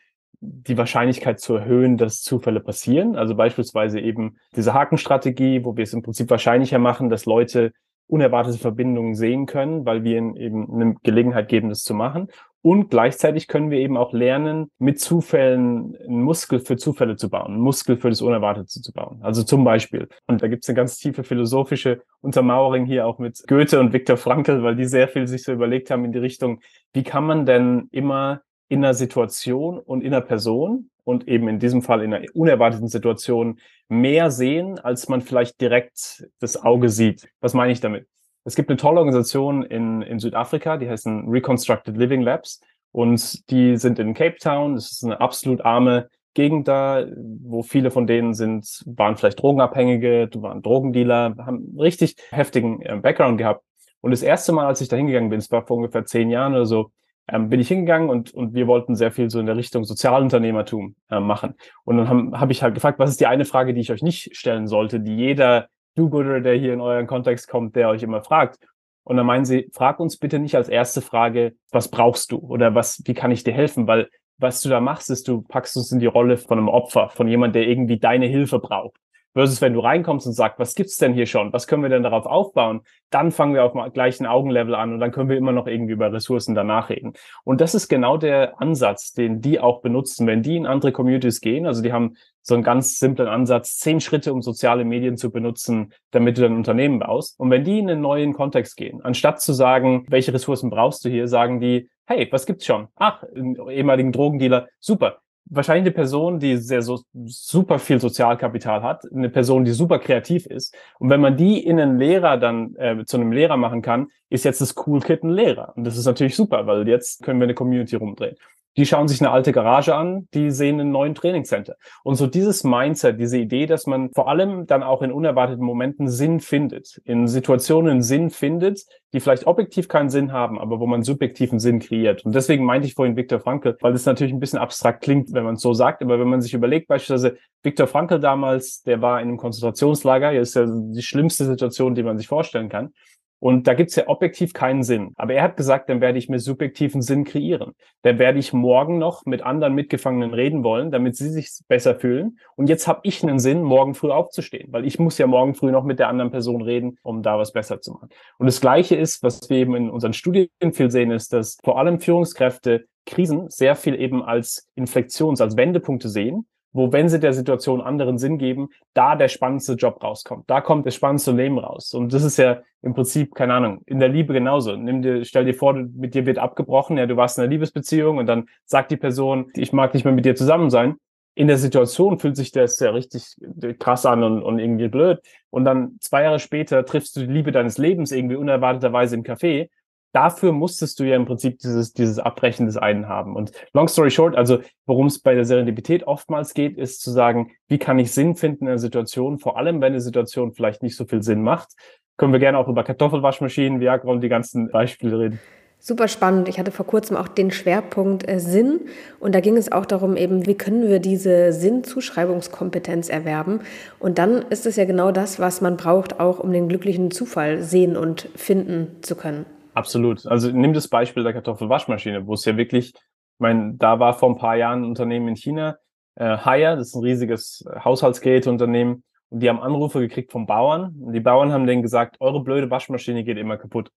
die 0.41 0.77
Wahrscheinlichkeit 0.77 1.39
zu 1.39 1.55
erhöhen, 1.55 1.97
dass 1.97 2.21
Zufälle 2.21 2.61
passieren. 2.61 3.15
Also 3.15 3.35
beispielsweise 3.35 3.99
eben 3.99 4.37
diese 4.55 4.73
Hakenstrategie, 4.73 5.65
wo 5.65 5.75
wir 5.75 5.83
es 5.83 5.93
im 5.93 6.01
Prinzip 6.01 6.29
wahrscheinlicher 6.29 6.79
machen, 6.79 7.09
dass 7.09 7.25
Leute 7.25 7.71
unerwartete 8.09 8.57
Verbindungen 8.57 9.15
sehen 9.15 9.45
können, 9.45 9.85
weil 9.85 10.03
wir 10.03 10.17
ihnen 10.17 10.35
eben 10.35 10.73
eine 10.73 10.95
Gelegenheit 11.03 11.47
geben, 11.47 11.69
das 11.69 11.83
zu 11.83 11.93
machen. 11.93 12.27
Und 12.61 12.89
gleichzeitig 12.89 13.47
können 13.47 13.71
wir 13.71 13.79
eben 13.79 13.95
auch 13.95 14.11
lernen, 14.11 14.69
mit 14.79 14.99
Zufällen 14.99 15.95
einen 15.95 16.23
Muskel 16.23 16.59
für 16.59 16.75
Zufälle 16.75 17.15
zu 17.15 17.29
bauen, 17.29 17.53
einen 17.53 17.61
Muskel 17.61 17.95
für 17.95 18.09
das 18.09 18.21
Unerwartete 18.21 18.81
zu 18.81 18.91
bauen. 18.91 19.19
Also 19.21 19.43
zum 19.43 19.63
Beispiel, 19.63 20.09
und 20.27 20.41
da 20.41 20.47
gibt 20.49 20.63
es 20.63 20.69
eine 20.69 20.75
ganz 20.75 20.97
tiefe 20.97 21.23
philosophische 21.23 22.01
Untermauerung 22.19 22.85
hier 22.85 23.07
auch 23.07 23.17
mit 23.17 23.41
Goethe 23.47 23.79
und 23.79 23.93
Viktor 23.93 24.17
Frankl, 24.17 24.61
weil 24.61 24.75
die 24.75 24.85
sehr 24.85 25.07
viel 25.07 25.25
sich 25.25 25.43
so 25.43 25.53
überlegt 25.53 25.89
haben 25.89 26.03
in 26.03 26.11
die 26.11 26.19
Richtung, 26.19 26.59
wie 26.91 27.03
kann 27.03 27.25
man 27.25 27.45
denn 27.45 27.87
immer 27.91 28.41
in 28.67 28.83
einer 28.83 28.93
Situation 28.93 29.79
und 29.79 30.01
in 30.01 30.13
einer 30.13 30.21
Person 30.21 30.89
und 31.09 31.27
eben 31.27 31.47
in 31.47 31.57
diesem 31.57 31.81
Fall 31.81 32.03
in 32.03 32.13
einer 32.13 32.27
unerwarteten 32.35 32.87
Situation 32.87 33.59
mehr 33.87 34.29
sehen, 34.29 34.77
als 34.77 35.09
man 35.09 35.21
vielleicht 35.21 35.59
direkt 35.59 36.27
das 36.39 36.61
Auge 36.61 36.89
sieht. 36.89 37.27
Was 37.41 37.55
meine 37.55 37.71
ich 37.71 37.81
damit? 37.81 38.07
Es 38.43 38.55
gibt 38.55 38.69
eine 38.69 38.77
tolle 38.77 38.99
Organisation 38.99 39.63
in, 39.63 40.03
in 40.03 40.19
Südafrika, 40.19 40.77
die 40.77 40.87
heißen 40.87 41.27
Reconstructed 41.27 41.97
Living 41.97 42.21
Labs 42.21 42.61
und 42.91 43.49
die 43.49 43.77
sind 43.77 43.97
in 43.97 44.13
Cape 44.13 44.37
Town. 44.37 44.75
Das 44.75 44.91
ist 44.91 45.03
eine 45.03 45.19
absolut 45.19 45.61
arme 45.61 46.09
Gegend 46.35 46.67
da, 46.67 47.07
wo 47.41 47.63
viele 47.63 47.89
von 47.89 48.05
denen 48.05 48.35
sind, 48.35 48.83
waren 48.85 49.17
vielleicht 49.17 49.41
Drogenabhängige, 49.41 50.29
waren 50.35 50.61
Drogendealer, 50.61 51.35
haben 51.39 51.75
richtig 51.79 52.17
heftigen 52.29 52.83
äh, 52.83 52.95
Background 53.01 53.39
gehabt. 53.39 53.63
Und 53.99 54.11
das 54.11 54.21
erste 54.21 54.51
Mal, 54.51 54.67
als 54.67 54.79
ich 54.79 54.89
da 54.89 54.95
hingegangen 54.95 55.31
bin, 55.31 55.39
es 55.39 55.51
war 55.51 55.65
vor 55.65 55.77
ungefähr 55.77 56.05
zehn 56.05 56.29
Jahren 56.29 56.53
oder 56.53 56.67
so, 56.67 56.91
ähm, 57.31 57.49
bin 57.49 57.59
ich 57.59 57.67
hingegangen 57.67 58.09
und, 58.09 58.33
und 58.33 58.53
wir 58.53 58.67
wollten 58.67 58.95
sehr 58.95 59.11
viel 59.11 59.29
so 59.29 59.39
in 59.39 59.45
der 59.45 59.55
Richtung 59.55 59.83
Sozialunternehmertum 59.83 60.95
äh, 61.09 61.19
machen. 61.19 61.55
Und 61.83 61.97
dann 61.97 62.09
habe 62.09 62.39
hab 62.39 62.49
ich 62.49 62.63
halt 62.63 62.75
gefragt, 62.75 62.99
was 62.99 63.11
ist 63.11 63.19
die 63.19 63.27
eine 63.27 63.45
Frage, 63.45 63.73
die 63.73 63.81
ich 63.81 63.91
euch 63.91 64.03
nicht 64.03 64.35
stellen 64.35 64.67
sollte, 64.67 64.99
die 64.99 65.15
jeder 65.15 65.67
Do-Gooder, 65.95 66.41
der 66.41 66.55
hier 66.55 66.73
in 66.73 66.81
euren 66.81 67.07
Kontext 67.07 67.47
kommt, 67.47 67.75
der 67.75 67.89
euch 67.89 68.03
immer 68.03 68.21
fragt. 68.21 68.57
Und 69.03 69.17
dann 69.17 69.25
meinen 69.25 69.45
sie, 69.45 69.69
frag 69.73 69.99
uns 69.99 70.17
bitte 70.17 70.39
nicht 70.39 70.55
als 70.55 70.69
erste 70.69 71.01
Frage, 71.01 71.53
was 71.71 71.89
brauchst 71.89 72.31
du 72.31 72.37
oder 72.37 72.75
was, 72.75 73.01
wie 73.05 73.13
kann 73.13 73.31
ich 73.31 73.43
dir 73.43 73.53
helfen? 73.53 73.87
Weil 73.87 74.07
was 74.37 74.61
du 74.61 74.69
da 74.69 74.79
machst, 74.79 75.09
ist, 75.09 75.27
du 75.27 75.41
packst 75.41 75.75
uns 75.77 75.91
in 75.91 75.99
die 75.99 76.05
Rolle 76.05 76.37
von 76.37 76.57
einem 76.57 76.69
Opfer, 76.69 77.09
von 77.09 77.27
jemand, 77.27 77.55
der 77.55 77.67
irgendwie 77.67 77.99
deine 77.99 78.27
Hilfe 78.27 78.59
braucht. 78.59 78.97
Versus 79.33 79.61
wenn 79.61 79.73
du 79.73 79.79
reinkommst 79.79 80.25
und 80.25 80.33
sagst, 80.33 80.59
was 80.59 80.73
gibt's 80.73 80.97
denn 80.97 81.13
hier 81.13 81.27
schon? 81.27 81.53
Was 81.53 81.67
können 81.67 81.83
wir 81.83 81.89
denn 81.89 82.03
darauf 82.03 82.25
aufbauen? 82.25 82.81
Dann 83.11 83.31
fangen 83.31 83.53
wir 83.53 83.63
auf 83.63 83.73
dem 83.73 83.93
gleichen 83.93 84.25
Augenlevel 84.25 84.73
an 84.73 84.93
und 84.93 84.99
dann 84.99 85.11
können 85.11 85.29
wir 85.29 85.37
immer 85.37 85.51
noch 85.51 85.67
irgendwie 85.67 85.93
über 85.93 86.11
Ressourcen 86.11 86.55
danach 86.55 86.89
reden. 86.89 87.13
Und 87.43 87.61
das 87.61 87.75
ist 87.75 87.89
genau 87.89 88.17
der 88.17 88.59
Ansatz, 88.59 89.13
den 89.13 89.39
die 89.39 89.59
auch 89.59 89.81
benutzen, 89.81 90.25
wenn 90.25 90.41
die 90.41 90.57
in 90.57 90.65
andere 90.65 90.91
Communities 90.91 91.41
gehen. 91.41 91.67
Also 91.67 91.83
die 91.83 91.93
haben 91.93 92.15
so 92.41 92.55
einen 92.55 92.63
ganz 92.63 92.97
simplen 92.97 93.27
Ansatz, 93.27 93.77
zehn 93.77 94.01
Schritte, 94.01 94.33
um 94.33 94.41
soziale 94.41 94.83
Medien 94.83 95.15
zu 95.15 95.31
benutzen, 95.31 95.93
damit 96.11 96.37
du 96.37 96.41
dein 96.41 96.55
Unternehmen 96.55 96.99
baust. 96.99 97.39
Und 97.39 97.51
wenn 97.51 97.63
die 97.63 97.79
in 97.79 97.89
einen 97.89 98.01
neuen 98.01 98.33
Kontext 98.33 98.77
gehen, 98.77 99.01
anstatt 99.03 99.41
zu 99.41 99.53
sagen, 99.53 100.05
welche 100.09 100.33
Ressourcen 100.33 100.71
brauchst 100.71 101.05
du 101.05 101.09
hier, 101.09 101.27
sagen 101.27 101.59
die, 101.59 101.89
hey, 102.07 102.27
was 102.31 102.47
gibt's 102.47 102.65
schon? 102.65 102.87
Ach, 102.95 103.23
ehemaligen 103.69 104.11
Drogendealer, 104.11 104.67
super 104.79 105.19
wahrscheinlich 105.49 105.83
eine 105.83 105.91
Person, 105.91 106.39
die 106.39 106.57
sehr 106.57 106.81
so 106.81 107.01
super 107.25 107.79
viel 107.79 107.99
Sozialkapital 107.99 108.83
hat, 108.83 109.03
eine 109.11 109.29
Person, 109.29 109.65
die 109.65 109.71
super 109.71 109.99
kreativ 109.99 110.45
ist. 110.45 110.75
Und 110.99 111.09
wenn 111.09 111.21
man 111.21 111.37
die 111.37 111.65
in 111.65 111.79
einen 111.79 111.97
Lehrer 111.97 112.37
dann 112.37 112.75
äh, 112.75 113.03
zu 113.05 113.17
einem 113.17 113.31
Lehrer 113.31 113.57
machen 113.57 113.81
kann, 113.81 114.07
ist 114.29 114.45
jetzt 114.45 114.61
das 114.61 114.75
Cool 114.85 115.01
Kid 115.01 115.23
ein 115.23 115.29
Lehrer. 115.29 115.73
Und 115.75 115.83
das 115.83 115.97
ist 115.97 116.05
natürlich 116.05 116.35
super, 116.35 116.67
weil 116.67 116.87
jetzt 116.87 117.23
können 117.23 117.39
wir 117.39 117.45
eine 117.45 117.55
Community 117.55 117.95
rumdrehen. 117.95 118.35
Die 118.77 118.85
schauen 118.85 119.07
sich 119.07 119.19
eine 119.19 119.31
alte 119.31 119.51
Garage 119.51 119.95
an, 119.95 120.27
die 120.33 120.51
sehen 120.51 120.79
einen 120.79 120.91
neuen 120.91 121.15
Trainingscenter. 121.15 121.75
Und 122.03 122.15
so 122.15 122.27
dieses 122.27 122.63
Mindset, 122.63 123.19
diese 123.19 123.37
Idee, 123.37 123.65
dass 123.65 123.87
man 123.87 124.11
vor 124.13 124.29
allem 124.29 124.67
dann 124.67 124.83
auch 124.83 125.01
in 125.01 125.11
unerwarteten 125.11 125.65
Momenten 125.65 126.07
Sinn 126.07 126.39
findet, 126.39 127.01
in 127.03 127.27
Situationen 127.27 128.01
Sinn 128.01 128.29
findet, 128.29 128.85
die 129.13 129.19
vielleicht 129.19 129.47
objektiv 129.47 129.87
keinen 129.87 130.09
Sinn 130.09 130.31
haben, 130.31 130.59
aber 130.59 130.79
wo 130.79 130.85
man 130.85 131.03
subjektiven 131.03 131.59
Sinn 131.59 131.79
kreiert. 131.79 132.25
Und 132.25 132.35
deswegen 132.35 132.63
meinte 132.63 132.87
ich 132.87 132.93
vorhin 132.93 133.15
Viktor 133.15 133.39
Frankl, 133.39 133.75
weil 133.81 133.91
das 133.91 134.05
natürlich 134.05 134.33
ein 134.33 134.39
bisschen 134.39 134.59
abstrakt 134.59 135.01
klingt, 135.01 135.33
wenn 135.33 135.43
man 135.43 135.55
es 135.55 135.61
so 135.61 135.73
sagt, 135.73 136.01
aber 136.03 136.19
wenn 136.19 136.29
man 136.29 136.41
sich 136.41 136.53
überlegt, 136.53 136.87
beispielsweise 136.87 137.37
Viktor 137.63 137.87
Frankl 137.87 138.19
damals, 138.19 138.83
der 138.83 139.01
war 139.01 139.19
in 139.19 139.29
einem 139.29 139.37
Konzentrationslager, 139.37 140.31
hier 140.31 140.41
ist 140.41 140.55
ja 140.55 140.65
die 140.67 141.01
schlimmste 141.01 141.45
Situation, 141.45 141.95
die 141.95 142.03
man 142.03 142.17
sich 142.17 142.27
vorstellen 142.27 142.69
kann. 142.69 142.93
Und 143.39 143.67
da 143.67 143.73
gibt's 143.73 143.95
ja 143.95 144.07
objektiv 144.07 144.53
keinen 144.53 144.83
Sinn. 144.83 145.13
Aber 145.15 145.33
er 145.33 145.43
hat 145.43 145.57
gesagt, 145.57 145.89
dann 145.89 146.01
werde 146.01 146.19
ich 146.19 146.27
mir 146.27 146.39
subjektiven 146.39 147.01
Sinn 147.01 147.23
kreieren. 147.23 147.73
Dann 148.01 148.19
werde 148.19 148.39
ich 148.39 148.51
morgen 148.51 148.97
noch 148.97 149.25
mit 149.25 149.41
anderen 149.41 149.73
Mitgefangenen 149.75 150.33
reden 150.33 150.63
wollen, 150.63 150.91
damit 150.91 151.15
sie 151.15 151.29
sich 151.29 151.49
besser 151.67 151.95
fühlen. 151.95 152.39
Und 152.55 152.69
jetzt 152.69 152.87
habe 152.87 153.01
ich 153.03 153.23
einen 153.23 153.39
Sinn, 153.39 153.63
morgen 153.63 153.95
früh 153.95 154.11
aufzustehen, 154.11 154.71
weil 154.71 154.85
ich 154.85 154.99
muss 154.99 155.17
ja 155.17 155.27
morgen 155.27 155.55
früh 155.55 155.71
noch 155.71 155.83
mit 155.83 155.99
der 155.99 156.09
anderen 156.09 156.31
Person 156.31 156.61
reden, 156.61 156.97
um 157.01 157.23
da 157.23 157.37
was 157.37 157.53
besser 157.53 157.79
zu 157.79 157.93
machen. 157.93 158.09
Und 158.37 158.47
das 158.47 158.59
Gleiche 158.59 158.95
ist, 158.95 159.23
was 159.23 159.49
wir 159.49 159.57
eben 159.57 159.75
in 159.75 159.89
unseren 159.89 160.13
Studien 160.13 160.49
viel 160.73 160.91
sehen, 160.91 161.11
ist, 161.11 161.31
dass 161.31 161.57
vor 161.63 161.79
allem 161.79 161.99
Führungskräfte 161.99 162.85
Krisen 163.05 163.49
sehr 163.49 163.75
viel 163.75 163.99
eben 163.99 164.21
als 164.21 164.67
Inflektions-, 164.75 165.41
als 165.41 165.55
Wendepunkte 165.55 166.09
sehen 166.09 166.45
wo, 166.71 166.91
wenn 166.91 167.09
sie 167.09 167.19
der 167.19 167.33
Situation 167.33 167.81
anderen 167.81 168.17
Sinn 168.17 168.37
geben, 168.37 168.69
da 168.93 169.15
der 169.15 169.27
spannendste 169.27 169.73
Job 169.73 170.03
rauskommt. 170.03 170.49
Da 170.49 170.61
kommt 170.61 170.85
das 170.85 170.95
spannendste 170.95 171.31
Leben 171.31 171.57
raus. 171.57 171.93
Und 171.93 172.13
das 172.13 172.23
ist 172.23 172.37
ja 172.37 172.61
im 172.81 172.93
Prinzip, 172.93 173.35
keine 173.35 173.53
Ahnung, 173.53 173.81
in 173.85 173.99
der 173.99 174.09
Liebe 174.09 174.33
genauso. 174.33 174.75
Nimm 174.75 175.01
dir, 175.01 175.25
stell 175.25 175.45
dir 175.45 175.53
vor, 175.53 175.73
mit 175.73 176.13
dir 176.13 176.25
wird 176.25 176.37
abgebrochen, 176.37 176.97
ja, 176.97 177.05
du 177.05 177.17
warst 177.17 177.37
in 177.37 177.43
einer 177.43 177.51
Liebesbeziehung 177.51 178.17
und 178.17 178.27
dann 178.27 178.47
sagt 178.65 178.91
die 178.91 178.97
Person, 178.97 179.51
ich 179.55 179.73
mag 179.73 179.93
nicht 179.93 180.05
mehr 180.05 180.13
mit 180.13 180.25
dir 180.25 180.35
zusammen 180.35 180.69
sein. 180.69 180.95
In 181.35 181.47
der 181.47 181.57
Situation 181.57 182.19
fühlt 182.19 182.35
sich 182.35 182.51
das 182.51 182.79
ja 182.79 182.91
richtig 182.91 183.35
krass 183.79 184.05
an 184.05 184.23
und, 184.23 184.43
und 184.43 184.59
irgendwie 184.59 184.89
blöd. 184.89 185.19
Und 185.49 185.65
dann 185.65 185.97
zwei 185.99 186.23
Jahre 186.23 186.39
später 186.39 186.85
triffst 186.85 187.15
du 187.15 187.21
die 187.21 187.31
Liebe 187.31 187.51
deines 187.51 187.77
Lebens 187.77 188.11
irgendwie 188.11 188.35
unerwarteterweise 188.35 189.15
im 189.15 189.23
Café 189.23 189.69
dafür 190.11 190.51
musstest 190.51 190.99
du 190.99 191.03
ja 191.03 191.15
im 191.15 191.25
Prinzip 191.25 191.59
dieses, 191.59 191.93
dieses 191.93 192.19
Abbrechen 192.19 192.65
des 192.65 192.77
einen 192.77 193.07
haben. 193.07 193.35
Und 193.35 193.51
long 193.73 193.87
story 193.87 194.11
short, 194.11 194.35
also 194.35 194.59
worum 194.85 195.07
es 195.07 195.19
bei 195.19 195.35
der 195.35 195.45
Serendipität 195.45 196.05
oftmals 196.05 196.53
geht, 196.53 196.77
ist 196.77 197.01
zu 197.01 197.11
sagen, 197.11 197.51
wie 197.67 197.77
kann 197.77 197.99
ich 197.99 198.11
Sinn 198.11 198.35
finden 198.35 198.65
in 198.65 198.69
einer 198.69 198.79
Situation, 198.79 199.39
vor 199.39 199.57
allem 199.57 199.81
wenn 199.81 199.93
eine 199.93 200.01
Situation 200.01 200.53
vielleicht 200.53 200.83
nicht 200.83 200.95
so 200.95 201.05
viel 201.05 201.21
Sinn 201.21 201.41
macht. 201.41 201.69
Können 202.17 202.33
wir 202.33 202.39
gerne 202.39 202.57
auch 202.57 202.67
über 202.67 202.83
Kartoffelwaschmaschinen, 202.83 203.79
Viagra 203.79 204.09
und 204.09 204.21
die 204.21 204.29
ganzen 204.29 204.69
Beispiele 204.71 205.19
reden. 205.19 205.39
Super 205.81 206.09
spannend. 206.09 206.49
Ich 206.49 206.59
hatte 206.59 206.71
vor 206.71 206.85
kurzem 206.85 207.15
auch 207.15 207.29
den 207.29 207.51
Schwerpunkt 207.51 208.27
äh, 208.27 208.39
Sinn 208.41 208.81
und 209.21 209.33
da 209.33 209.39
ging 209.39 209.55
es 209.55 209.71
auch 209.71 209.85
darum, 209.85 210.17
eben, 210.17 210.45
wie 210.45 210.55
können 210.55 210.89
wir 210.89 210.99
diese 210.99 211.53
Sinnzuschreibungskompetenz 211.53 213.07
erwerben. 213.07 213.61
Und 213.97 214.17
dann 214.17 214.43
ist 214.49 214.65
es 214.65 214.75
ja 214.75 214.83
genau 214.83 215.13
das, 215.13 215.39
was 215.39 215.61
man 215.61 215.77
braucht, 215.77 216.19
auch 216.19 216.39
um 216.39 216.51
den 216.51 216.67
glücklichen 216.67 217.11
Zufall 217.11 217.61
sehen 217.61 217.95
und 217.95 218.27
finden 218.35 218.97
zu 219.01 219.15
können. 219.15 219.45
Absolut. 219.73 220.25
Also 220.25 220.51
nimm 220.51 220.73
das 220.73 220.87
Beispiel 220.87 221.23
der 221.23 221.33
Kartoffelwaschmaschine, 221.33 222.27
wo 222.27 222.33
es 222.33 222.45
ja 222.45 222.57
wirklich, 222.57 222.93
ich 222.93 223.39
meine, 223.39 223.75
da 223.75 223.99
war 223.99 224.13
vor 224.13 224.29
ein 224.29 224.37
paar 224.37 224.55
Jahren 224.55 224.81
ein 224.81 224.85
Unternehmen 224.85 225.27
in 225.29 225.35
China, 225.35 225.77
äh, 226.15 226.37
Haier, 226.37 226.75
das 226.75 226.89
ist 226.89 226.95
ein 226.95 227.03
riesiges 227.03 227.63
Haushaltsgeräteunternehmen, 227.83 229.03
und 229.29 229.41
die 229.41 229.49
haben 229.49 229.61
Anrufe 229.61 229.99
gekriegt 229.99 230.31
vom 230.31 230.45
Bauern. 230.45 230.95
Und 231.01 231.13
die 231.13 231.19
Bauern 231.19 231.51
haben 231.51 231.67
denen 231.67 231.81
gesagt, 231.81 232.17
eure 232.19 232.43
blöde 232.43 232.69
Waschmaschine 232.69 233.23
geht 233.23 233.37
immer 233.37 233.57
kaputt. 233.57 233.91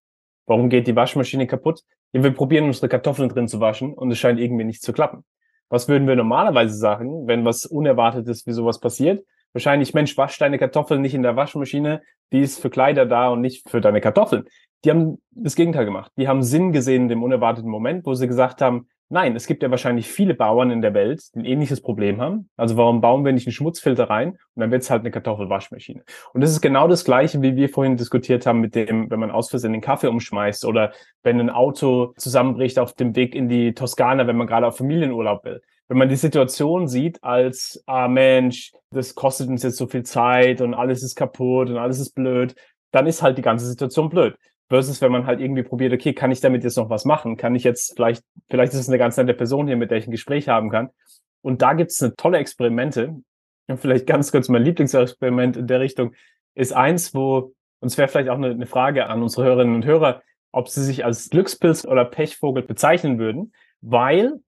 Warum 0.46 0.68
geht 0.68 0.86
die 0.86 0.96
Waschmaschine 0.96 1.46
kaputt? 1.46 1.82
Ja, 2.12 2.22
wir 2.22 2.32
probieren 2.32 2.66
unsere 2.66 2.88
Kartoffeln 2.88 3.28
drin 3.28 3.48
zu 3.48 3.60
waschen 3.60 3.94
und 3.94 4.10
es 4.10 4.18
scheint 4.18 4.38
irgendwie 4.38 4.64
nicht 4.64 4.82
zu 4.82 4.92
klappen. 4.92 5.24
Was 5.70 5.88
würden 5.88 6.06
wir 6.06 6.16
normalerweise 6.16 6.74
sagen, 6.74 7.26
wenn 7.26 7.44
was 7.44 7.64
Unerwartetes 7.64 8.46
wie 8.46 8.52
sowas 8.52 8.78
passiert? 8.78 9.24
Wahrscheinlich, 9.52 9.94
Mensch, 9.94 10.16
wasch 10.16 10.38
deine 10.38 10.58
Kartoffeln 10.58 11.00
nicht 11.00 11.14
in 11.14 11.22
der 11.22 11.36
Waschmaschine, 11.36 12.02
die 12.32 12.40
ist 12.40 12.60
für 12.60 12.70
Kleider 12.70 13.06
da 13.06 13.28
und 13.28 13.40
nicht 13.40 13.68
für 13.68 13.80
deine 13.80 14.00
Kartoffeln. 14.00 14.44
Die 14.84 14.90
haben 14.90 15.18
das 15.30 15.54
Gegenteil 15.54 15.84
gemacht. 15.84 16.10
Die 16.16 16.28
haben 16.28 16.42
Sinn 16.42 16.72
gesehen 16.72 17.02
in 17.02 17.08
dem 17.08 17.22
unerwarteten 17.22 17.70
Moment, 17.70 18.04
wo 18.06 18.14
sie 18.14 18.26
gesagt 18.26 18.60
haben, 18.60 18.88
nein, 19.12 19.36
es 19.36 19.46
gibt 19.46 19.62
ja 19.62 19.70
wahrscheinlich 19.70 20.08
viele 20.08 20.34
Bauern 20.34 20.70
in 20.70 20.80
der 20.80 20.94
Welt, 20.94 21.22
die 21.34 21.40
ein 21.40 21.44
ähnliches 21.44 21.82
Problem 21.82 22.20
haben. 22.20 22.48
Also 22.56 22.76
warum 22.78 23.00
bauen 23.02 23.24
wir 23.24 23.32
nicht 23.32 23.46
einen 23.46 23.52
Schmutzfilter 23.52 24.08
rein 24.08 24.30
und 24.30 24.60
dann 24.60 24.70
wird 24.70 24.82
es 24.82 24.90
halt 24.90 25.00
eine 25.00 25.10
Kartoffelwaschmaschine. 25.10 26.02
Und 26.32 26.40
das 26.40 26.50
ist 26.50 26.62
genau 26.62 26.88
das 26.88 27.04
Gleiche, 27.04 27.42
wie 27.42 27.54
wir 27.54 27.68
vorhin 27.68 27.98
diskutiert 27.98 28.46
haben 28.46 28.60
mit 28.60 28.74
dem, 28.74 29.10
wenn 29.10 29.20
man 29.20 29.30
aus 29.30 29.50
Versehen 29.50 29.72
den 29.72 29.82
Kaffee 29.82 30.08
umschmeißt 30.08 30.64
oder 30.64 30.92
wenn 31.22 31.38
ein 31.38 31.50
Auto 31.50 32.14
zusammenbricht 32.16 32.78
auf 32.78 32.94
dem 32.94 33.14
Weg 33.14 33.34
in 33.34 33.48
die 33.48 33.74
Toskana, 33.74 34.26
wenn 34.26 34.36
man 34.36 34.46
gerade 34.46 34.66
auf 34.66 34.78
Familienurlaub 34.78 35.44
will. 35.44 35.60
Wenn 35.92 35.98
man 35.98 36.08
die 36.08 36.16
Situation 36.16 36.88
sieht 36.88 37.22
als, 37.22 37.84
ah 37.84 38.08
Mensch, 38.08 38.72
das 38.92 39.14
kostet 39.14 39.50
uns 39.50 39.62
jetzt 39.62 39.76
so 39.76 39.86
viel 39.86 40.04
Zeit 40.04 40.62
und 40.62 40.72
alles 40.72 41.02
ist 41.02 41.16
kaputt 41.16 41.68
und 41.68 41.76
alles 41.76 41.98
ist 41.98 42.14
blöd, 42.14 42.54
dann 42.92 43.06
ist 43.06 43.20
halt 43.20 43.36
die 43.36 43.42
ganze 43.42 43.66
Situation 43.66 44.08
blöd. 44.08 44.34
Versus 44.70 45.02
wenn 45.02 45.12
man 45.12 45.26
halt 45.26 45.38
irgendwie 45.38 45.62
probiert, 45.62 45.92
okay, 45.92 46.14
kann 46.14 46.30
ich 46.30 46.40
damit 46.40 46.64
jetzt 46.64 46.78
noch 46.78 46.88
was 46.88 47.04
machen? 47.04 47.36
Kann 47.36 47.54
ich 47.54 47.62
jetzt 47.62 47.92
vielleicht, 47.94 48.24
vielleicht 48.48 48.72
ist 48.72 48.78
es 48.78 48.88
eine 48.88 48.96
ganz 48.96 49.18
nette 49.18 49.34
Person 49.34 49.66
hier, 49.66 49.76
mit 49.76 49.90
der 49.90 49.98
ich 49.98 50.06
ein 50.06 50.12
Gespräch 50.12 50.48
haben 50.48 50.70
kann. 50.70 50.88
Und 51.42 51.60
da 51.60 51.74
gibt 51.74 51.90
es 51.90 52.02
eine 52.02 52.16
tolle 52.16 52.38
Experimente. 52.38 53.14
Und 53.66 53.78
vielleicht 53.78 54.06
ganz 54.06 54.32
kurz 54.32 54.48
mein 54.48 54.62
Lieblingsexperiment 54.62 55.58
in 55.58 55.66
der 55.66 55.80
Richtung 55.80 56.14
ist 56.54 56.72
eins, 56.72 57.12
wo, 57.14 57.52
und 57.80 57.88
es 57.88 57.98
wäre 57.98 58.08
vielleicht 58.08 58.30
auch 58.30 58.36
eine, 58.36 58.48
eine 58.48 58.66
Frage 58.66 59.08
an 59.08 59.22
unsere 59.22 59.44
Hörerinnen 59.44 59.74
und 59.74 59.84
Hörer, 59.84 60.22
ob 60.52 60.70
sie 60.70 60.82
sich 60.82 61.04
als 61.04 61.28
Glückspilz 61.28 61.84
oder 61.84 62.06
Pechvogel 62.06 62.62
bezeichnen 62.62 63.18
würden, 63.18 63.52
weil 63.82 64.40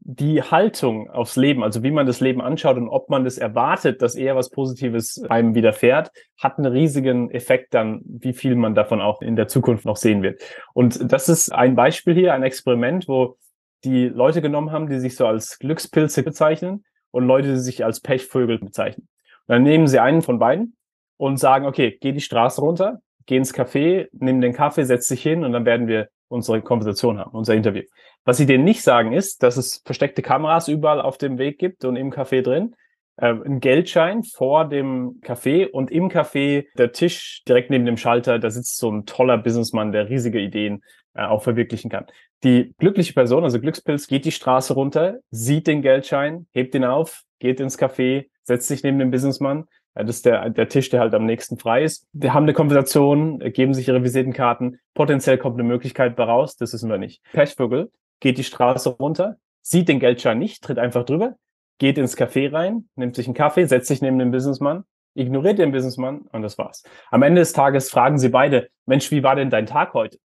die 0.00 0.42
Haltung 0.42 1.10
aufs 1.10 1.36
Leben, 1.36 1.62
also 1.62 1.82
wie 1.82 1.90
man 1.90 2.06
das 2.06 2.20
Leben 2.20 2.40
anschaut 2.40 2.76
und 2.76 2.88
ob 2.88 3.10
man 3.10 3.24
das 3.24 3.38
erwartet, 3.38 4.02
dass 4.02 4.14
eher 4.14 4.36
was 4.36 4.50
Positives 4.50 5.22
einem 5.28 5.54
widerfährt, 5.54 6.10
hat 6.38 6.58
einen 6.58 6.72
riesigen 6.72 7.30
Effekt 7.30 7.74
dann, 7.74 8.00
wie 8.04 8.32
viel 8.32 8.54
man 8.54 8.74
davon 8.74 9.00
auch 9.00 9.22
in 9.22 9.36
der 9.36 9.48
Zukunft 9.48 9.84
noch 9.84 9.96
sehen 9.96 10.22
wird. 10.22 10.40
Und 10.74 11.12
das 11.12 11.28
ist 11.28 11.52
ein 11.52 11.74
Beispiel 11.74 12.14
hier, 12.14 12.34
ein 12.34 12.42
Experiment, 12.42 13.08
wo 13.08 13.36
die 13.84 14.08
Leute 14.08 14.42
genommen 14.42 14.72
haben, 14.72 14.88
die 14.88 14.98
sich 14.98 15.16
so 15.16 15.26
als 15.26 15.58
Glückspilze 15.58 16.22
bezeichnen 16.22 16.84
und 17.10 17.26
Leute, 17.26 17.48
die 17.48 17.58
sich 17.58 17.84
als 17.84 18.00
Pechvögel 18.00 18.58
bezeichnen. 18.58 19.08
Und 19.46 19.54
dann 19.54 19.62
nehmen 19.62 19.86
sie 19.86 20.00
einen 20.00 20.22
von 20.22 20.38
beiden 20.38 20.76
und 21.16 21.38
sagen, 21.38 21.66
okay, 21.66 21.96
geh 22.00 22.12
die 22.12 22.20
Straße 22.20 22.60
runter, 22.60 23.00
geh 23.26 23.36
ins 23.36 23.54
Café, 23.54 24.08
nimm 24.12 24.40
den 24.40 24.52
Kaffee, 24.52 24.84
setz 24.84 25.08
dich 25.08 25.22
hin 25.22 25.44
und 25.44 25.52
dann 25.52 25.64
werden 25.64 25.86
wir 25.86 26.08
unsere 26.28 26.62
Konversation 26.62 27.18
haben, 27.18 27.32
unser 27.32 27.54
Interview. 27.54 27.82
Was 28.24 28.36
sie 28.36 28.46
denen 28.46 28.64
nicht 28.64 28.82
sagen 28.82 29.12
ist, 29.12 29.42
dass 29.42 29.56
es 29.56 29.82
versteckte 29.84 30.22
Kameras 30.22 30.68
überall 30.68 31.00
auf 31.00 31.18
dem 31.18 31.38
Weg 31.38 31.58
gibt 31.58 31.84
und 31.84 31.96
im 31.96 32.12
Café 32.12 32.42
drin, 32.42 32.74
äh, 33.16 33.32
ein 33.32 33.60
Geldschein 33.60 34.22
vor 34.22 34.68
dem 34.68 35.20
Café 35.22 35.68
und 35.70 35.90
im 35.90 36.08
Café 36.08 36.66
der 36.76 36.92
Tisch 36.92 37.42
direkt 37.48 37.70
neben 37.70 37.84
dem 37.84 37.96
Schalter, 37.96 38.38
da 38.38 38.50
sitzt 38.50 38.78
so 38.78 38.90
ein 38.90 39.06
toller 39.06 39.38
Businessmann, 39.38 39.92
der 39.92 40.08
riesige 40.08 40.40
Ideen 40.40 40.82
äh, 41.14 41.24
auch 41.24 41.42
verwirklichen 41.42 41.90
kann. 41.90 42.06
Die 42.44 42.74
glückliche 42.78 43.12
Person, 43.14 43.42
also 43.42 43.60
Glückspilz, 43.60 44.06
geht 44.06 44.24
die 44.24 44.32
Straße 44.32 44.74
runter, 44.74 45.18
sieht 45.30 45.66
den 45.66 45.82
Geldschein, 45.82 46.46
hebt 46.52 46.74
ihn 46.74 46.84
auf, 46.84 47.22
geht 47.40 47.58
ins 47.58 47.78
Café, 47.78 48.26
setzt 48.44 48.68
sich 48.68 48.84
neben 48.84 48.98
den 48.98 49.10
Businessmann. 49.10 49.66
Das 50.04 50.16
ist 50.16 50.26
der, 50.26 50.50
der 50.50 50.68
Tisch, 50.68 50.90
der 50.90 51.00
halt 51.00 51.14
am 51.14 51.26
nächsten 51.26 51.58
frei 51.58 51.82
ist. 51.82 52.06
Die 52.12 52.30
haben 52.30 52.44
eine 52.44 52.52
Konversation, 52.52 53.38
geben 53.38 53.74
sich 53.74 53.88
ihre 53.88 54.02
Visitenkarten. 54.02 54.80
Potenziell 54.94 55.38
kommt 55.38 55.58
eine 55.58 55.68
Möglichkeit 55.68 56.18
daraus, 56.18 56.56
das 56.56 56.74
ist 56.74 56.88
wir 56.88 56.98
nicht. 56.98 57.22
Pechvögel 57.32 57.90
geht 58.20 58.38
die 58.38 58.44
Straße 58.44 58.90
runter, 58.90 59.36
sieht 59.62 59.88
den 59.88 60.00
Geldschein 60.00 60.38
nicht, 60.38 60.62
tritt 60.62 60.78
einfach 60.78 61.04
drüber, 61.04 61.36
geht 61.78 61.98
ins 61.98 62.16
Café 62.16 62.52
rein, 62.52 62.88
nimmt 62.96 63.16
sich 63.16 63.26
einen 63.26 63.34
Kaffee, 63.34 63.66
setzt 63.66 63.88
sich 63.88 64.02
neben 64.02 64.18
den 64.18 64.30
Businessmann, 64.30 64.84
ignoriert 65.14 65.58
den 65.58 65.72
Businessmann 65.72 66.22
und 66.32 66.42
das 66.42 66.58
war's. 66.58 66.82
Am 67.10 67.22
Ende 67.22 67.40
des 67.40 67.52
Tages 67.52 67.90
fragen 67.90 68.18
sie 68.18 68.28
beide, 68.28 68.68
Mensch, 68.86 69.10
wie 69.10 69.22
war 69.22 69.36
denn 69.36 69.50
dein 69.50 69.66
Tag 69.66 69.94
heute? 69.94 70.18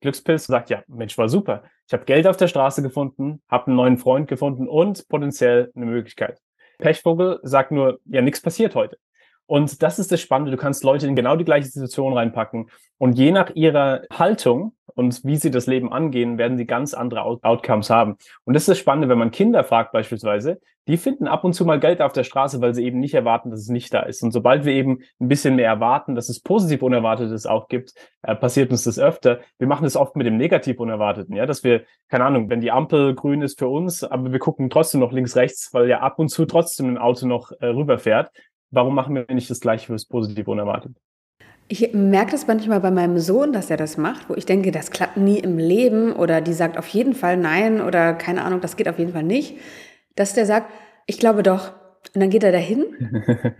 Glückspilz 0.00 0.46
sagt, 0.46 0.70
ja, 0.70 0.82
Mensch, 0.86 1.18
war 1.18 1.28
super. 1.28 1.64
Ich 1.86 1.92
habe 1.92 2.04
Geld 2.04 2.26
auf 2.26 2.36
der 2.36 2.48
Straße 2.48 2.82
gefunden, 2.82 3.42
habe 3.48 3.66
einen 3.66 3.76
neuen 3.76 3.98
Freund 3.98 4.28
gefunden 4.28 4.68
und 4.68 5.08
potenziell 5.08 5.72
eine 5.74 5.86
Möglichkeit. 5.86 6.40
Pechvogel 6.78 7.40
sagt 7.42 7.72
nur, 7.72 7.98
ja, 8.04 8.22
nichts 8.22 8.40
passiert 8.40 8.74
heute. 8.76 8.98
Und 9.48 9.82
das 9.82 9.98
ist 9.98 10.12
das 10.12 10.20
Spannende. 10.20 10.50
Du 10.50 10.58
kannst 10.58 10.84
Leute 10.84 11.06
in 11.06 11.16
genau 11.16 11.34
die 11.34 11.44
gleiche 11.44 11.68
Situation 11.68 12.12
reinpacken. 12.12 12.68
Und 12.98 13.14
je 13.14 13.32
nach 13.32 13.50
ihrer 13.54 14.02
Haltung 14.12 14.74
und 14.94 15.24
wie 15.24 15.36
sie 15.36 15.50
das 15.50 15.66
Leben 15.66 15.90
angehen, 15.90 16.36
werden 16.36 16.58
sie 16.58 16.66
ganz 16.66 16.92
andere 16.92 17.22
Out 17.22 17.42
Outcomes 17.44 17.88
haben. 17.88 18.18
Und 18.44 18.54
das 18.54 18.64
ist 18.64 18.68
das 18.68 18.78
Spannende, 18.78 19.08
wenn 19.08 19.18
man 19.18 19.30
Kinder 19.30 19.64
fragt 19.64 19.92
beispielsweise, 19.92 20.60
die 20.86 20.98
finden 20.98 21.28
ab 21.28 21.44
und 21.44 21.54
zu 21.54 21.64
mal 21.64 21.80
Geld 21.80 22.02
auf 22.02 22.12
der 22.12 22.24
Straße, 22.24 22.60
weil 22.60 22.74
sie 22.74 22.84
eben 22.84 22.98
nicht 22.98 23.14
erwarten, 23.14 23.50
dass 23.50 23.60
es 23.60 23.68
nicht 23.68 23.92
da 23.94 24.00
ist. 24.00 24.22
Und 24.22 24.32
sobald 24.32 24.66
wir 24.66 24.72
eben 24.72 24.98
ein 25.18 25.28
bisschen 25.28 25.56
mehr 25.56 25.68
erwarten, 25.68 26.14
dass 26.14 26.28
es 26.28 26.40
positiv 26.40 26.82
Unerwartetes 26.82 27.46
auch 27.46 27.68
gibt, 27.68 27.94
äh, 28.22 28.34
passiert 28.34 28.70
uns 28.70 28.84
das 28.84 28.98
öfter. 28.98 29.40
Wir 29.58 29.68
machen 29.68 29.84
das 29.84 29.96
oft 29.96 30.14
mit 30.14 30.26
dem 30.26 30.36
negativ 30.36 30.78
Unerwarteten, 30.78 31.34
ja, 31.36 31.46
dass 31.46 31.64
wir, 31.64 31.84
keine 32.08 32.24
Ahnung, 32.24 32.50
wenn 32.50 32.60
die 32.60 32.70
Ampel 32.70 33.14
grün 33.14 33.40
ist 33.40 33.58
für 33.58 33.68
uns, 33.68 34.04
aber 34.04 34.30
wir 34.30 34.38
gucken 34.40 34.68
trotzdem 34.68 35.00
noch 35.00 35.12
links, 35.12 35.36
rechts, 35.36 35.72
weil 35.72 35.88
ja 35.88 36.00
ab 36.00 36.18
und 36.18 36.28
zu 36.28 36.44
trotzdem 36.44 36.88
ein 36.88 36.98
Auto 36.98 37.26
noch 37.26 37.52
äh, 37.60 37.66
rüberfährt 37.66 38.30
warum 38.70 38.94
machen 38.94 39.14
wir 39.14 39.26
nicht 39.34 39.50
das 39.50 39.60
Gleiche 39.60 39.86
fürs 39.86 40.06
Positive 40.06 40.50
unerwartet? 40.50 40.92
Ich 41.70 41.92
merke 41.92 42.32
das 42.32 42.46
manchmal 42.46 42.80
bei 42.80 42.90
meinem 42.90 43.18
Sohn, 43.18 43.52
dass 43.52 43.70
er 43.70 43.76
das 43.76 43.98
macht, 43.98 44.30
wo 44.30 44.34
ich 44.34 44.46
denke, 44.46 44.72
das 44.72 44.90
klappt 44.90 45.18
nie 45.18 45.38
im 45.38 45.58
Leben 45.58 46.14
oder 46.14 46.40
die 46.40 46.54
sagt 46.54 46.78
auf 46.78 46.88
jeden 46.88 47.14
Fall 47.14 47.36
nein 47.36 47.82
oder 47.82 48.14
keine 48.14 48.42
Ahnung, 48.42 48.62
das 48.62 48.76
geht 48.76 48.88
auf 48.88 48.98
jeden 48.98 49.12
Fall 49.12 49.22
nicht, 49.22 49.56
dass 50.16 50.32
der 50.32 50.46
sagt, 50.46 50.72
ich 51.06 51.18
glaube 51.18 51.42
doch. 51.42 51.72
Und 52.14 52.22
dann 52.22 52.30
geht 52.30 52.42
er 52.42 52.52
dahin 52.52 52.86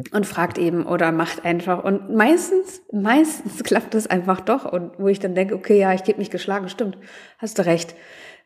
und 0.13 0.25
fragt 0.25 0.57
eben 0.57 0.87
oder 0.87 1.13
macht 1.13 1.45
einfach. 1.45 1.85
Und 1.85 2.15
meistens, 2.15 2.83
meistens 2.93 3.63
klappt 3.65 3.93
das 3.93 4.07
einfach 4.07 4.41
doch. 4.41 4.65
Und 4.65 4.93
wo 4.99 5.09
ich 5.09 5.19
dann 5.19 5.35
denke, 5.35 5.55
okay, 5.55 5.79
ja, 5.79 5.93
ich 5.93 6.05
gebe 6.05 6.19
mich 6.19 6.31
geschlagen, 6.31 6.71
stimmt, 6.71 6.97
hast 7.37 7.59
du 7.59 7.67
recht. 7.67 7.95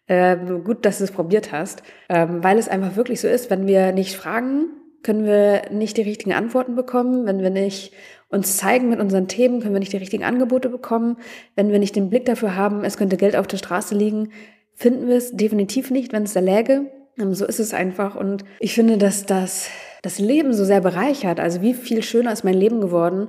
Ähm, 0.08 0.64
gut, 0.64 0.84
dass 0.84 0.98
du 0.98 1.04
es 1.04 1.12
probiert 1.12 1.52
hast, 1.52 1.84
ähm, 2.08 2.42
weil 2.42 2.58
es 2.58 2.68
einfach 2.68 2.96
wirklich 2.96 3.20
so 3.20 3.28
ist, 3.28 3.50
wenn 3.50 3.68
wir 3.68 3.92
nicht 3.92 4.16
fragen, 4.16 4.66
können 5.02 5.24
wir 5.24 5.70
nicht 5.70 5.96
die 5.96 6.02
richtigen 6.02 6.32
Antworten 6.32 6.74
bekommen, 6.74 7.26
wenn 7.26 7.40
wir 7.40 7.50
nicht 7.50 7.92
uns 8.28 8.56
zeigen 8.56 8.88
mit 8.88 9.00
unseren 9.00 9.28
Themen, 9.28 9.60
können 9.60 9.74
wir 9.74 9.80
nicht 9.80 9.92
die 9.92 9.98
richtigen 9.98 10.24
Angebote 10.24 10.68
bekommen. 10.68 11.18
Wenn 11.54 11.70
wir 11.70 11.78
nicht 11.78 11.96
den 11.96 12.08
Blick 12.08 12.24
dafür 12.24 12.56
haben, 12.56 12.84
es 12.84 12.96
könnte 12.96 13.16
Geld 13.16 13.36
auf 13.36 13.46
der 13.46 13.58
Straße 13.58 13.94
liegen, 13.94 14.30
finden 14.74 15.06
wir 15.06 15.16
es 15.16 15.36
definitiv 15.36 15.90
nicht, 15.90 16.12
wenn 16.12 16.22
es 16.22 16.32
da 16.32 16.40
läge. 16.40 16.90
Ähm, 17.18 17.34
so 17.34 17.44
ist 17.44 17.60
es 17.60 17.74
einfach. 17.74 18.16
Und 18.16 18.44
ich 18.58 18.74
finde, 18.74 18.96
dass 18.96 19.26
das 19.26 19.68
das 20.02 20.18
Leben 20.18 20.52
so 20.52 20.64
sehr 20.64 20.80
bereichert. 20.80 21.38
Also 21.38 21.62
wie 21.62 21.74
viel 21.74 22.02
schöner 22.02 22.32
ist 22.32 22.42
mein 22.42 22.54
Leben 22.54 22.80
geworden, 22.80 23.28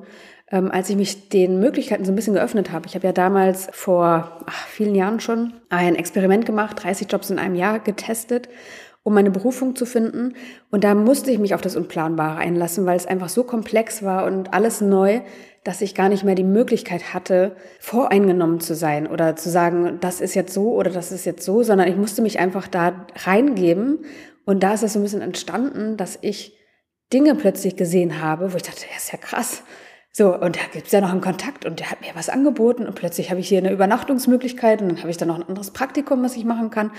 ähm, 0.52 0.72
als 0.72 0.90
ich 0.90 0.96
mich 0.96 1.30
den 1.30 1.60
Möglichkeiten 1.60 2.04
so 2.04 2.12
ein 2.12 2.16
bisschen 2.16 2.34
geöffnet 2.34 2.72
habe. 2.72 2.88
Ich 2.88 2.96
habe 2.96 3.06
ja 3.06 3.14
damals 3.14 3.70
vor 3.72 4.42
ach, 4.46 4.68
vielen 4.68 4.96
Jahren 4.96 5.20
schon 5.20 5.54
ein 5.70 5.96
Experiment 5.96 6.46
gemacht, 6.46 6.84
30 6.84 7.12
Jobs 7.12 7.30
in 7.30 7.40
einem 7.40 7.56
Jahr 7.56 7.80
getestet 7.80 8.50
um 9.04 9.14
meine 9.14 9.32
Berufung 9.32 9.76
zu 9.76 9.86
finden. 9.86 10.34
Und 10.72 10.84
da 10.84 10.96
musste 10.96 11.30
ich 11.30 11.40
mich 11.40 11.54
auf 11.54 11.62
das 11.62 11.76
Unplanbare 11.76 12.38
einlassen, 12.38 12.86
weil 12.86 12.96
es 12.96 13.06
einfach 13.06 13.30
so 13.30 13.44
komplex 13.44 14.02
war 14.04 14.26
und 14.26 14.54
alles 14.54 14.82
neu, 14.82 15.22
dass 15.64 15.82
ich 15.82 15.96
gar 15.96 16.10
nicht 16.10 16.24
mehr 16.24 16.36
die 16.36 16.44
Möglichkeit 16.44 17.14
hatte, 17.14 17.56
voreingenommen 17.80 18.60
zu 18.60 18.76
sein 18.76 19.08
oder 19.08 19.36
zu 19.36 19.50
sagen, 19.50 19.98
das 20.02 20.22
ist 20.22 20.34
jetzt 20.36 20.54
so 20.54 20.74
oder 20.74 20.90
das 20.90 21.12
ist 21.12 21.26
jetzt 21.26 21.46
so, 21.46 21.64
sondern 21.64 21.88
ich 21.88 21.96
musste 21.96 22.22
mich 22.22 22.40
einfach 22.40 22.68
da 22.68 23.06
reingeben. 23.16 24.06
Und 24.46 24.64
da 24.64 24.74
ist 24.74 24.84
es 24.84 24.94
so 24.94 25.00
ein 25.00 25.04
bisschen 25.04 25.22
entstanden, 25.22 25.96
dass 25.96 26.18
ich 26.22 26.58
Dinge 27.14 27.36
plötzlich 27.36 27.76
gesehen 27.76 28.22
habe, 28.22 28.52
wo 28.52 28.58
ich 28.58 28.64
dachte, 28.64 28.86
ja, 28.90 28.98
ist 28.98 29.12
ja 29.12 29.18
krass. 29.18 29.64
So, 30.16 30.40
und 30.40 30.56
da 30.58 30.62
gibt's 30.72 30.92
ja 30.92 31.02
noch 31.02 31.10
einen 31.10 31.22
Kontakt 31.22 31.66
und 31.66 31.80
der 31.80 31.90
hat 31.90 32.02
mir 32.02 32.12
was 32.14 32.30
angeboten 32.30 32.86
und 32.86 32.94
plötzlich 32.94 33.32
habe 33.32 33.40
ich 33.40 33.48
hier 33.48 33.58
eine 33.58 33.72
Übernachtungsmöglichkeit 33.72 34.80
und 34.80 34.90
dann 34.90 35.00
habe 35.00 35.10
ich 35.10 35.18
da 35.18 35.26
noch 35.26 35.38
ein 35.40 35.48
anderes 35.48 35.72
Praktikum, 35.72 36.24
was 36.24 36.38
ich 36.38 36.46
machen 36.46 36.70
kann. 36.70 36.92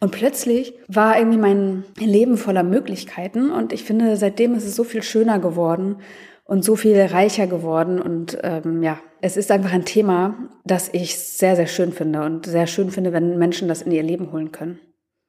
Und 0.00 0.10
plötzlich 0.10 0.74
war 0.88 1.16
irgendwie 1.16 1.38
mein 1.38 1.84
Leben 1.96 2.36
voller 2.36 2.64
Möglichkeiten 2.64 3.52
und 3.52 3.72
ich 3.72 3.84
finde, 3.84 4.16
seitdem 4.16 4.56
ist 4.56 4.64
es 4.64 4.74
so 4.74 4.82
viel 4.82 5.04
schöner 5.04 5.38
geworden 5.38 6.00
und 6.42 6.64
so 6.64 6.74
viel 6.74 7.00
reicher 7.00 7.46
geworden. 7.46 8.02
Und 8.02 8.36
ähm, 8.42 8.82
ja, 8.82 8.98
es 9.20 9.36
ist 9.36 9.52
einfach 9.52 9.72
ein 9.72 9.84
Thema, 9.84 10.34
das 10.64 10.92
ich 10.92 11.16
sehr, 11.16 11.54
sehr 11.54 11.68
schön 11.68 11.92
finde 11.92 12.22
und 12.22 12.46
sehr 12.46 12.66
schön 12.66 12.90
finde, 12.90 13.12
wenn 13.12 13.38
Menschen 13.38 13.68
das 13.68 13.82
in 13.82 13.92
ihr 13.92 14.02
Leben 14.02 14.32
holen 14.32 14.50
können. 14.50 14.80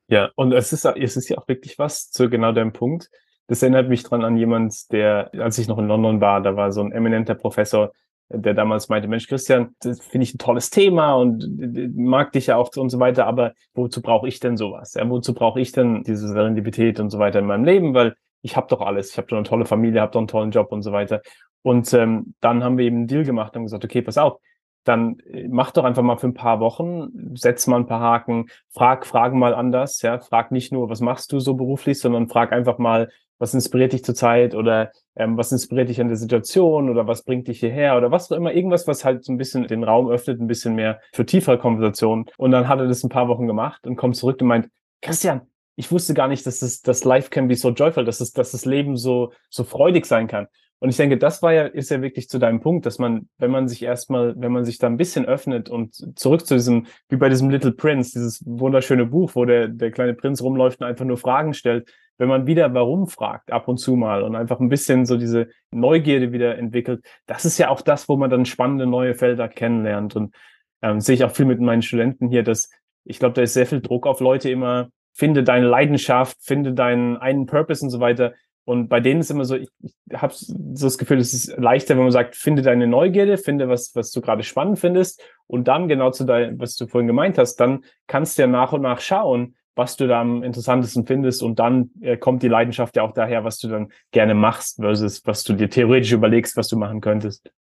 Ja, 0.08 0.32
und 0.36 0.54
es 0.54 0.74
ist, 0.74 0.86
es 0.86 1.18
ist 1.18 1.30
ja 1.30 1.38
auch 1.38 1.48
wirklich 1.48 1.78
was 1.78 2.10
zu 2.10 2.32
genau 2.32 2.52
deinem 2.52 2.74
Punkt 2.74 3.12
das 3.48 3.62
erinnert 3.62 3.90
mich 3.90 4.04
dran 4.04 4.24
an 4.24 4.38
jemand, 4.38 4.92
der, 4.92 5.32
als 5.40 5.58
ich 5.58 5.68
noch 5.68 5.78
in 5.80 5.88
London 5.88 6.22
war, 6.22 6.42
da 6.42 6.56
war 6.56 6.72
so 6.72 6.82
ein 6.82 6.92
eminenter 6.92 7.36
Professor, 7.36 7.92
der 8.30 8.54
damals 8.54 8.90
meinte, 8.90 9.08
Mensch, 9.08 9.28
Christian, 9.28 9.76
das 9.80 10.02
finde 10.02 10.24
ich 10.24 10.34
ein 10.34 10.38
tolles 10.38 10.70
Thema 10.70 11.14
und 11.14 11.96
mag 11.96 12.34
dich 12.34 12.48
ja 12.48 12.58
auch 12.58 12.76
und 12.76 12.90
so 12.90 13.00
weiter, 13.00 13.26
aber 13.26 13.54
wozu 13.74 14.02
brauche 14.02 14.28
ich 14.28 14.40
denn 14.40 14.58
sowas? 14.58 14.96
Ja, 14.96 15.10
wozu 15.10 15.34
brauche 15.34 15.62
ich 15.62 15.72
denn 15.72 16.04
diese 16.04 16.28
Serendipität 16.28 17.00
und 17.00 17.10
so 17.10 17.20
weiter 17.20 17.40
in 17.40 17.46
meinem 17.46 17.64
Leben? 17.64 17.94
Weil 17.94 18.16
ich 18.42 18.58
habe 18.58 18.68
doch 18.70 18.82
alles. 18.82 19.12
Ich 19.12 19.18
habe 19.18 19.28
doch 19.28 19.38
eine 19.38 19.46
tolle 19.46 19.66
Familie, 19.66 20.02
habe 20.02 20.12
doch 20.12 20.20
einen 20.20 20.28
tollen 20.28 20.52
Job 20.52 20.72
und 20.72 20.82
so 20.82 20.92
weiter. 20.92 21.22
Und 21.62 21.94
ähm, 21.94 22.34
dann 22.42 22.64
haben 22.64 22.78
wir 22.78 22.86
eben 22.86 22.98
einen 22.98 23.08
Deal 23.08 23.24
gemacht 23.24 23.56
und 23.56 23.64
gesagt, 23.64 23.86
okay, 23.86 24.02
pass 24.02 24.18
auf, 24.18 24.40
dann 24.84 25.20
äh, 25.20 25.48
mach 25.50 25.72
doch 25.72 25.84
einfach 25.84 26.04
mal 26.04 26.18
für 26.18 26.28
ein 26.28 26.34
paar 26.34 26.60
Wochen, 26.60 27.36
setz 27.36 27.68
mal 27.68 27.78
ein 27.78 27.88
paar 27.88 28.00
Haken, 28.00 28.48
frag 28.70 29.06
Fragen 29.06 29.40
mal 29.40 29.54
anders, 29.54 30.02
ja, 30.02 30.20
frag 30.20 30.52
nicht 30.52 30.72
nur, 30.72 30.90
was 30.90 31.02
machst 31.02 31.32
du 31.32 31.40
so 31.40 31.56
beruflich, 31.56 32.00
sondern 32.00 32.28
frag 32.28 32.52
einfach 32.52 32.78
mal, 32.78 33.10
was 33.40 33.54
inspiriert 33.54 33.94
dich 33.94 34.04
zurzeit 34.04 34.56
oder 34.56 34.92
ähm, 35.16 35.38
was 35.38 35.52
inspiriert 35.52 35.90
dich 35.90 36.02
an 36.02 36.08
der 36.08 36.18
Situation 36.18 36.90
oder 36.90 37.08
was 37.08 37.24
bringt 37.24 37.48
dich 37.48 37.60
hierher 37.60 37.98
oder 37.98 38.12
was 38.12 38.32
auch 38.32 38.38
immer, 38.38 38.54
irgendwas, 38.54 38.88
was 38.88 39.06
halt 39.06 39.24
so 39.24 39.32
ein 39.32 39.38
bisschen 39.38 39.68
den 39.68 39.84
Raum 39.84 40.10
öffnet, 40.10 40.40
ein 40.40 40.48
bisschen 40.48 40.76
mehr 40.76 41.00
für 41.14 41.26
tiefere 41.26 41.58
Konversationen. 41.58 42.26
Und 42.38 42.52
dann 42.52 42.68
hat 42.68 42.80
er 42.80 42.88
das 42.88 43.04
ein 43.04 43.10
paar 43.10 43.28
Wochen 43.28 43.48
gemacht 43.48 43.86
und 43.86 43.96
kommt 43.96 44.16
zurück 44.16 44.42
und 44.42 44.48
meint, 44.48 44.70
Christian, 45.02 45.42
ich 45.76 45.92
wusste 45.92 46.14
gar 46.14 46.28
nicht, 46.28 46.46
dass 46.46 46.60
das, 46.60 46.82
das 46.82 47.04
Life 47.04 47.30
can 47.30 47.48
be 47.48 47.56
so 47.56 47.70
joyful, 47.70 48.04
dass, 48.04 48.20
es, 48.20 48.32
dass 48.32 48.52
das 48.52 48.66
Leben 48.66 48.98
so, 48.98 49.32
so 49.50 49.64
freudig 49.64 50.06
sein 50.06 50.28
kann. 50.28 50.48
Und 50.80 50.90
ich 50.90 50.98
denke, 50.98 51.18
das 51.18 51.42
war 51.42 51.54
ja, 51.54 51.64
ist 51.64 51.90
ja 51.90 52.02
wirklich 52.02 52.30
zu 52.30 52.38
deinem 52.38 52.60
Punkt, 52.60 52.86
dass 52.86 53.00
man, 53.00 53.30
wenn 53.40 53.50
man 53.50 53.68
sich 53.68 53.82
erstmal, 53.82 54.36
wenn 54.38 54.52
man 54.52 54.64
sich 54.64 54.78
da 54.78 54.88
ein 54.88 54.98
bisschen 54.98 55.26
öffnet 55.26 55.70
und 55.70 56.18
zurück 56.20 56.46
zu 56.46 56.54
diesem, 56.54 56.86
wie 57.10 57.16
bei 57.16 57.30
diesem 57.30 57.50
Little 57.50 57.72
Prince, 57.72 58.12
dieses 58.14 58.44
wunderschöne 58.46 59.08
Buch, 59.08 59.32
wo 59.34 59.46
der, 59.46 59.70
der 59.70 59.90
kleine 59.90 60.14
Prinz 60.14 60.42
rumläuft 60.42 60.82
und 60.82 60.88
einfach 60.88 61.06
nur 61.06 61.18
Fragen 61.18 61.56
stellt, 61.56 61.92
wenn 62.18 62.28
man 62.28 62.48
wieder 62.48 62.74
warum 62.74 63.08
fragt, 63.08 63.52
ab 63.52 63.68
und 63.68 63.78
zu 63.78 63.96
mal 63.96 64.24
und 64.24 64.36
einfach 64.36 64.60
ein 64.60 64.70
bisschen 64.70 65.06
so 65.06 65.18
diese 65.18 65.50
Neugierde 65.72 66.32
wieder 66.32 66.58
entwickelt, 66.58 67.06
das 67.26 67.46
ist 67.46 67.58
ja 67.58 67.70
auch 67.70 67.82
das, 67.82 68.10
wo 68.10 68.18
man 68.18 68.30
dann 68.30 68.46
spannende 68.46 68.88
neue 68.88 69.14
Felder 69.14 69.48
kennenlernt. 69.48 70.16
Und 70.16 70.36
ähm, 70.82 71.00
sehe 71.00 71.16
ich 71.16 71.24
auch 71.24 71.32
viel 71.32 71.46
mit 71.46 71.60
meinen 71.60 71.82
Studenten 71.82 72.30
hier, 72.30 72.44
dass 72.44 72.70
ich 73.04 73.20
glaube, 73.20 73.34
da 73.34 73.42
ist 73.42 73.54
sehr 73.54 73.66
viel 73.66 73.82
Druck 73.82 74.06
auf 74.06 74.20
Leute 74.20 74.50
immer, 74.50 74.90
finde 75.14 75.44
deine 75.44 75.68
Leidenschaft, 75.68 76.38
finde 76.42 76.74
deinen 76.74 77.18
einen 77.18 77.46
Purpose 77.46 77.84
und 77.84 77.90
so 77.90 78.00
weiter. 78.00 78.34
Und 78.66 78.90
bei 78.90 79.00
denen 79.00 79.22
ist 79.22 79.32
immer 79.32 79.46
so, 79.46 79.56
ich, 79.56 79.70
ich 79.82 79.96
habe 80.14 80.34
so 80.34 80.54
das 80.86 80.98
Gefühl, 80.98 81.20
es 81.20 81.34
ist 81.34 81.58
leichter, 81.58 81.96
wenn 81.96 82.04
man 82.04 82.12
sagt, 82.12 82.36
finde 82.36 82.62
deine 82.62 82.86
Neugierde, 82.86 83.38
finde 83.38 83.70
was, 83.70 83.96
was 83.96 84.12
du 84.12 84.20
gerade 84.20 84.44
spannend 84.44 84.78
findest 84.78 85.24
und 85.48 85.70
dann 85.70 85.88
genau 85.88 86.12
zu 86.12 86.26
deinem, 86.26 86.60
was 86.60 86.76
du 86.76 86.86
vorhin 86.86 87.08
gemeint 87.08 87.38
hast, 87.38 87.56
dann 87.56 87.86
kannst 88.08 88.38
du 88.38 88.42
ja 88.42 88.48
nach 88.48 88.74
und 88.74 88.82
nach 88.82 89.00
schauen, 89.00 89.56
was 89.78 89.96
du 89.96 90.08
da 90.08 90.22
am 90.22 90.44
interessantesten 90.44 91.06
findest 91.06 91.44
und 91.44 91.60
dann 91.60 91.92
äh, 92.02 92.18
kommt 92.18 92.44
die 92.44 92.48
Leidenschaft 92.48 92.96
ja 92.96 93.04
auch 93.04 93.14
daher, 93.14 93.44
was 93.44 93.60
du 93.60 93.68
dann 93.68 93.90
gerne 94.12 94.34
machst 94.34 94.78
versus 94.82 95.26
was 95.26 95.44
du 95.44 95.54
dir 95.54 95.70
theoretisch 95.70 96.12
überlegst, 96.12 96.58
was 96.58 96.68
du 96.68 96.78
machen 96.78 97.02
könntest. 97.02 97.52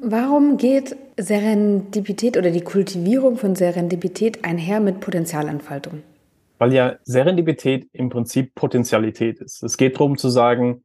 Warum 0.00 0.56
geht 0.56 0.96
Serendipität 1.16 2.36
oder 2.36 2.50
die 2.50 2.60
Kultivierung 2.60 3.36
von 3.36 3.54
Serendipität 3.54 4.44
einher 4.44 4.80
mit 4.80 5.00
Potenzialentfaltung? 5.00 6.02
weil 6.58 6.72
ja 6.72 6.98
Serendipität 7.02 7.88
im 7.92 8.08
Prinzip 8.08 8.54
Potenzialität 8.54 9.40
ist. 9.40 9.62
Es 9.62 9.76
geht 9.76 9.96
darum 9.96 10.16
zu 10.16 10.28
sagen, 10.28 10.84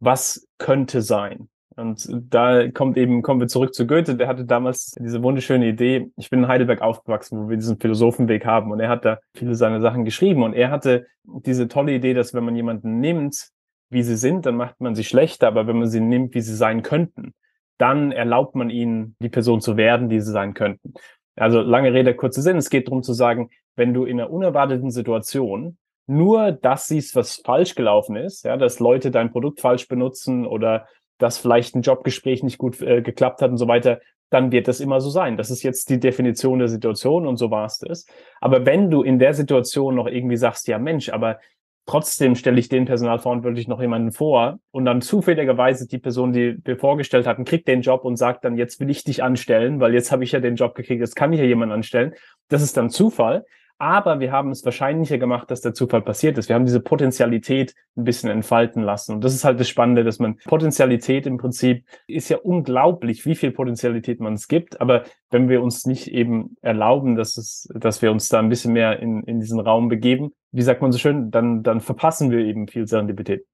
was 0.00 0.46
könnte 0.58 1.02
sein. 1.02 1.48
Und 1.76 2.08
da 2.10 2.70
kommt 2.70 2.96
eben, 2.96 3.20
kommen 3.20 3.40
wir 3.40 3.48
zurück 3.48 3.74
zu 3.74 3.86
Goethe, 3.86 4.16
der 4.16 4.28
hatte 4.28 4.46
damals 4.46 4.92
diese 4.98 5.22
wunderschöne 5.22 5.68
Idee. 5.68 6.10
Ich 6.16 6.30
bin 6.30 6.40
in 6.40 6.48
Heidelberg 6.48 6.80
aufgewachsen, 6.80 7.38
wo 7.38 7.50
wir 7.50 7.56
diesen 7.56 7.78
Philosophenweg 7.78 8.46
haben 8.46 8.72
und 8.72 8.80
er 8.80 8.88
hat 8.88 9.04
da 9.04 9.18
viele 9.34 9.54
seiner 9.54 9.82
Sachen 9.82 10.06
geschrieben 10.06 10.42
und 10.42 10.54
er 10.54 10.70
hatte 10.70 11.06
diese 11.24 11.68
tolle 11.68 11.92
Idee, 11.92 12.14
dass 12.14 12.32
wenn 12.32 12.44
man 12.44 12.56
jemanden 12.56 13.00
nimmt, 13.00 13.50
wie 13.90 14.02
sie 14.02 14.16
sind, 14.16 14.46
dann 14.46 14.56
macht 14.56 14.80
man 14.80 14.94
sie 14.94 15.04
schlechter, 15.04 15.48
aber 15.48 15.66
wenn 15.66 15.78
man 15.78 15.88
sie 15.88 16.00
nimmt, 16.00 16.34
wie 16.34 16.40
sie 16.40 16.56
sein 16.56 16.82
könnten, 16.82 17.34
dann 17.78 18.10
erlaubt 18.10 18.54
man 18.54 18.70
ihnen, 18.70 19.14
die 19.20 19.28
Person 19.28 19.60
zu 19.60 19.76
werden, 19.76 20.08
die 20.08 20.20
sie 20.20 20.32
sein 20.32 20.54
könnten. 20.54 20.94
Also 21.36 21.60
lange 21.60 21.92
Rede, 21.92 22.14
kurzer 22.14 22.40
Sinn. 22.40 22.56
Es 22.56 22.70
geht 22.70 22.88
darum 22.88 23.02
zu 23.02 23.12
sagen, 23.12 23.50
wenn 23.76 23.92
du 23.92 24.04
in 24.04 24.18
einer 24.18 24.30
unerwarteten 24.30 24.90
Situation 24.90 25.76
nur 26.06 26.52
das 26.52 26.86
siehst, 26.86 27.14
was 27.16 27.42
falsch 27.44 27.74
gelaufen 27.74 28.16
ist, 28.16 28.44
ja, 28.44 28.56
dass 28.56 28.80
Leute 28.80 29.10
dein 29.10 29.30
Produkt 29.30 29.60
falsch 29.60 29.88
benutzen 29.88 30.46
oder 30.46 30.86
dass 31.18 31.38
vielleicht 31.38 31.74
ein 31.74 31.82
Jobgespräch 31.82 32.42
nicht 32.42 32.58
gut 32.58 32.80
äh, 32.80 33.02
geklappt 33.02 33.42
hat 33.42 33.50
und 33.50 33.58
so 33.58 33.68
weiter, 33.68 34.00
dann 34.30 34.50
wird 34.50 34.68
das 34.68 34.80
immer 34.80 35.00
so 35.00 35.10
sein. 35.10 35.36
Das 35.36 35.50
ist 35.50 35.62
jetzt 35.62 35.88
die 35.88 36.00
Definition 36.00 36.58
der 36.58 36.68
Situation 36.68 37.26
und 37.26 37.36
so 37.36 37.50
war 37.50 37.66
es 37.66 37.78
das. 37.78 38.06
Aber 38.40 38.66
wenn 38.66 38.90
du 38.90 39.02
in 39.02 39.18
der 39.18 39.34
Situation 39.34 39.94
noch 39.94 40.06
irgendwie 40.06 40.36
sagst, 40.36 40.66
ja 40.68 40.78
Mensch, 40.78 41.10
aber 41.10 41.38
trotzdem 41.86 42.34
stelle 42.34 42.58
ich 42.58 42.68
den 42.68 42.84
Personalverantwortlich 42.84 43.68
noch 43.68 43.80
jemanden 43.80 44.10
vor 44.10 44.58
und 44.72 44.84
dann 44.84 45.00
zufälligerweise 45.00 45.86
die 45.86 45.98
Person, 45.98 46.32
die 46.32 46.58
wir 46.64 46.76
vorgestellt 46.76 47.26
hatten, 47.26 47.44
kriegt 47.44 47.68
den 47.68 47.82
Job 47.82 48.04
und 48.04 48.16
sagt 48.16 48.44
dann, 48.44 48.56
jetzt 48.56 48.80
will 48.80 48.90
ich 48.90 49.04
dich 49.04 49.22
anstellen, 49.22 49.80
weil 49.80 49.94
jetzt 49.94 50.10
habe 50.10 50.24
ich 50.24 50.32
ja 50.32 50.40
den 50.40 50.56
Job 50.56 50.74
gekriegt, 50.74 51.00
jetzt 51.00 51.14
kann 51.14 51.32
ich 51.32 51.38
ja 51.38 51.46
jemanden 51.46 51.74
anstellen. 51.74 52.14
Das 52.48 52.62
ist 52.62 52.76
dann 52.76 52.90
Zufall. 52.90 53.44
Aber 53.78 54.20
wir 54.20 54.32
haben 54.32 54.50
es 54.50 54.64
wahrscheinlicher 54.64 55.18
gemacht, 55.18 55.50
dass 55.50 55.60
der 55.60 55.74
Zufall 55.74 56.00
passiert 56.00 56.38
ist. 56.38 56.48
Wir 56.48 56.54
haben 56.54 56.64
diese 56.64 56.80
Potenzialität 56.80 57.74
ein 57.96 58.04
bisschen 58.04 58.30
entfalten 58.30 58.82
lassen. 58.82 59.14
Und 59.14 59.24
das 59.24 59.34
ist 59.34 59.44
halt 59.44 59.60
das 59.60 59.68
Spannende, 59.68 60.02
dass 60.02 60.18
man 60.18 60.36
Potenzialität 60.44 61.26
im 61.26 61.36
Prinzip 61.36 61.84
ist 62.06 62.30
ja 62.30 62.38
unglaublich, 62.38 63.26
wie 63.26 63.34
viel 63.34 63.50
Potenzialität 63.50 64.18
man 64.20 64.34
es 64.34 64.48
gibt. 64.48 64.80
Aber 64.80 65.04
wenn 65.30 65.48
wir 65.48 65.62
uns 65.62 65.84
nicht 65.84 66.08
eben 66.08 66.56
erlauben, 66.62 67.16
dass 67.16 67.36
es, 67.36 67.68
dass 67.74 68.00
wir 68.00 68.10
uns 68.10 68.28
da 68.28 68.38
ein 68.38 68.48
bisschen 68.48 68.72
mehr 68.72 68.98
in, 69.00 69.22
in 69.24 69.40
diesen 69.40 69.60
Raum 69.60 69.88
begeben, 69.88 70.32
wie 70.52 70.62
sagt 70.62 70.80
man 70.80 70.90
so 70.90 70.98
schön, 70.98 71.30
dann, 71.30 71.62
dann 71.62 71.80
verpassen 71.80 72.30
wir 72.30 72.38
eben 72.38 72.68
viel 72.68 72.86
Serendipität. 72.86 73.44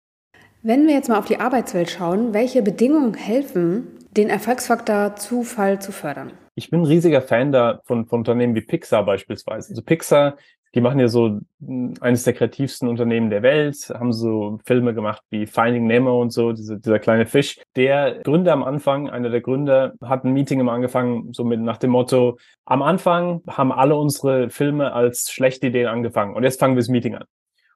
Wenn 0.62 0.87
wir 0.87 0.94
jetzt 0.94 1.08
mal 1.08 1.18
auf 1.18 1.24
die 1.24 1.40
Arbeitswelt 1.40 1.90
schauen, 1.90 2.32
welche 2.32 2.62
Bedingungen 2.62 3.14
helfen, 3.14 3.88
den 4.16 4.28
Erfolgsfaktor 4.28 5.16
Zufall 5.16 5.80
zu 5.80 5.90
fördern? 5.90 6.30
Ich 6.54 6.70
bin 6.70 6.80
ein 6.80 6.86
riesiger 6.86 7.22
Fan 7.22 7.52
da 7.52 7.80
von, 7.84 8.06
von 8.06 8.20
Unternehmen 8.20 8.54
wie 8.54 8.60
Pixar 8.60 9.04
beispielsweise. 9.04 9.70
Also 9.70 9.82
Pixar, 9.82 10.36
die 10.74 10.80
machen 10.80 10.98
ja 10.98 11.08
so 11.08 11.40
hm, 11.60 11.94
eines 12.00 12.24
der 12.24 12.32
kreativsten 12.32 12.88
Unternehmen 12.88 13.30
der 13.30 13.42
Welt, 13.42 13.90
haben 13.94 14.12
so 14.12 14.58
Filme 14.64 14.94
gemacht 14.94 15.22
wie 15.30 15.46
Finding 15.46 15.86
Nemo 15.86 16.20
und 16.20 16.30
so, 16.30 16.52
diese, 16.52 16.78
dieser 16.78 16.98
kleine 16.98 17.26
Fisch. 17.26 17.58
Der 17.76 18.20
Gründer 18.22 18.52
am 18.52 18.62
Anfang, 18.62 19.10
einer 19.10 19.30
der 19.30 19.40
Gründer, 19.40 19.94
hat 20.02 20.24
ein 20.24 20.32
Meeting 20.32 20.60
immer 20.60 20.72
angefangen, 20.72 21.32
so 21.32 21.44
mit 21.44 21.60
nach 21.60 21.78
dem 21.78 21.90
Motto, 21.90 22.38
am 22.64 22.82
Anfang 22.82 23.42
haben 23.48 23.72
alle 23.72 23.96
unsere 23.96 24.50
Filme 24.50 24.92
als 24.92 25.30
schlechte 25.30 25.68
Ideen 25.68 25.88
angefangen 25.88 26.34
und 26.34 26.42
jetzt 26.42 26.60
fangen 26.60 26.74
wir 26.74 26.80
das 26.80 26.88
Meeting 26.88 27.16
an. 27.16 27.24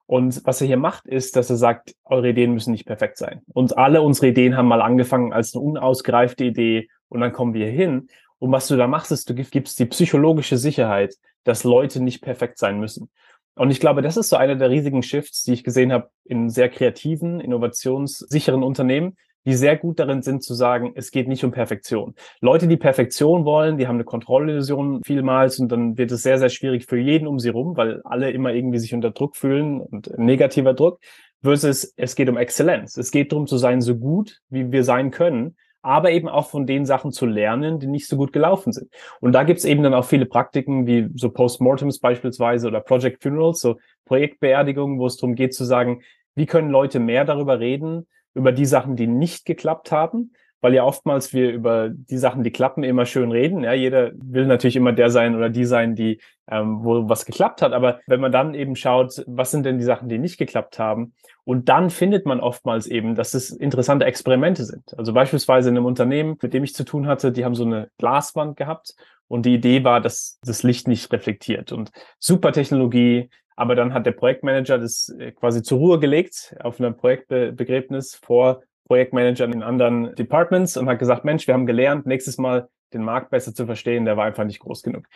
Und 0.07 0.47
was 0.47 0.61
er 0.61 0.69
hier 0.69 0.77
macht, 0.77 1.07
ist, 1.07 1.35
dass 1.35 1.51
er 1.51 1.57
sagt, 1.57 1.95
eure 2.05 2.29
Ideen 2.29 2.55
müssen 2.55 2.71
nicht 2.71 2.87
perfekt 2.87 3.19
sein. 3.19 3.43
Und 3.53 3.77
alle 3.77 4.03
unsere 4.03 4.29
Ideen 4.29 4.57
haben 4.57 4.69
mal 4.69 4.81
angefangen 4.81 5.33
als 5.33 5.53
eine 5.55 5.65
unausgereifte 5.65 6.45
Idee 6.45 6.89
und 7.09 7.21
dann 7.21 7.33
kommen 7.33 7.55
wir 7.55 7.67
hin. 7.69 8.09
Und 8.39 8.53
was 8.53 8.69
du 8.69 8.77
da 8.77 8.87
machst, 8.87 9.13
ist, 9.13 9.29
du 9.29 9.35
gibst 9.35 9.79
die 9.79 9.87
psychologische 9.87 10.59
Sicherheit, 10.59 11.15
dass 11.45 11.65
Leute 11.65 12.01
nicht 12.01 12.23
perfekt 12.23 12.59
sein 12.59 12.79
müssen. 12.79 13.09
Und 13.55 13.71
ich 13.71 13.81
glaube, 13.81 14.03
das 14.03 14.19
ist 14.19 14.29
so 14.29 14.37
einer 14.37 14.57
der 14.57 14.69
riesigen 14.69 15.03
Shifts, 15.03 15.45
die 15.45 15.55
ich 15.55 15.65
gesehen 15.65 15.93
habe 15.93 16.11
in 16.25 16.51
sehr 16.51 16.69
kreativen, 16.69 17.41
innovationssicheren 17.41 18.63
Unternehmen, 18.63 19.17
die 19.47 19.55
sehr 19.55 19.77
gut 19.77 19.99
darin 19.99 20.23
sind 20.23 20.43
zu 20.43 20.55
sagen, 20.55 20.93
es 20.97 21.11
geht 21.11 21.29
nicht 21.29 21.45
um 21.45 21.53
Perfektion. 21.53 22.15
Leute, 22.41 22.67
die 22.67 22.77
Perfektion 22.77 23.45
wollen, 23.45 23.79
die 23.79 23.87
haben 23.87 23.97
eine 23.97 24.05
Kontrollillusion 24.05 25.03
vielmals 25.05 25.59
und 25.59 25.71
dann 25.71 25.97
wird 25.97 26.11
es 26.11 26.23
sehr, 26.23 26.39
sehr 26.39 26.49
schwierig 26.51 26.85
für 26.87 26.99
jeden 26.99 27.27
um 27.27 27.39
sie 27.39 27.49
rum, 27.49 27.77
weil 27.77 28.03
alle 28.05 28.31
immer 28.31 28.53
irgendwie 28.53 28.79
sich 28.79 28.93
unter 28.93 29.13
Druck 29.13 29.37
fühlen 29.37 29.81
und 29.81 30.19
negativer 30.19 30.75
Druck. 30.75 31.01
Versus 31.43 31.95
es 31.97 32.17
geht 32.17 32.29
um 32.29 32.37
Exzellenz. 32.37 32.97
Es 32.97 33.13
geht 33.13 33.31
darum 33.31 33.47
zu 33.47 33.57
sein, 33.57 33.81
so 33.81 33.97
gut, 33.97 34.41
wie 34.51 34.73
wir 34.73 34.83
sein 34.83 35.13
können 35.13 35.57
aber 35.87 36.11
eben 36.11 36.29
auch 36.29 36.51
von 36.51 36.67
den 36.67 36.85
Sachen 36.85 37.13
zu 37.13 37.27
lernen, 37.27 37.79
die 37.79 37.87
nicht 37.87 38.09
so 38.09 38.17
gut 38.17 38.33
gelaufen 38.33 38.73
sind. 38.73 38.91
Und 39.21 39.33
da 39.33 39.45
gibt's 39.45 39.65
eben 39.65 39.85
dann 39.85 39.95
auch 39.95 40.05
viele 40.05 40.27
Praktiken 40.27 40.87
wie 40.89 41.09
so 41.15 41.31
Postmortems 41.31 42.01
beispielsweise 42.01 42.67
oder 42.67 42.81
Project 42.81 43.23
Funerals, 43.23 43.61
so 43.61 43.77
Projektbeerdigungen, 44.05 44.99
wo 44.99 45.07
es 45.07 45.17
darum 45.17 45.37
geht 45.37 45.55
zu 45.55 45.65
sagen, 45.65 46.03
wie 46.35 46.47
können 46.47 46.71
Leute 46.71 46.99
mehr 46.99 47.25
darüber 47.25 47.61
reden, 47.61 48.09
über 48.35 48.51
die 48.51 48.67
Sachen, 48.67 48.97
die 48.97 49.07
nicht 49.07 49.47
geklappt 49.47 49.93
haben, 49.93 50.33
weil 50.67 50.75
ja 50.75 50.83
oftmals 50.83 51.33
wir 51.33 51.53
über 51.53 51.91
die 51.91 52.19
Sachen, 52.19 52.43
die 52.43 52.51
klappen, 52.51 52.83
immer 52.83 53.07
schön 53.07 53.31
reden. 53.31 53.63
Ja, 53.63 53.73
jeder 53.73 54.11
will 54.17 54.47
natürlich 54.47 54.75
immer 54.75 54.93
der 54.93 55.11
sein 55.11 55.37
oder 55.37 55.49
die 55.49 55.65
sein, 55.65 55.95
die 55.95 56.19
ähm, 56.51 56.83
wo 56.83 57.09
was 57.09 57.25
geklappt 57.25 57.63
hat. 57.63 57.73
Aber 57.73 58.01
wenn 58.09 58.19
man 58.19 58.33
dann 58.33 58.53
eben 58.53 58.75
schaut, 58.75 59.23
was 59.29 59.53
sind 59.53 59.65
denn 59.65 59.79
die 59.79 59.85
Sachen, 59.85 60.09
die 60.09 60.19
nicht 60.19 60.39
geklappt 60.39 60.81
haben 60.81 61.15
und 61.45 61.69
dann 61.69 61.89
findet 61.89 62.27
man 62.27 62.41
oftmals 62.41 62.89
eben, 62.89 63.15
dass 63.15 63.35
es 63.35 63.53
interessante 63.53 64.07
Experimente 64.07 64.65
sind. 64.65 64.99
Also 64.99 65.13
beispielsweise 65.13 65.69
in 65.69 65.77
einem 65.77 65.87
Unternehmen, 65.87 66.37
mit 66.43 66.53
dem 66.53 66.65
ich 66.65 66.75
zu 66.75 66.83
tun 66.83 67.07
hatte, 67.07 67.31
die 67.31 67.45
haben 67.45 67.55
so 67.55 67.65
eine 67.65 67.89
Glaswand 67.99 68.57
gehabt 68.57 68.97
und 69.29 69.47
die 69.47 69.55
Idee 69.55 69.85
war, 69.85 70.01
dass 70.01 70.41
das 70.43 70.65
Licht 70.65 70.89
nicht 70.89 71.13
reflektiert. 71.13 71.71
Und 71.71 71.93
super 72.19 72.51
Technologie, 72.51 73.31
aber 73.55 73.77
dann 73.77 73.95
hat 73.95 74.05
der 74.05 74.11
Projektmanager 74.11 74.79
das 74.79 75.15
äh, 75.17 75.31
quasi 75.31 75.63
zur 75.63 75.79
Ruhe 75.79 76.01
gelegt 76.01 76.57
auf 76.59 76.81
einem 76.81 76.97
Projektbegräbnis 76.97 78.17
vor 78.17 78.63
Projektmanagern 78.87 79.53
in 79.53 79.63
anderen 79.63 80.15
Departments 80.15 80.77
und 80.77 80.89
hat 80.89 80.99
gesagt, 80.99 81.25
Mensch, 81.25 81.47
wir 81.47 81.55
haben 81.55 81.67
gelernt, 81.67 82.07
nächstes 82.07 82.39
Mal 82.39 82.69
den 82.93 83.03
Markt 83.03 83.31
besser 83.31 83.55
zu 83.55 83.67
verstehen, 83.67 84.05
der 84.05 84.17
war 84.17 84.25
einfach 84.25 84.45
nicht 84.45 84.61
groß 84.61 84.83
genug. 84.83 85.07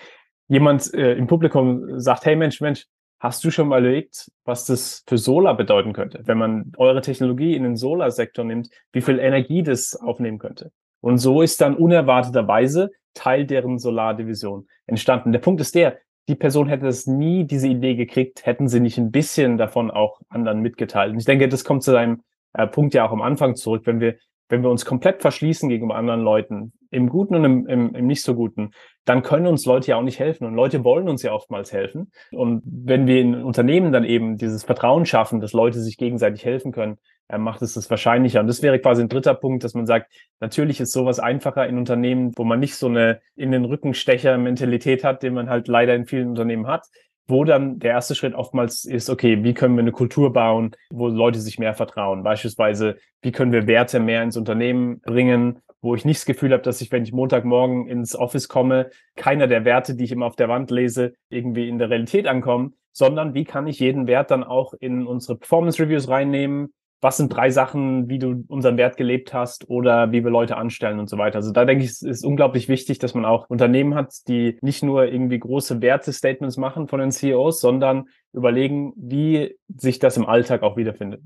Jemand 0.48 0.92
äh, 0.94 1.14
im 1.14 1.26
Publikum 1.26 2.00
sagt, 2.00 2.26
hey 2.26 2.36
Mensch, 2.36 2.60
Mensch, 2.60 2.86
Hast 3.20 3.44
du 3.44 3.50
schon 3.50 3.68
mal 3.68 3.82
überlegt, 3.82 4.30
was 4.46 4.64
das 4.64 5.04
für 5.06 5.18
Solar 5.18 5.54
bedeuten 5.54 5.92
könnte? 5.92 6.22
Wenn 6.24 6.38
man 6.38 6.72
eure 6.78 7.02
Technologie 7.02 7.54
in 7.54 7.64
den 7.64 7.76
Solarsektor 7.76 8.46
nimmt, 8.46 8.70
wie 8.92 9.02
viel 9.02 9.18
Energie 9.18 9.62
das 9.62 9.94
aufnehmen 9.94 10.38
könnte? 10.38 10.72
Und 11.02 11.18
so 11.18 11.42
ist 11.42 11.60
dann 11.60 11.76
unerwarteterweise 11.76 12.90
Teil 13.12 13.44
deren 13.44 13.78
Solardivision 13.78 14.66
entstanden. 14.86 15.32
Der 15.32 15.38
Punkt 15.38 15.60
ist 15.60 15.74
der, 15.74 15.98
die 16.28 16.34
Person 16.34 16.66
hätte 16.66 16.86
es 16.86 17.06
nie 17.06 17.44
diese 17.44 17.68
Idee 17.68 17.94
gekriegt, 17.94 18.46
hätten 18.46 18.68
sie 18.68 18.80
nicht 18.80 18.96
ein 18.96 19.10
bisschen 19.10 19.58
davon 19.58 19.90
auch 19.90 20.22
anderen 20.30 20.60
mitgeteilt. 20.60 21.12
Und 21.12 21.18
ich 21.18 21.26
denke, 21.26 21.46
das 21.46 21.64
kommt 21.64 21.82
zu 21.82 21.92
deinem 21.92 22.22
äh, 22.52 22.66
Punkt 22.66 22.94
ja 22.94 23.06
auch 23.06 23.12
am 23.12 23.22
Anfang 23.22 23.56
zurück. 23.56 23.82
Wenn 23.84 24.00
wir, 24.00 24.16
wenn 24.48 24.62
wir 24.62 24.70
uns 24.70 24.84
komplett 24.84 25.22
verschließen 25.22 25.68
gegenüber 25.68 25.96
anderen 25.96 26.20
Leuten, 26.20 26.72
im 26.90 27.08
Guten 27.08 27.36
und 27.36 27.44
im, 27.44 27.66
im, 27.66 27.94
im 27.94 28.06
nicht 28.06 28.22
so 28.22 28.34
Guten, 28.34 28.72
dann 29.04 29.22
können 29.22 29.46
uns 29.46 29.64
Leute 29.64 29.92
ja 29.92 29.96
auch 29.96 30.02
nicht 30.02 30.18
helfen. 30.18 30.46
Und 30.46 30.54
Leute 30.54 30.84
wollen 30.84 31.08
uns 31.08 31.22
ja 31.22 31.32
oftmals 31.32 31.72
helfen. 31.72 32.10
Und 32.32 32.62
wenn 32.64 33.06
wir 33.06 33.20
in 33.20 33.42
Unternehmen 33.42 33.92
dann 33.92 34.04
eben 34.04 34.36
dieses 34.36 34.64
Vertrauen 34.64 35.06
schaffen, 35.06 35.40
dass 35.40 35.52
Leute 35.52 35.80
sich 35.80 35.96
gegenseitig 35.96 36.44
helfen 36.44 36.72
können, 36.72 36.98
äh, 37.28 37.38
macht 37.38 37.62
es 37.62 37.74
das 37.74 37.88
wahrscheinlicher. 37.90 38.40
Und 38.40 38.48
das 38.48 38.62
wäre 38.62 38.80
quasi 38.80 39.02
ein 39.02 39.08
dritter 39.08 39.34
Punkt, 39.34 39.62
dass 39.62 39.74
man 39.74 39.86
sagt, 39.86 40.12
natürlich 40.40 40.80
ist 40.80 40.92
sowas 40.92 41.20
einfacher 41.20 41.66
in 41.66 41.78
Unternehmen, 41.78 42.32
wo 42.36 42.44
man 42.44 42.58
nicht 42.58 42.74
so 42.74 42.88
eine 42.88 43.20
in 43.36 43.52
den 43.52 43.64
Rückenstecher-Mentalität 43.64 45.04
hat, 45.04 45.22
den 45.22 45.34
man 45.34 45.48
halt 45.48 45.68
leider 45.68 45.94
in 45.94 46.06
vielen 46.06 46.28
Unternehmen 46.28 46.66
hat 46.66 46.86
wo 47.30 47.44
dann 47.44 47.78
der 47.78 47.92
erste 47.92 48.14
Schritt 48.14 48.34
oftmals 48.34 48.84
ist, 48.84 49.08
okay, 49.08 49.42
wie 49.42 49.54
können 49.54 49.76
wir 49.76 49.82
eine 49.82 49.92
Kultur 49.92 50.32
bauen, 50.32 50.72
wo 50.90 51.08
Leute 51.08 51.40
sich 51.40 51.58
mehr 51.58 51.74
vertrauen? 51.74 52.22
Beispielsweise, 52.22 52.96
wie 53.22 53.32
können 53.32 53.52
wir 53.52 53.66
Werte 53.66 54.00
mehr 54.00 54.22
ins 54.22 54.36
Unternehmen 54.36 55.00
bringen? 55.00 55.62
wo 55.82 55.94
ich 55.94 56.04
nicht 56.04 56.18
das 56.18 56.26
Gefühl 56.26 56.52
habe, 56.52 56.62
dass 56.62 56.80
ich, 56.80 56.92
wenn 56.92 57.04
ich 57.04 57.12
Montagmorgen 57.12 57.88
ins 57.88 58.14
Office 58.14 58.48
komme, 58.48 58.90
keiner 59.16 59.46
der 59.46 59.64
Werte, 59.64 59.94
die 59.94 60.04
ich 60.04 60.12
immer 60.12 60.26
auf 60.26 60.36
der 60.36 60.48
Wand 60.48 60.70
lese, 60.70 61.14
irgendwie 61.30 61.68
in 61.68 61.78
der 61.78 61.90
Realität 61.90 62.26
ankommen, 62.26 62.74
sondern 62.92 63.34
wie 63.34 63.44
kann 63.44 63.66
ich 63.66 63.80
jeden 63.80 64.06
Wert 64.06 64.30
dann 64.30 64.44
auch 64.44 64.74
in 64.74 65.06
unsere 65.06 65.38
Performance 65.38 65.82
Reviews 65.82 66.08
reinnehmen, 66.08 66.72
was 67.00 67.16
sind 67.16 67.34
drei 67.34 67.50
Sachen, 67.50 68.08
wie 68.08 68.18
du 68.18 68.44
unseren 68.48 68.76
Wert 68.76 68.96
gelebt 68.96 69.32
hast 69.32 69.68
oder 69.70 70.12
wie 70.12 70.22
wir 70.22 70.30
Leute 70.30 70.56
anstellen 70.56 70.98
und 70.98 71.08
so 71.08 71.16
weiter. 71.18 71.36
Also 71.36 71.52
da 71.52 71.64
denke 71.64 71.84
ich, 71.84 71.90
es 71.90 72.02
ist 72.02 72.24
unglaublich 72.24 72.68
wichtig, 72.68 72.98
dass 72.98 73.14
man 73.14 73.24
auch 73.24 73.48
Unternehmen 73.48 73.94
hat, 73.94 74.12
die 74.28 74.58
nicht 74.60 74.82
nur 74.82 75.06
irgendwie 75.06 75.38
große 75.38 75.80
Wertestatements 75.80 76.56
machen 76.56 76.88
von 76.88 77.00
den 77.00 77.10
CEOs, 77.10 77.60
sondern 77.60 78.08
überlegen, 78.32 78.92
wie 78.96 79.56
sich 79.68 79.98
das 79.98 80.16
im 80.16 80.26
Alltag 80.26 80.62
auch 80.62 80.76
wiederfindet. 80.76 81.22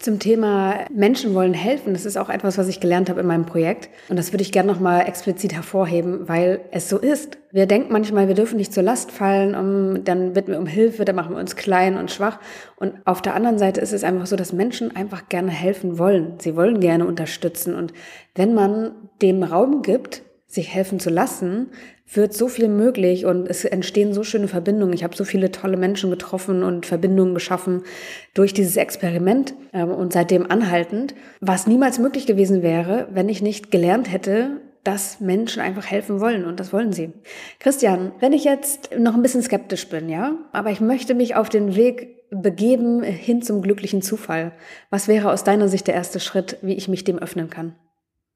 Zum 0.00 0.18
Thema 0.18 0.86
Menschen 0.90 1.34
wollen 1.34 1.52
helfen, 1.52 1.92
das 1.92 2.06
ist 2.06 2.16
auch 2.16 2.30
etwas, 2.30 2.56
was 2.56 2.68
ich 2.68 2.80
gelernt 2.80 3.10
habe 3.10 3.20
in 3.20 3.26
meinem 3.26 3.44
Projekt. 3.44 3.90
Und 4.08 4.18
das 4.18 4.32
würde 4.32 4.40
ich 4.40 4.50
gerne 4.50 4.72
nochmal 4.72 5.06
explizit 5.06 5.52
hervorheben, 5.52 6.26
weil 6.26 6.62
es 6.70 6.88
so 6.88 6.96
ist. 6.96 7.36
Wir 7.52 7.66
denken 7.66 7.92
manchmal, 7.92 8.26
wir 8.26 8.34
dürfen 8.34 8.56
nicht 8.56 8.72
zur 8.72 8.82
Last 8.82 9.12
fallen, 9.12 9.54
um, 9.54 10.02
dann 10.02 10.32
bitten 10.32 10.52
wir 10.52 10.58
um 10.58 10.64
Hilfe, 10.64 11.04
dann 11.04 11.16
machen 11.16 11.34
wir 11.34 11.38
uns 11.38 11.54
klein 11.54 11.98
und 11.98 12.10
schwach. 12.10 12.40
Und 12.76 12.94
auf 13.04 13.20
der 13.20 13.34
anderen 13.34 13.58
Seite 13.58 13.82
ist 13.82 13.92
es 13.92 14.02
einfach 14.02 14.24
so, 14.24 14.36
dass 14.36 14.54
Menschen 14.54 14.96
einfach 14.96 15.28
gerne 15.28 15.50
helfen 15.50 15.98
wollen. 15.98 16.32
Sie 16.38 16.56
wollen 16.56 16.80
gerne 16.80 17.04
unterstützen. 17.04 17.74
Und 17.74 17.92
wenn 18.34 18.54
man 18.54 18.92
dem 19.20 19.42
Raum 19.42 19.82
gibt, 19.82 20.22
sich 20.50 20.74
helfen 20.74 20.98
zu 20.98 21.10
lassen, 21.10 21.68
wird 22.12 22.34
so 22.34 22.48
viel 22.48 22.68
möglich 22.68 23.24
und 23.24 23.48
es 23.48 23.64
entstehen 23.64 24.12
so 24.12 24.24
schöne 24.24 24.48
Verbindungen. 24.48 24.92
Ich 24.94 25.04
habe 25.04 25.14
so 25.14 25.24
viele 25.24 25.52
tolle 25.52 25.76
Menschen 25.76 26.10
getroffen 26.10 26.64
und 26.64 26.86
Verbindungen 26.86 27.34
geschaffen 27.34 27.84
durch 28.34 28.52
dieses 28.52 28.76
Experiment 28.76 29.54
äh, 29.72 29.84
und 29.84 30.12
seitdem 30.12 30.50
anhaltend, 30.50 31.14
was 31.40 31.68
niemals 31.68 32.00
möglich 32.00 32.26
gewesen 32.26 32.62
wäre, 32.62 33.06
wenn 33.12 33.28
ich 33.28 33.42
nicht 33.42 33.70
gelernt 33.70 34.10
hätte, 34.10 34.60
dass 34.82 35.20
Menschen 35.20 35.62
einfach 35.62 35.86
helfen 35.86 36.20
wollen 36.20 36.44
und 36.44 36.58
das 36.58 36.72
wollen 36.72 36.92
sie. 36.92 37.12
Christian, 37.60 38.12
wenn 38.18 38.32
ich 38.32 38.44
jetzt 38.44 38.90
noch 38.98 39.14
ein 39.14 39.22
bisschen 39.22 39.42
skeptisch 39.42 39.88
bin, 39.88 40.08
ja, 40.08 40.36
aber 40.52 40.70
ich 40.70 40.80
möchte 40.80 41.14
mich 41.14 41.36
auf 41.36 41.48
den 41.48 41.76
Weg 41.76 42.16
begeben 42.30 43.02
hin 43.02 43.42
zum 43.42 43.62
glücklichen 43.62 44.02
Zufall. 44.02 44.52
Was 44.88 45.06
wäre 45.06 45.30
aus 45.30 45.44
deiner 45.44 45.68
Sicht 45.68 45.86
der 45.86 45.94
erste 45.94 46.18
Schritt, 46.18 46.56
wie 46.62 46.74
ich 46.74 46.88
mich 46.88 47.04
dem 47.04 47.18
öffnen 47.18 47.50
kann? 47.50 47.74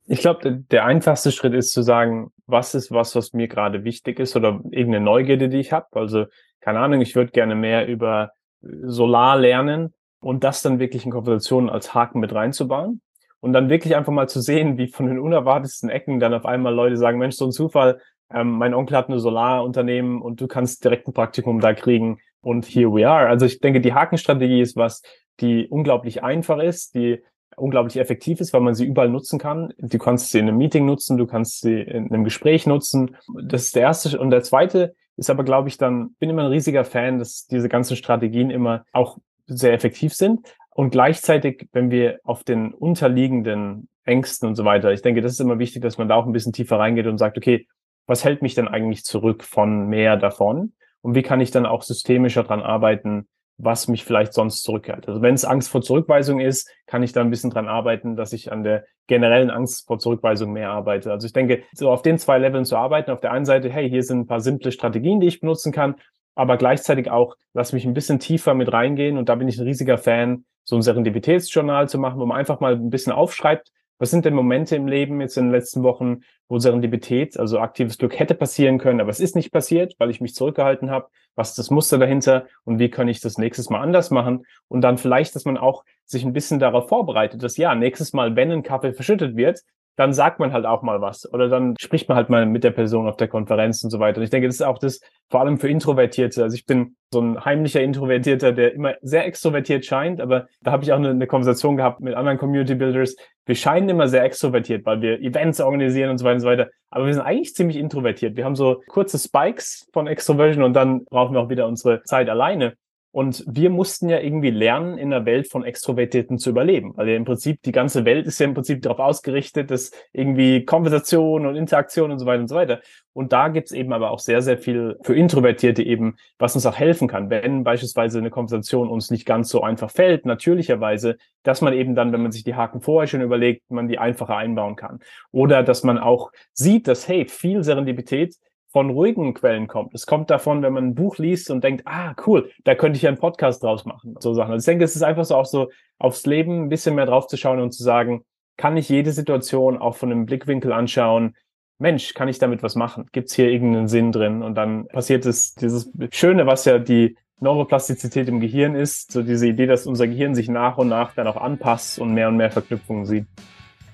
Ich 0.06 0.20
glaube, 0.20 0.64
der 0.70 0.84
einfachste 0.84 1.32
Schritt 1.32 1.54
ist 1.54 1.72
zu 1.72 1.82
sagen, 1.82 2.30
was 2.46 2.74
ist 2.74 2.90
was, 2.90 3.16
was 3.16 3.32
mir 3.32 3.48
gerade 3.48 3.84
wichtig 3.84 4.20
ist 4.20 4.36
oder 4.36 4.60
irgendeine 4.70 5.00
Neugierde, 5.00 5.48
die 5.48 5.58
ich 5.58 5.72
habe. 5.72 5.86
Also, 5.92 6.26
keine 6.60 6.80
Ahnung, 6.80 7.00
ich 7.00 7.14
würde 7.14 7.32
gerne 7.32 7.54
mehr 7.54 7.86
über 7.86 8.32
Solar 8.60 9.38
lernen 9.38 9.94
und 10.20 10.44
das 10.44 10.62
dann 10.62 10.78
wirklich 10.78 11.04
in 11.04 11.10
Konversationen 11.10 11.70
als 11.70 11.94
Haken 11.94 12.20
mit 12.20 12.34
reinzubauen. 12.34 13.00
Und 13.40 13.52
dann 13.52 13.68
wirklich 13.68 13.94
einfach 13.94 14.12
mal 14.12 14.28
zu 14.28 14.40
sehen, 14.40 14.78
wie 14.78 14.88
von 14.88 15.06
den 15.06 15.18
unerwartetsten 15.18 15.90
Ecken 15.90 16.18
dann 16.18 16.32
auf 16.32 16.46
einmal 16.46 16.74
Leute 16.74 16.96
sagen, 16.96 17.18
Mensch, 17.18 17.36
so 17.36 17.44
ein 17.44 17.52
Zufall, 17.52 18.00
ähm, 18.32 18.52
mein 18.52 18.72
Onkel 18.72 18.96
hat 18.96 19.08
eine 19.08 19.18
Solarunternehmen 19.18 20.22
und 20.22 20.40
du 20.40 20.46
kannst 20.46 20.82
direkt 20.82 21.06
ein 21.06 21.12
Praktikum 21.12 21.60
da 21.60 21.74
kriegen 21.74 22.18
und 22.40 22.64
here 22.64 22.92
we 22.92 23.08
are. 23.08 23.28
Also 23.28 23.44
ich 23.44 23.60
denke, 23.60 23.80
die 23.80 23.92
Hakenstrategie 23.92 24.60
ist 24.60 24.76
was, 24.76 25.02
die 25.40 25.66
unglaublich 25.68 26.22
einfach 26.22 26.58
ist, 26.58 26.94
die 26.94 27.22
unglaublich 27.56 27.96
effektiv 27.96 28.40
ist, 28.40 28.52
weil 28.52 28.60
man 28.60 28.74
sie 28.74 28.86
überall 28.86 29.08
nutzen 29.08 29.38
kann. 29.38 29.72
Du 29.78 29.98
kannst 29.98 30.30
sie 30.30 30.38
in 30.38 30.48
einem 30.48 30.58
Meeting 30.58 30.86
nutzen, 30.86 31.16
du 31.16 31.26
kannst 31.26 31.60
sie 31.60 31.80
in 31.80 32.12
einem 32.12 32.24
Gespräch 32.24 32.66
nutzen. 32.66 33.16
Das 33.42 33.64
ist 33.64 33.76
der 33.76 33.82
erste. 33.82 34.18
Und 34.18 34.30
der 34.30 34.42
zweite 34.42 34.94
ist 35.16 35.30
aber, 35.30 35.44
glaube 35.44 35.68
ich, 35.68 35.78
dann, 35.78 36.14
bin 36.18 36.30
immer 36.30 36.42
ein 36.42 36.50
riesiger 36.50 36.84
Fan, 36.84 37.18
dass 37.18 37.46
diese 37.46 37.68
ganzen 37.68 37.96
Strategien 37.96 38.50
immer 38.50 38.84
auch 38.92 39.18
sehr 39.46 39.72
effektiv 39.72 40.14
sind. 40.14 40.54
Und 40.70 40.90
gleichzeitig, 40.90 41.68
wenn 41.72 41.90
wir 41.90 42.18
auf 42.24 42.42
den 42.42 42.74
unterliegenden 42.74 43.88
Ängsten 44.04 44.48
und 44.48 44.56
so 44.56 44.64
weiter, 44.64 44.92
ich 44.92 45.02
denke, 45.02 45.20
das 45.20 45.32
ist 45.32 45.40
immer 45.40 45.58
wichtig, 45.58 45.82
dass 45.82 45.98
man 45.98 46.08
da 46.08 46.16
auch 46.16 46.26
ein 46.26 46.32
bisschen 46.32 46.52
tiefer 46.52 46.78
reingeht 46.78 47.06
und 47.06 47.18
sagt, 47.18 47.38
okay, 47.38 47.66
was 48.06 48.24
hält 48.24 48.42
mich 48.42 48.54
denn 48.54 48.68
eigentlich 48.68 49.04
zurück 49.04 49.44
von 49.44 49.88
mehr 49.88 50.16
davon? 50.16 50.72
Und 51.00 51.14
wie 51.14 51.22
kann 51.22 51.40
ich 51.40 51.50
dann 51.50 51.66
auch 51.66 51.82
systemischer 51.82 52.42
dran 52.42 52.62
arbeiten, 52.62 53.28
was 53.56 53.88
mich 53.88 54.04
vielleicht 54.04 54.32
sonst 54.32 54.62
zurückhält. 54.62 55.06
Also 55.08 55.22
wenn 55.22 55.34
es 55.34 55.44
Angst 55.44 55.68
vor 55.68 55.80
Zurückweisung 55.80 56.40
ist, 56.40 56.68
kann 56.86 57.02
ich 57.02 57.12
da 57.12 57.20
ein 57.20 57.30
bisschen 57.30 57.50
dran 57.50 57.68
arbeiten, 57.68 58.16
dass 58.16 58.32
ich 58.32 58.50
an 58.50 58.64
der 58.64 58.84
generellen 59.06 59.50
Angst 59.50 59.86
vor 59.86 59.98
Zurückweisung 59.98 60.52
mehr 60.52 60.70
arbeite. 60.70 61.12
Also 61.12 61.26
ich 61.26 61.32
denke, 61.32 61.62
so 61.72 61.90
auf 61.90 62.02
den 62.02 62.18
zwei 62.18 62.38
Leveln 62.38 62.64
zu 62.64 62.76
arbeiten, 62.76 63.10
auf 63.10 63.20
der 63.20 63.32
einen 63.32 63.44
Seite, 63.44 63.70
hey, 63.70 63.88
hier 63.88 64.02
sind 64.02 64.20
ein 64.20 64.26
paar 64.26 64.40
simple 64.40 64.72
Strategien, 64.72 65.20
die 65.20 65.28
ich 65.28 65.40
benutzen 65.40 65.72
kann, 65.72 65.96
aber 66.34 66.56
gleichzeitig 66.56 67.10
auch, 67.10 67.36
lass 67.52 67.72
mich 67.72 67.84
ein 67.84 67.94
bisschen 67.94 68.18
tiefer 68.18 68.54
mit 68.54 68.72
reingehen 68.72 69.18
und 69.18 69.28
da 69.28 69.36
bin 69.36 69.48
ich 69.48 69.58
ein 69.58 69.66
riesiger 69.66 69.98
Fan, 69.98 70.44
so 70.64 70.76
ein 70.76 70.82
Serendipitätsjournal 70.82 71.88
zu 71.88 71.98
machen, 71.98 72.18
wo 72.18 72.26
man 72.26 72.38
einfach 72.38 72.60
mal 72.60 72.72
ein 72.74 72.90
bisschen 72.90 73.12
aufschreibt, 73.12 73.70
was 73.98 74.10
sind 74.10 74.24
denn 74.24 74.34
Momente 74.34 74.76
im 74.76 74.86
Leben 74.86 75.20
jetzt 75.20 75.36
in 75.36 75.44
den 75.44 75.52
letzten 75.52 75.82
Wochen, 75.82 76.22
wo 76.48 76.58
Serendipität, 76.58 77.38
also 77.38 77.58
aktives 77.58 77.98
Glück 77.98 78.18
hätte 78.18 78.34
passieren 78.34 78.78
können, 78.78 79.00
aber 79.00 79.10
es 79.10 79.20
ist 79.20 79.36
nicht 79.36 79.52
passiert, 79.52 79.94
weil 79.98 80.10
ich 80.10 80.20
mich 80.20 80.34
zurückgehalten 80.34 80.90
habe? 80.90 81.08
Was 81.36 81.50
ist 81.50 81.58
das 81.58 81.70
Muster 81.70 81.98
dahinter 81.98 82.46
und 82.64 82.78
wie 82.78 82.90
kann 82.90 83.08
ich 83.08 83.20
das 83.20 83.38
nächstes 83.38 83.70
Mal 83.70 83.80
anders 83.80 84.10
machen? 84.10 84.44
Und 84.68 84.82
dann 84.82 84.98
vielleicht, 84.98 85.34
dass 85.34 85.44
man 85.44 85.56
auch 85.56 85.84
sich 86.04 86.24
ein 86.24 86.32
bisschen 86.32 86.58
darauf 86.58 86.88
vorbereitet, 86.88 87.42
dass 87.42 87.56
ja, 87.56 87.74
nächstes 87.74 88.12
Mal, 88.12 88.36
wenn 88.36 88.50
ein 88.50 88.62
Kaffee 88.62 88.92
verschüttet 88.92 89.36
wird, 89.36 89.62
dann 89.96 90.12
sagt 90.12 90.40
man 90.40 90.52
halt 90.52 90.66
auch 90.66 90.82
mal 90.82 91.00
was 91.00 91.32
oder 91.32 91.48
dann 91.48 91.74
spricht 91.78 92.08
man 92.08 92.16
halt 92.16 92.28
mal 92.28 92.46
mit 92.46 92.64
der 92.64 92.72
Person 92.72 93.06
auf 93.08 93.16
der 93.16 93.28
Konferenz 93.28 93.84
und 93.84 93.90
so 93.90 94.00
weiter. 94.00 94.18
Und 94.18 94.24
ich 94.24 94.30
denke, 94.30 94.48
das 94.48 94.56
ist 94.56 94.62
auch 94.62 94.78
das 94.78 95.00
vor 95.30 95.40
allem 95.40 95.58
für 95.58 95.68
Introvertierte. 95.68 96.42
Also 96.42 96.56
ich 96.56 96.66
bin 96.66 96.96
so 97.12 97.20
ein 97.20 97.44
heimlicher 97.44 97.80
Introvertierter, 97.80 98.52
der 98.52 98.74
immer 98.74 98.94
sehr 99.02 99.24
extrovertiert 99.24 99.84
scheint, 99.84 100.20
aber 100.20 100.48
da 100.62 100.72
habe 100.72 100.82
ich 100.82 100.92
auch 100.92 100.96
eine, 100.96 101.10
eine 101.10 101.26
Konversation 101.26 101.76
gehabt 101.76 102.00
mit 102.00 102.14
anderen 102.14 102.38
Community 102.38 102.74
Builders. 102.74 103.14
Wir 103.46 103.54
scheinen 103.54 103.88
immer 103.88 104.08
sehr 104.08 104.24
extrovertiert, 104.24 104.86
weil 104.86 105.02
wir 105.02 105.20
Events 105.20 105.60
organisieren 105.60 106.10
und 106.10 106.18
so 106.18 106.24
weiter 106.24 106.34
und 106.34 106.40
so 106.40 106.48
weiter. 106.48 106.70
Aber 106.90 107.06
wir 107.06 107.12
sind 107.12 107.22
eigentlich 107.22 107.54
ziemlich 107.54 107.76
introvertiert. 107.76 108.36
Wir 108.36 108.44
haben 108.44 108.56
so 108.56 108.82
kurze 108.88 109.18
Spikes 109.18 109.88
von 109.92 110.06
Extroversion 110.06 110.62
und 110.62 110.72
dann 110.72 111.04
brauchen 111.04 111.34
wir 111.34 111.40
auch 111.40 111.50
wieder 111.50 111.66
unsere 111.66 112.02
Zeit 112.04 112.28
alleine. 112.28 112.76
Und 113.14 113.44
wir 113.46 113.70
mussten 113.70 114.08
ja 114.08 114.18
irgendwie 114.18 114.50
lernen, 114.50 114.98
in 114.98 115.12
einer 115.12 115.24
Welt 115.24 115.48
von 115.48 115.62
Extrovertierten 115.62 116.36
zu 116.36 116.50
überleben. 116.50 116.96
Weil 116.96 117.10
ja 117.10 117.14
im 117.14 117.24
Prinzip 117.24 117.62
die 117.62 117.70
ganze 117.70 118.04
Welt 118.04 118.26
ist 118.26 118.40
ja 118.40 118.46
im 118.46 118.54
Prinzip 118.54 118.82
darauf 118.82 118.98
ausgerichtet, 118.98 119.70
dass 119.70 119.92
irgendwie 120.12 120.64
Konversation 120.64 121.46
und 121.46 121.54
Interaktion 121.54 122.10
und 122.10 122.18
so 122.18 122.26
weiter 122.26 122.40
und 122.40 122.48
so 122.48 122.56
weiter. 122.56 122.80
Und 123.12 123.32
da 123.32 123.50
gibt's 123.50 123.70
eben 123.70 123.92
aber 123.92 124.10
auch 124.10 124.18
sehr, 124.18 124.42
sehr 124.42 124.58
viel 124.58 124.96
für 125.02 125.14
Introvertierte 125.14 125.84
eben, 125.84 126.16
was 126.40 126.56
uns 126.56 126.66
auch 126.66 126.74
helfen 126.74 127.06
kann. 127.06 127.30
Wenn 127.30 127.62
beispielsweise 127.62 128.18
eine 128.18 128.30
Konversation 128.30 128.88
uns 128.88 129.12
nicht 129.12 129.26
ganz 129.26 129.48
so 129.48 129.62
einfach 129.62 129.92
fällt, 129.92 130.26
natürlicherweise, 130.26 131.16
dass 131.44 131.60
man 131.60 131.72
eben 131.72 131.94
dann, 131.94 132.12
wenn 132.12 132.22
man 132.22 132.32
sich 132.32 132.42
die 132.42 132.56
Haken 132.56 132.80
vorher 132.80 133.06
schon 133.06 133.22
überlegt, 133.22 133.70
man 133.70 133.86
die 133.86 134.00
einfacher 134.00 134.36
einbauen 134.36 134.74
kann. 134.74 134.98
Oder 135.30 135.62
dass 135.62 135.84
man 135.84 135.98
auch 135.98 136.32
sieht, 136.52 136.88
dass, 136.88 137.06
hey, 137.06 137.26
viel 137.26 137.62
Serendipität 137.62 138.34
von 138.74 138.90
ruhigen 138.90 139.34
Quellen 139.34 139.68
kommt. 139.68 139.94
Es 139.94 140.04
kommt 140.04 140.30
davon, 140.30 140.60
wenn 140.62 140.72
man 140.72 140.88
ein 140.88 140.94
Buch 140.96 141.18
liest 141.18 141.48
und 141.48 141.62
denkt, 141.62 141.82
ah, 141.86 142.16
cool, 142.26 142.50
da 142.64 142.74
könnte 142.74 142.96
ich 142.96 143.02
ja 143.02 143.08
einen 143.08 143.18
Podcast 143.18 143.62
draus 143.62 143.84
machen. 143.84 144.16
So 144.18 144.34
Sachen. 144.34 144.50
Also 144.50 144.64
ich 144.64 144.66
denke, 144.66 144.84
es 144.84 144.96
ist 144.96 145.04
einfach 145.04 145.24
so 145.24 145.36
auch 145.36 145.46
so, 145.46 145.70
aufs 146.00 146.26
Leben 146.26 146.64
ein 146.64 146.68
bisschen 146.68 146.96
mehr 146.96 147.06
drauf 147.06 147.28
zu 147.28 147.36
schauen 147.36 147.60
und 147.60 147.70
zu 147.70 147.84
sagen, 147.84 148.24
kann 148.56 148.76
ich 148.76 148.88
jede 148.88 149.12
Situation 149.12 149.78
auch 149.78 149.94
von 149.94 150.10
einem 150.10 150.26
Blickwinkel 150.26 150.72
anschauen? 150.72 151.36
Mensch, 151.78 152.14
kann 152.14 152.26
ich 152.26 152.40
damit 152.40 152.64
was 152.64 152.74
machen? 152.74 153.06
Gibt 153.12 153.28
es 153.28 153.36
hier 153.36 153.48
irgendeinen 153.48 153.86
Sinn 153.86 154.10
drin? 154.10 154.42
Und 154.42 154.56
dann 154.56 154.88
passiert 154.88 155.24
es, 155.24 155.54
dieses 155.54 155.92
Schöne, 156.10 156.46
was 156.46 156.64
ja 156.64 156.80
die 156.80 157.16
Neuroplastizität 157.38 158.28
im 158.28 158.40
Gehirn 158.40 158.74
ist, 158.74 159.12
so 159.12 159.22
diese 159.22 159.46
Idee, 159.46 159.66
dass 159.66 159.86
unser 159.86 160.08
Gehirn 160.08 160.34
sich 160.34 160.48
nach 160.48 160.78
und 160.78 160.88
nach 160.88 161.14
dann 161.14 161.28
auch 161.28 161.36
anpasst 161.36 162.00
und 162.00 162.12
mehr 162.12 162.26
und 162.26 162.36
mehr 162.36 162.50
Verknüpfungen 162.50 163.06
sieht. 163.06 163.26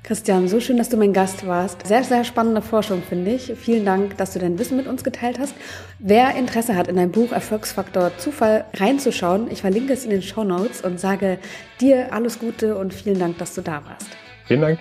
Christian, 0.02 0.48
so 0.48 0.60
schön, 0.60 0.78
dass 0.78 0.88
du 0.88 0.96
mein 0.96 1.12
Gast 1.12 1.46
warst. 1.46 1.86
Sehr, 1.86 2.02
sehr 2.02 2.24
spannende 2.24 2.62
Forschung, 2.62 3.02
finde 3.02 3.32
ich. 3.32 3.52
Vielen 3.56 3.84
Dank, 3.84 4.16
dass 4.16 4.32
du 4.32 4.38
dein 4.38 4.58
Wissen 4.58 4.76
mit 4.76 4.86
uns 4.86 5.04
geteilt 5.04 5.38
hast. 5.38 5.54
Wer 5.98 6.34
Interesse 6.36 6.74
hat, 6.74 6.88
in 6.88 6.96
dein 6.96 7.12
Buch 7.12 7.32
Erfolgsfaktor 7.32 8.16
Zufall 8.16 8.64
reinzuschauen, 8.74 9.50
ich 9.50 9.60
verlinke 9.60 9.92
es 9.92 10.04
in 10.04 10.10
den 10.10 10.22
Show 10.22 10.42
Notes 10.42 10.80
und 10.80 10.98
sage 10.98 11.38
dir 11.80 12.12
alles 12.12 12.38
Gute 12.38 12.76
und 12.76 12.94
vielen 12.94 13.18
Dank, 13.18 13.38
dass 13.38 13.54
du 13.54 13.60
da 13.60 13.82
warst. 13.86 14.08
Vielen 14.46 14.62
Dank. 14.62 14.78